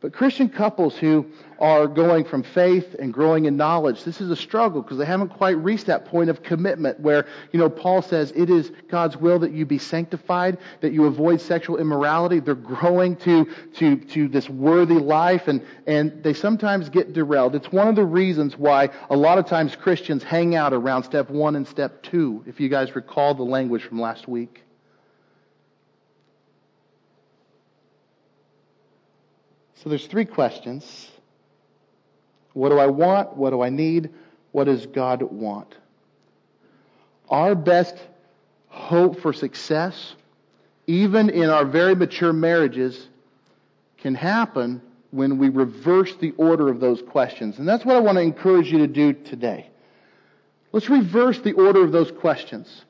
But 0.00 0.14
Christian 0.14 0.48
couples 0.48 0.96
who 0.96 1.26
are 1.58 1.86
going 1.86 2.24
from 2.24 2.42
faith 2.42 2.96
and 2.98 3.12
growing 3.12 3.44
in 3.44 3.58
knowledge, 3.58 4.02
this 4.02 4.22
is 4.22 4.30
a 4.30 4.36
struggle 4.36 4.80
because 4.80 4.96
they 4.96 5.04
haven't 5.04 5.28
quite 5.28 5.58
reached 5.58 5.86
that 5.86 6.06
point 6.06 6.30
of 6.30 6.42
commitment 6.42 6.98
where, 7.00 7.26
you 7.52 7.60
know, 7.60 7.68
Paul 7.68 8.00
says 8.00 8.32
it 8.34 8.48
is 8.48 8.72
God's 8.88 9.18
will 9.18 9.38
that 9.40 9.52
you 9.52 9.66
be 9.66 9.76
sanctified, 9.76 10.56
that 10.80 10.92
you 10.92 11.04
avoid 11.04 11.42
sexual 11.42 11.76
immorality. 11.76 12.40
They're 12.40 12.54
growing 12.54 13.14
to, 13.16 13.46
to, 13.74 13.96
to 13.96 14.28
this 14.28 14.48
worthy 14.48 14.94
life 14.94 15.48
and, 15.48 15.60
and 15.86 16.22
they 16.22 16.32
sometimes 16.32 16.88
get 16.88 17.12
derailed. 17.12 17.54
It's 17.54 17.70
one 17.70 17.88
of 17.88 17.94
the 17.94 18.06
reasons 18.06 18.56
why 18.56 18.88
a 19.10 19.16
lot 19.16 19.36
of 19.36 19.46
times 19.46 19.76
Christians 19.76 20.22
hang 20.22 20.54
out 20.54 20.72
around 20.72 21.02
step 21.02 21.28
one 21.28 21.56
and 21.56 21.68
step 21.68 22.02
two, 22.02 22.42
if 22.46 22.58
you 22.58 22.70
guys 22.70 22.96
recall 22.96 23.34
the 23.34 23.42
language 23.42 23.82
from 23.82 24.00
last 24.00 24.26
week. 24.26 24.64
So 29.82 29.88
there's 29.88 30.06
three 30.06 30.26
questions. 30.26 31.10
What 32.52 32.68
do 32.68 32.78
I 32.78 32.86
want? 32.86 33.36
What 33.36 33.50
do 33.50 33.62
I 33.62 33.70
need? 33.70 34.10
What 34.52 34.64
does 34.64 34.86
God 34.86 35.22
want? 35.22 35.74
Our 37.28 37.54
best 37.54 37.94
hope 38.68 39.20
for 39.20 39.32
success, 39.32 40.14
even 40.86 41.30
in 41.30 41.48
our 41.48 41.64
very 41.64 41.94
mature 41.94 42.32
marriages, 42.32 43.08
can 43.98 44.14
happen 44.14 44.82
when 45.12 45.38
we 45.38 45.48
reverse 45.48 46.14
the 46.16 46.32
order 46.32 46.68
of 46.68 46.80
those 46.80 47.02
questions. 47.02 47.58
And 47.58 47.66
that's 47.66 47.84
what 47.84 47.96
I 47.96 48.00
want 48.00 48.16
to 48.16 48.22
encourage 48.22 48.70
you 48.70 48.78
to 48.78 48.86
do 48.86 49.12
today. 49.12 49.70
Let's 50.72 50.88
reverse 50.88 51.40
the 51.40 51.52
order 51.52 51.82
of 51.82 51.92
those 51.92 52.12
questions. 52.12 52.84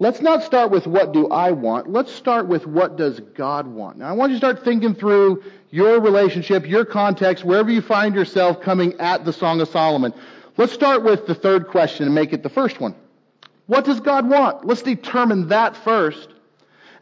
Let's 0.00 0.22
not 0.22 0.42
start 0.42 0.70
with 0.70 0.86
what 0.86 1.12
do 1.12 1.28
I 1.28 1.50
want. 1.50 1.92
Let's 1.92 2.10
start 2.10 2.48
with 2.48 2.66
what 2.66 2.96
does 2.96 3.20
God 3.20 3.66
want. 3.66 3.98
Now 3.98 4.08
I 4.08 4.12
want 4.12 4.32
you 4.32 4.36
to 4.36 4.40
start 4.40 4.64
thinking 4.64 4.94
through 4.94 5.44
your 5.68 6.00
relationship, 6.00 6.66
your 6.66 6.86
context, 6.86 7.44
wherever 7.44 7.70
you 7.70 7.82
find 7.82 8.14
yourself 8.14 8.62
coming 8.62 8.98
at 8.98 9.26
the 9.26 9.32
Song 9.34 9.60
of 9.60 9.68
Solomon. 9.68 10.14
Let's 10.56 10.72
start 10.72 11.04
with 11.04 11.26
the 11.26 11.34
third 11.34 11.68
question 11.68 12.06
and 12.06 12.14
make 12.14 12.32
it 12.32 12.42
the 12.42 12.48
first 12.48 12.80
one. 12.80 12.94
What 13.66 13.84
does 13.84 14.00
God 14.00 14.26
want? 14.26 14.66
Let's 14.66 14.80
determine 14.80 15.48
that 15.48 15.76
first. 15.76 16.30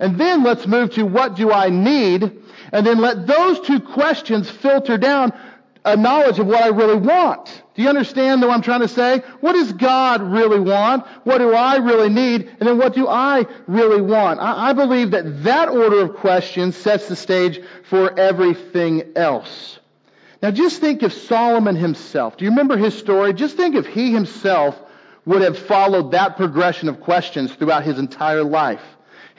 And 0.01 0.19
then 0.19 0.43
let's 0.43 0.67
move 0.67 0.91
to 0.95 1.05
what 1.05 1.37
do 1.37 1.53
I 1.53 1.69
need? 1.69 2.43
And 2.73 2.85
then 2.85 2.99
let 2.99 3.29
those 3.29 3.61
two 3.61 3.79
questions 3.79 4.51
filter 4.51 4.99
down 4.99 5.33
a 5.93 5.97
knowledge 5.97 6.39
of 6.39 6.47
what 6.47 6.63
I 6.63 6.69
really 6.69 6.97
want. 6.97 7.63
Do 7.75 7.83
you 7.83 7.89
understand 7.89 8.41
what 8.41 8.51
I'm 8.51 8.63
trying 8.63 8.81
to 8.81 8.89
say? 8.89 9.23
What 9.41 9.53
does 9.53 9.73
God 9.73 10.23
really 10.23 10.61
want? 10.61 11.07
What 11.25 11.39
do 11.39 11.53
I 11.55 11.77
really 11.77 12.09
need? 12.09 12.49
And 12.59 12.69
then 12.69 12.79
what 12.79 12.95
do 12.95 13.07
I 13.07 13.47
really 13.67 14.01
want? 14.01 14.41
I, 14.41 14.71
I 14.71 14.73
believe 14.73 15.13
that 15.13 15.45
that 15.45 15.69
order 15.69 16.03
of 16.03 16.17
questions 16.17 16.77
sets 16.77 17.09
the 17.09 17.17
stage 17.17 17.61
for 17.85 18.19
everything 18.19 19.13
else. 19.17 19.79
Now 20.43 20.51
just 20.51 20.81
think 20.81 21.03
if 21.03 21.13
Solomon 21.13 21.77
himself, 21.77 22.37
do 22.37 22.45
you 22.45 22.51
remember 22.51 22.77
his 22.77 22.97
story? 22.97 23.33
Just 23.33 23.57
think 23.57 23.75
if 23.75 23.87
he 23.87 24.13
himself 24.13 24.79
would 25.25 25.43
have 25.43 25.59
followed 25.59 26.13
that 26.13 26.37
progression 26.37 26.89
of 26.89 27.01
questions 27.01 27.53
throughout 27.53 27.85
his 27.85 27.99
entire 27.99 28.45
life. 28.45 28.83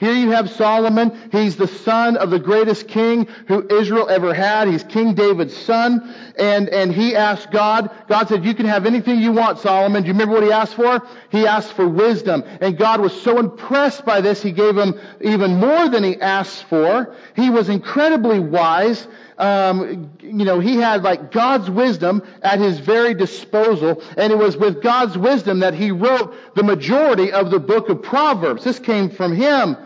Here 0.00 0.14
you 0.14 0.30
have 0.30 0.50
Solomon. 0.50 1.28
He's 1.30 1.56
the 1.56 1.68
son 1.68 2.16
of 2.16 2.30
the 2.30 2.38
greatest 2.38 2.88
king 2.88 3.28
who 3.46 3.68
Israel 3.70 4.08
ever 4.08 4.32
had. 4.32 4.66
He's 4.66 4.82
King 4.82 5.12
David's 5.12 5.54
son. 5.54 6.14
And, 6.38 6.70
and 6.70 6.90
he 6.90 7.14
asked 7.14 7.50
God, 7.50 7.90
God 8.08 8.26
said, 8.28 8.42
you 8.42 8.54
can 8.54 8.64
have 8.64 8.86
anything 8.86 9.18
you 9.18 9.32
want, 9.32 9.58
Solomon. 9.58 10.02
Do 10.02 10.06
you 10.06 10.14
remember 10.14 10.34
what 10.34 10.42
he 10.42 10.52
asked 10.52 10.74
for? 10.74 11.06
He 11.30 11.46
asked 11.46 11.74
for 11.74 11.86
wisdom. 11.86 12.42
And 12.62 12.78
God 12.78 13.02
was 13.02 13.12
so 13.20 13.38
impressed 13.38 14.06
by 14.06 14.22
this, 14.22 14.42
he 14.42 14.52
gave 14.52 14.74
him 14.74 14.98
even 15.20 15.56
more 15.56 15.90
than 15.90 16.02
he 16.02 16.18
asked 16.18 16.64
for. 16.64 17.14
He 17.36 17.50
was 17.50 17.68
incredibly 17.68 18.40
wise 18.40 19.06
um, 19.36 20.10
you 20.20 20.44
know, 20.44 20.60
he 20.60 20.76
had 20.76 21.02
like 21.02 21.32
God's 21.32 21.70
wisdom 21.70 22.22
at 22.42 22.58
his 22.58 22.78
very 22.78 23.14
disposal, 23.14 24.02
and 24.18 24.30
it 24.30 24.36
was 24.36 24.54
with 24.54 24.82
God's 24.82 25.16
wisdom 25.16 25.60
that 25.60 25.72
he 25.72 25.90
wrote 25.90 26.54
the 26.54 26.62
majority 26.62 27.32
of 27.32 27.50
the 27.50 27.58
book 27.58 27.88
of 27.88 28.02
Proverbs. 28.02 28.64
This 28.64 28.78
came 28.78 29.08
from 29.08 29.34
him. 29.34 29.78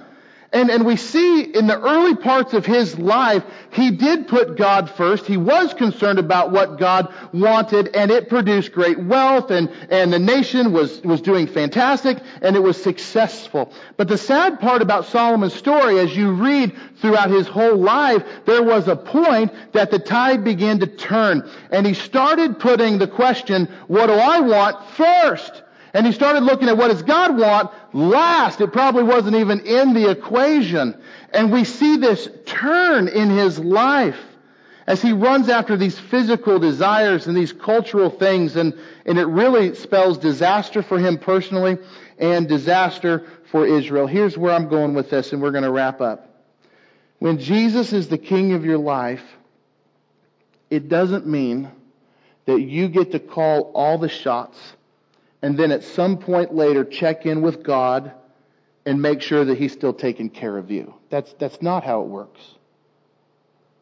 And, 0.55 0.70
and 0.70 0.86
we 0.86 0.94
see 0.94 1.42
in 1.42 1.66
the 1.66 1.80
early 1.80 2.14
parts 2.14 2.55
of 2.55 2.64
his 2.64 2.96
life, 2.96 3.42
he 3.72 3.90
did 3.90 4.28
put 4.28 4.57
God 4.57 4.88
first. 4.88 5.26
He 5.26 5.36
was 5.36 5.74
concerned 5.74 6.20
about 6.20 6.52
what 6.52 6.78
God 6.78 7.12
wanted, 7.32 7.88
and 7.88 8.12
it 8.12 8.28
produced 8.28 8.70
great 8.70 9.02
wealth, 9.02 9.50
and, 9.50 9.68
and 9.90 10.12
the 10.12 10.20
nation 10.20 10.72
was, 10.72 11.02
was 11.02 11.20
doing 11.20 11.48
fantastic, 11.48 12.18
and 12.40 12.55
it 12.55 12.62
was 12.62 12.80
successful. 12.80 13.72
But 13.96 14.07
the 14.07 14.16
sad 14.16 14.61
part 14.61 14.80
about 14.80 15.07
Solomon's 15.07 15.55
story, 15.55 15.98
as 15.98 16.16
you 16.16 16.30
read 16.30 16.72
throughout 17.00 17.30
his 17.30 17.48
whole 17.48 17.76
life, 17.76 18.22
there 18.46 18.62
was 18.62 18.86
a 18.86 18.94
point 18.94 19.52
that 19.72 19.90
the 19.90 19.98
tide 19.98 20.44
began 20.44 20.78
to 20.78 20.86
turn, 20.86 21.50
and 21.72 21.84
he 21.84 21.94
started 21.94 22.61
putting 22.61 22.98
the 22.98 23.09
question, 23.09 23.66
what 23.88 24.07
do 24.07 24.12
I 24.12 24.38
want 24.38 24.88
first? 24.90 25.63
And 25.95 26.05
he 26.05 26.12
started 26.12 26.42
looking 26.42 26.68
at 26.68 26.76
what 26.76 26.88
does 26.88 27.03
God 27.03 27.38
want 27.38 27.70
last. 27.92 28.61
It 28.61 28.72
probably 28.72 29.05
wasn't 29.05 29.36
even 29.36 29.61
in 29.61 29.95
the 29.95 30.11
equation. 30.11 31.01
And 31.32 31.53
we 31.53 31.62
see 31.62 31.97
this 31.97 32.28
turn 32.47 33.07
in 33.07 33.30
his 33.30 33.61
life 33.61 34.18
as 34.88 35.01
he 35.01 35.12
runs 35.12 35.49
after 35.49 35.76
these 35.76 35.97
physical 35.97 36.59
desires 36.59 37.28
and 37.28 37.36
these 37.36 37.53
cultural 37.53 38.11
things. 38.11 38.57
And, 38.57 38.76
and 39.07 39.20
it 39.20 39.26
really 39.26 39.76
spells 39.76 40.18
disaster 40.18 40.82
for 40.82 40.99
him 40.99 41.16
personally 41.16 41.78
and 42.18 42.49
disaster 42.49 43.24
for 43.53 43.64
Israel. 43.64 44.09
Here's 44.09 44.36
where 44.36 44.53
I'm 44.53 44.68
going 44.68 44.95
with 44.95 45.11
this, 45.11 45.32
and 45.32 45.40
we're 45.40 45.53
going 45.53 45.62
to 45.62 45.70
wrap 45.70 46.01
up. 46.01 46.28
When 47.20 47.38
Jesus 47.38 47.92
is 47.92 48.09
the 48.09 48.18
king 48.18 48.53
of 48.53 48.64
your 48.64 48.78
life, 48.78 49.22
it 50.70 50.88
doesn't 50.88 51.24
mean 51.24 51.70
that 52.47 52.61
you 52.61 52.88
get 52.88 53.12
to 53.12 53.20
call 53.20 53.70
all 53.74 53.97
the 53.97 54.09
shots 54.09 54.59
and 55.45 55.59
then 55.59 55.70
at 55.72 55.84
some 55.84 56.16
point 56.16 56.55
later 56.55 56.86
check 56.86 57.26
in 57.26 57.42
with 57.42 57.62
God 57.62 58.12
and 58.86 59.03
make 59.03 59.20
sure 59.20 59.45
that 59.45 59.59
He's 59.59 59.74
still 59.74 59.92
taking 59.92 60.30
care 60.30 60.57
of 60.57 60.70
you. 60.70 60.95
That's, 61.11 61.34
that's 61.38 61.61
not 61.61 61.84
how 61.84 62.01
it 62.01 62.07
works. 62.07 62.40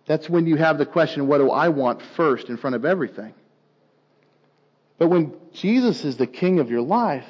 That's 0.04 0.28
when 0.28 0.48
you 0.48 0.56
have 0.56 0.76
the 0.76 0.86
question, 0.86 1.28
what 1.28 1.38
do 1.38 1.52
I 1.52 1.68
want 1.68 2.02
first 2.16 2.48
in 2.48 2.56
front 2.56 2.74
of 2.74 2.84
everything? 2.84 3.32
But 4.98 5.06
when 5.06 5.36
Jesus 5.52 6.04
is 6.04 6.16
the 6.16 6.26
king 6.26 6.58
of 6.58 6.68
your 6.68 6.80
life, 6.80 7.28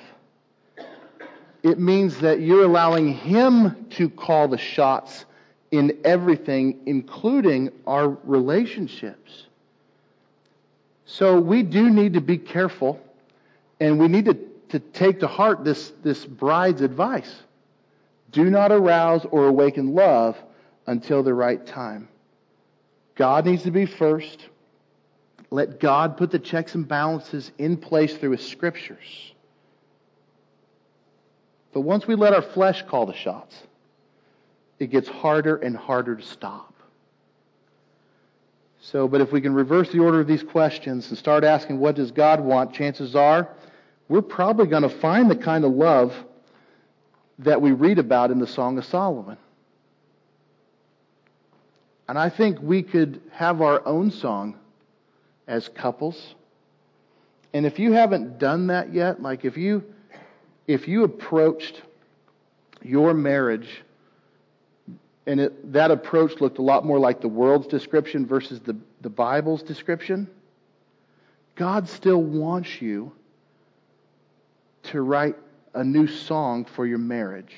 it 1.63 1.79
means 1.79 2.19
that 2.21 2.41
you're 2.41 2.65
allowing 2.65 3.13
Him 3.13 3.85
to 3.91 4.09
call 4.09 4.49
the 4.49 4.57
shots 4.57 5.27
in 5.71 5.99
everything, 6.07 6.81
including 6.87 7.69
our 7.87 8.09
relationships. 8.09 9.45
So 11.05 11.39
we 11.39 11.63
do 11.63 11.91
need 11.91 12.15
to 12.15 12.23
be 12.23 12.39
careful 12.39 12.99
and 13.83 13.99
we 13.99 14.07
need 14.07 14.27
to, 14.27 14.39
to 14.69 14.79
take 14.79 15.19
to 15.21 15.27
heart 15.27 15.65
this, 15.65 15.93
this 16.05 16.25
bride's 16.25 16.83
advice. 16.83 17.35
Do 18.31 18.49
not 18.49 18.71
arouse 18.71 19.27
or 19.33 19.49
awaken 19.49 19.93
love 19.93 20.37
until 20.87 21.25
the 21.25 21.35
right 21.35 21.67
time. 21.67 22.09
God 23.17 23.45
needs 23.45 23.65
to 23.65 23.73
be 23.73 23.87
first. 23.87 24.47
Let 25.51 25.81
God 25.81 26.17
put 26.17 26.31
the 26.31 26.39
checks 26.39 26.77
and 26.77 26.87
balances 26.87 27.51
in 27.59 27.77
place 27.77 28.17
through 28.17 28.31
His 28.31 28.47
scriptures. 28.47 29.33
But 31.73 31.81
once 31.81 32.07
we 32.07 32.15
let 32.15 32.33
our 32.33 32.43
flesh 32.43 32.85
call 32.87 33.07
the 33.07 33.15
shots, 33.15 33.57
it 34.79 34.91
gets 34.91 35.09
harder 35.09 35.57
and 35.57 35.77
harder 35.77 36.15
to 36.15 36.23
stop. 36.23 36.73
So, 38.81 39.09
but 39.09 39.21
if 39.21 39.33
we 39.33 39.41
can 39.41 39.55
reverse 39.55 39.91
the 39.91 39.99
order 39.99 40.21
of 40.21 40.29
these 40.29 40.43
questions 40.45 41.09
and 41.09 41.19
start 41.19 41.43
asking, 41.43 41.81
what 41.81 41.97
does 41.97 42.13
God 42.13 42.41
want? 42.41 42.73
Chances 42.73 43.17
are 43.17 43.49
we're 44.13 44.21
probably 44.21 44.67
going 44.67 44.83
to 44.83 44.91
find 44.91 45.31
the 45.31 45.37
kind 45.37 45.65
of 45.65 45.73
love 45.73 46.15
that 47.39 47.63
we 47.63 47.73
read 47.73 47.99
about 47.99 48.31
in 48.31 48.39
the 48.39 48.47
Song 48.47 48.77
of 48.77 48.85
Solomon. 48.85 49.39
And 52.07 52.19
I 52.19 52.29
think 52.29 52.59
we 52.61 52.83
could 52.83 53.23
have 53.33 53.63
our 53.63 53.85
own 53.87 54.11
song 54.11 54.59
as 55.49 55.67
couples. 55.67 56.35
And 57.55 57.65
if 57.65 57.79
you 57.79 57.93
haven't 57.93 58.39
done 58.39 58.67
that 58.67 58.93
yet, 58.93 59.23
like 59.23 59.47
if 59.47 59.57
you 59.57 59.83
if 60.67 60.87
you 60.87 61.05
approached 61.05 61.81
your 62.83 63.15
marriage 63.15 63.83
and 65.27 65.41
it, 65.41 65.73
that 65.73 65.91
approach 65.91 66.39
looked 66.39 66.59
a 66.59 66.63
lot 66.63 66.85
more 66.85 66.99
like 66.99 67.23
the 67.23 67.29
world's 67.29 67.67
description 67.67 68.27
versus 68.27 68.61
the, 68.61 68.77
the 69.01 69.09
Bible's 69.09 69.63
description, 69.63 70.29
God 71.55 71.89
still 71.89 72.23
wants 72.23 72.83
you 72.83 73.11
to 74.85 75.03
write 75.03 75.37
a 75.75 75.85
new 75.85 76.07
song 76.07 76.65
for 76.65 76.87
your 76.87 76.99
marriage. 76.99 77.55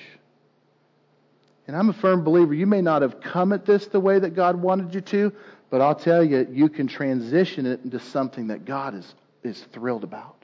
And 1.67 1.77
I'm 1.77 1.89
a 1.89 1.95
firm 1.95 2.23
believer, 2.23 2.53
you 2.55 2.67
may 2.67 2.83
not 2.83 3.03
have 3.03 3.21
come 3.21 3.53
at 3.53 3.65
this 3.65 3.87
the 3.87 4.01
way 4.01 4.19
that 4.19 4.35
God 4.35 4.57
wanted 4.57 4.95
you 4.95 5.01
to, 5.01 5.33
but 5.71 5.81
I'll 5.81 5.95
tell 5.95 6.23
you, 6.23 6.47
you 6.51 6.69
can 6.69 6.87
transition 6.87 7.67
it 7.67 7.81
into 7.85 7.99
something 7.99 8.49
that 8.49 8.65
God 8.65 8.95
is, 8.95 9.15
is 9.43 9.65
thrilled 9.73 10.05
about. 10.05 10.37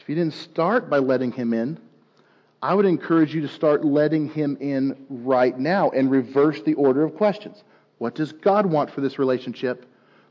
If 0.00 0.08
you 0.08 0.14
didn't 0.14 0.34
start 0.34 0.90
by 0.90 0.98
letting 0.98 1.32
Him 1.32 1.52
in, 1.52 1.78
I 2.62 2.74
would 2.74 2.86
encourage 2.86 3.34
you 3.34 3.40
to 3.42 3.48
start 3.48 3.84
letting 3.84 4.28
Him 4.28 4.56
in 4.60 5.06
right 5.10 5.58
now 5.58 5.90
and 5.90 6.10
reverse 6.10 6.62
the 6.62 6.74
order 6.74 7.02
of 7.02 7.16
questions. 7.16 7.62
What 7.98 8.14
does 8.14 8.32
God 8.32 8.66
want 8.66 8.90
for 8.90 9.00
this 9.00 9.18
relationship? 9.18 9.86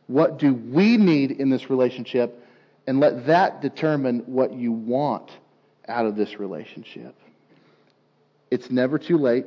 What 0.08 0.38
do 0.38 0.54
we 0.54 0.98
need 0.98 1.32
in 1.32 1.50
this 1.50 1.70
relationship? 1.70 2.45
And 2.88 3.00
let 3.00 3.26
that 3.26 3.62
determine 3.62 4.20
what 4.26 4.54
you 4.54 4.72
want 4.72 5.32
out 5.88 6.06
of 6.06 6.16
this 6.16 6.40
relationship. 6.40 7.16
It's 8.52 8.70
never 8.70 8.98
too 8.98 9.18
late 9.18 9.46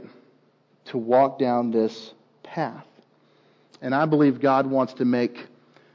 to 0.86 0.98
walk 0.98 1.38
down 1.38 1.70
this 1.70 2.14
path. 2.42 2.86
And 3.80 3.94
I 3.94 4.06
believe 4.06 4.40
God 4.40 4.66
wants 4.66 4.94
to 4.94 5.04
make 5.04 5.46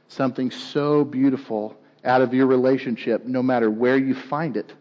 something 0.08 0.50
so 0.50 1.04
beautiful 1.04 1.76
out 2.04 2.22
of 2.22 2.32
your 2.34 2.46
relationship, 2.46 3.24
no 3.24 3.42
matter 3.42 3.70
where 3.70 3.96
you 3.96 4.14
find 4.14 4.56
it 4.56 4.72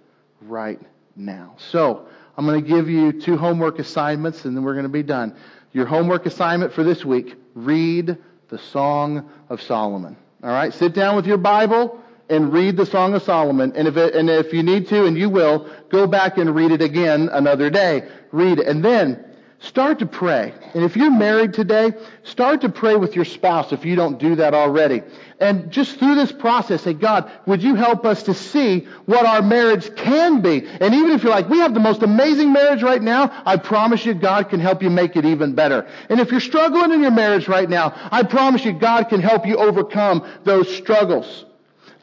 right 0.41 0.79
now. 1.15 1.55
So, 1.57 2.07
I'm 2.35 2.45
going 2.45 2.63
to 2.63 2.67
give 2.67 2.89
you 2.89 3.11
two 3.11 3.37
homework 3.37 3.79
assignments 3.79 4.45
and 4.45 4.57
then 4.57 4.63
we're 4.63 4.73
going 4.73 4.83
to 4.83 4.89
be 4.89 5.03
done. 5.03 5.35
Your 5.71 5.85
homework 5.85 6.25
assignment 6.25 6.73
for 6.73 6.83
this 6.83 7.05
week 7.05 7.35
read 7.53 8.17
the 8.49 8.57
Song 8.57 9.29
of 9.49 9.61
Solomon. 9.61 10.17
All 10.43 10.49
right? 10.49 10.73
Sit 10.73 10.93
down 10.93 11.15
with 11.15 11.27
your 11.27 11.37
Bible 11.37 12.02
and 12.29 12.53
read 12.53 12.77
the 12.77 12.85
Song 12.85 13.13
of 13.13 13.23
Solomon. 13.23 13.73
And 13.75 13.87
if, 13.87 13.97
it, 13.97 14.15
and 14.15 14.29
if 14.29 14.53
you 14.53 14.63
need 14.63 14.87
to, 14.89 15.05
and 15.05 15.17
you 15.17 15.29
will, 15.29 15.69
go 15.89 16.07
back 16.07 16.37
and 16.37 16.55
read 16.55 16.71
it 16.71 16.81
again 16.81 17.29
another 17.31 17.69
day. 17.69 18.07
Read 18.31 18.59
it. 18.59 18.67
And 18.67 18.83
then 18.83 19.23
start 19.59 19.99
to 19.99 20.05
pray. 20.05 20.53
And 20.73 20.83
if 20.83 20.97
you're 20.97 21.11
married 21.11 21.53
today, 21.53 21.93
start 22.23 22.61
to 22.61 22.69
pray 22.69 22.95
with 22.95 23.15
your 23.15 23.25
spouse 23.25 23.71
if 23.71 23.85
you 23.85 23.95
don't 23.95 24.19
do 24.19 24.35
that 24.35 24.53
already. 24.53 25.03
And 25.39 25.71
just 25.71 25.99
through 25.99 26.15
this 26.15 26.31
process, 26.31 26.83
say, 26.83 26.93
God, 26.93 27.31
would 27.45 27.63
you 27.63 27.75
help 27.75 28.05
us 28.05 28.23
to 28.23 28.33
see 28.33 28.87
what 29.05 29.25
our 29.25 29.41
marriage 29.41 29.95
can 29.95 30.41
be? 30.41 30.65
And 30.65 30.93
even 30.93 31.11
if 31.11 31.23
you're 31.23 31.31
like, 31.31 31.49
we 31.49 31.59
have 31.59 31.73
the 31.73 31.79
most 31.79 32.03
amazing 32.03 32.51
marriage 32.51 32.83
right 32.83 33.01
now, 33.01 33.41
I 33.45 33.57
promise 33.57 34.05
you 34.05 34.13
God 34.13 34.49
can 34.49 34.59
help 34.59 34.83
you 34.83 34.89
make 34.89 35.15
it 35.15 35.25
even 35.25 35.55
better. 35.55 35.87
And 36.09 36.19
if 36.19 36.31
you're 36.31 36.39
struggling 36.39 36.91
in 36.91 37.01
your 37.01 37.11
marriage 37.11 37.47
right 37.47 37.69
now, 37.69 37.93
I 38.11 38.23
promise 38.23 38.65
you 38.65 38.73
God 38.73 39.09
can 39.09 39.21
help 39.21 39.45
you 39.45 39.57
overcome 39.57 40.27
those 40.43 40.73
struggles. 40.75 41.45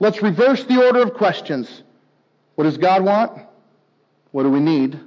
Let's 0.00 0.22
reverse 0.22 0.64
the 0.64 0.84
order 0.84 1.02
of 1.02 1.14
questions. 1.14 1.82
What 2.56 2.64
does 2.64 2.78
God 2.78 3.04
want? 3.04 3.40
What 4.32 4.42
do 4.42 4.50
we 4.50 4.60
need? 4.60 4.98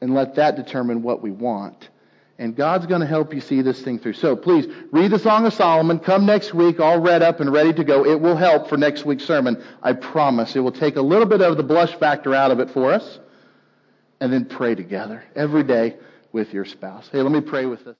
And 0.00 0.14
let 0.14 0.34
that 0.36 0.56
determine 0.56 1.02
what 1.02 1.22
we 1.22 1.30
want. 1.30 1.90
And 2.38 2.56
God's 2.56 2.86
going 2.86 3.00
to 3.00 3.06
help 3.06 3.32
you 3.32 3.40
see 3.40 3.62
this 3.62 3.80
thing 3.82 3.98
through. 3.98 4.14
So 4.14 4.34
please 4.34 4.66
read 4.90 5.12
the 5.12 5.18
Song 5.18 5.46
of 5.46 5.54
Solomon. 5.54 6.00
Come 6.00 6.26
next 6.26 6.52
week 6.52 6.80
all 6.80 6.98
read 6.98 7.22
up 7.22 7.38
and 7.40 7.52
ready 7.52 7.72
to 7.74 7.84
go. 7.84 8.04
It 8.04 8.20
will 8.20 8.34
help 8.34 8.68
for 8.68 8.76
next 8.76 9.04
week's 9.04 9.24
sermon. 9.24 9.62
I 9.82 9.92
promise. 9.92 10.56
It 10.56 10.60
will 10.60 10.72
take 10.72 10.96
a 10.96 11.02
little 11.02 11.26
bit 11.26 11.42
of 11.42 11.56
the 11.56 11.62
blush 11.62 11.94
factor 11.94 12.34
out 12.34 12.50
of 12.50 12.58
it 12.58 12.70
for 12.70 12.92
us. 12.92 13.20
And 14.20 14.32
then 14.32 14.46
pray 14.46 14.74
together 14.74 15.22
every 15.36 15.62
day 15.62 15.96
with 16.32 16.52
your 16.52 16.64
spouse. 16.64 17.08
Hey, 17.12 17.20
let 17.20 17.30
me 17.30 17.40
pray 17.40 17.66
with 17.66 17.86
us. 17.86 17.96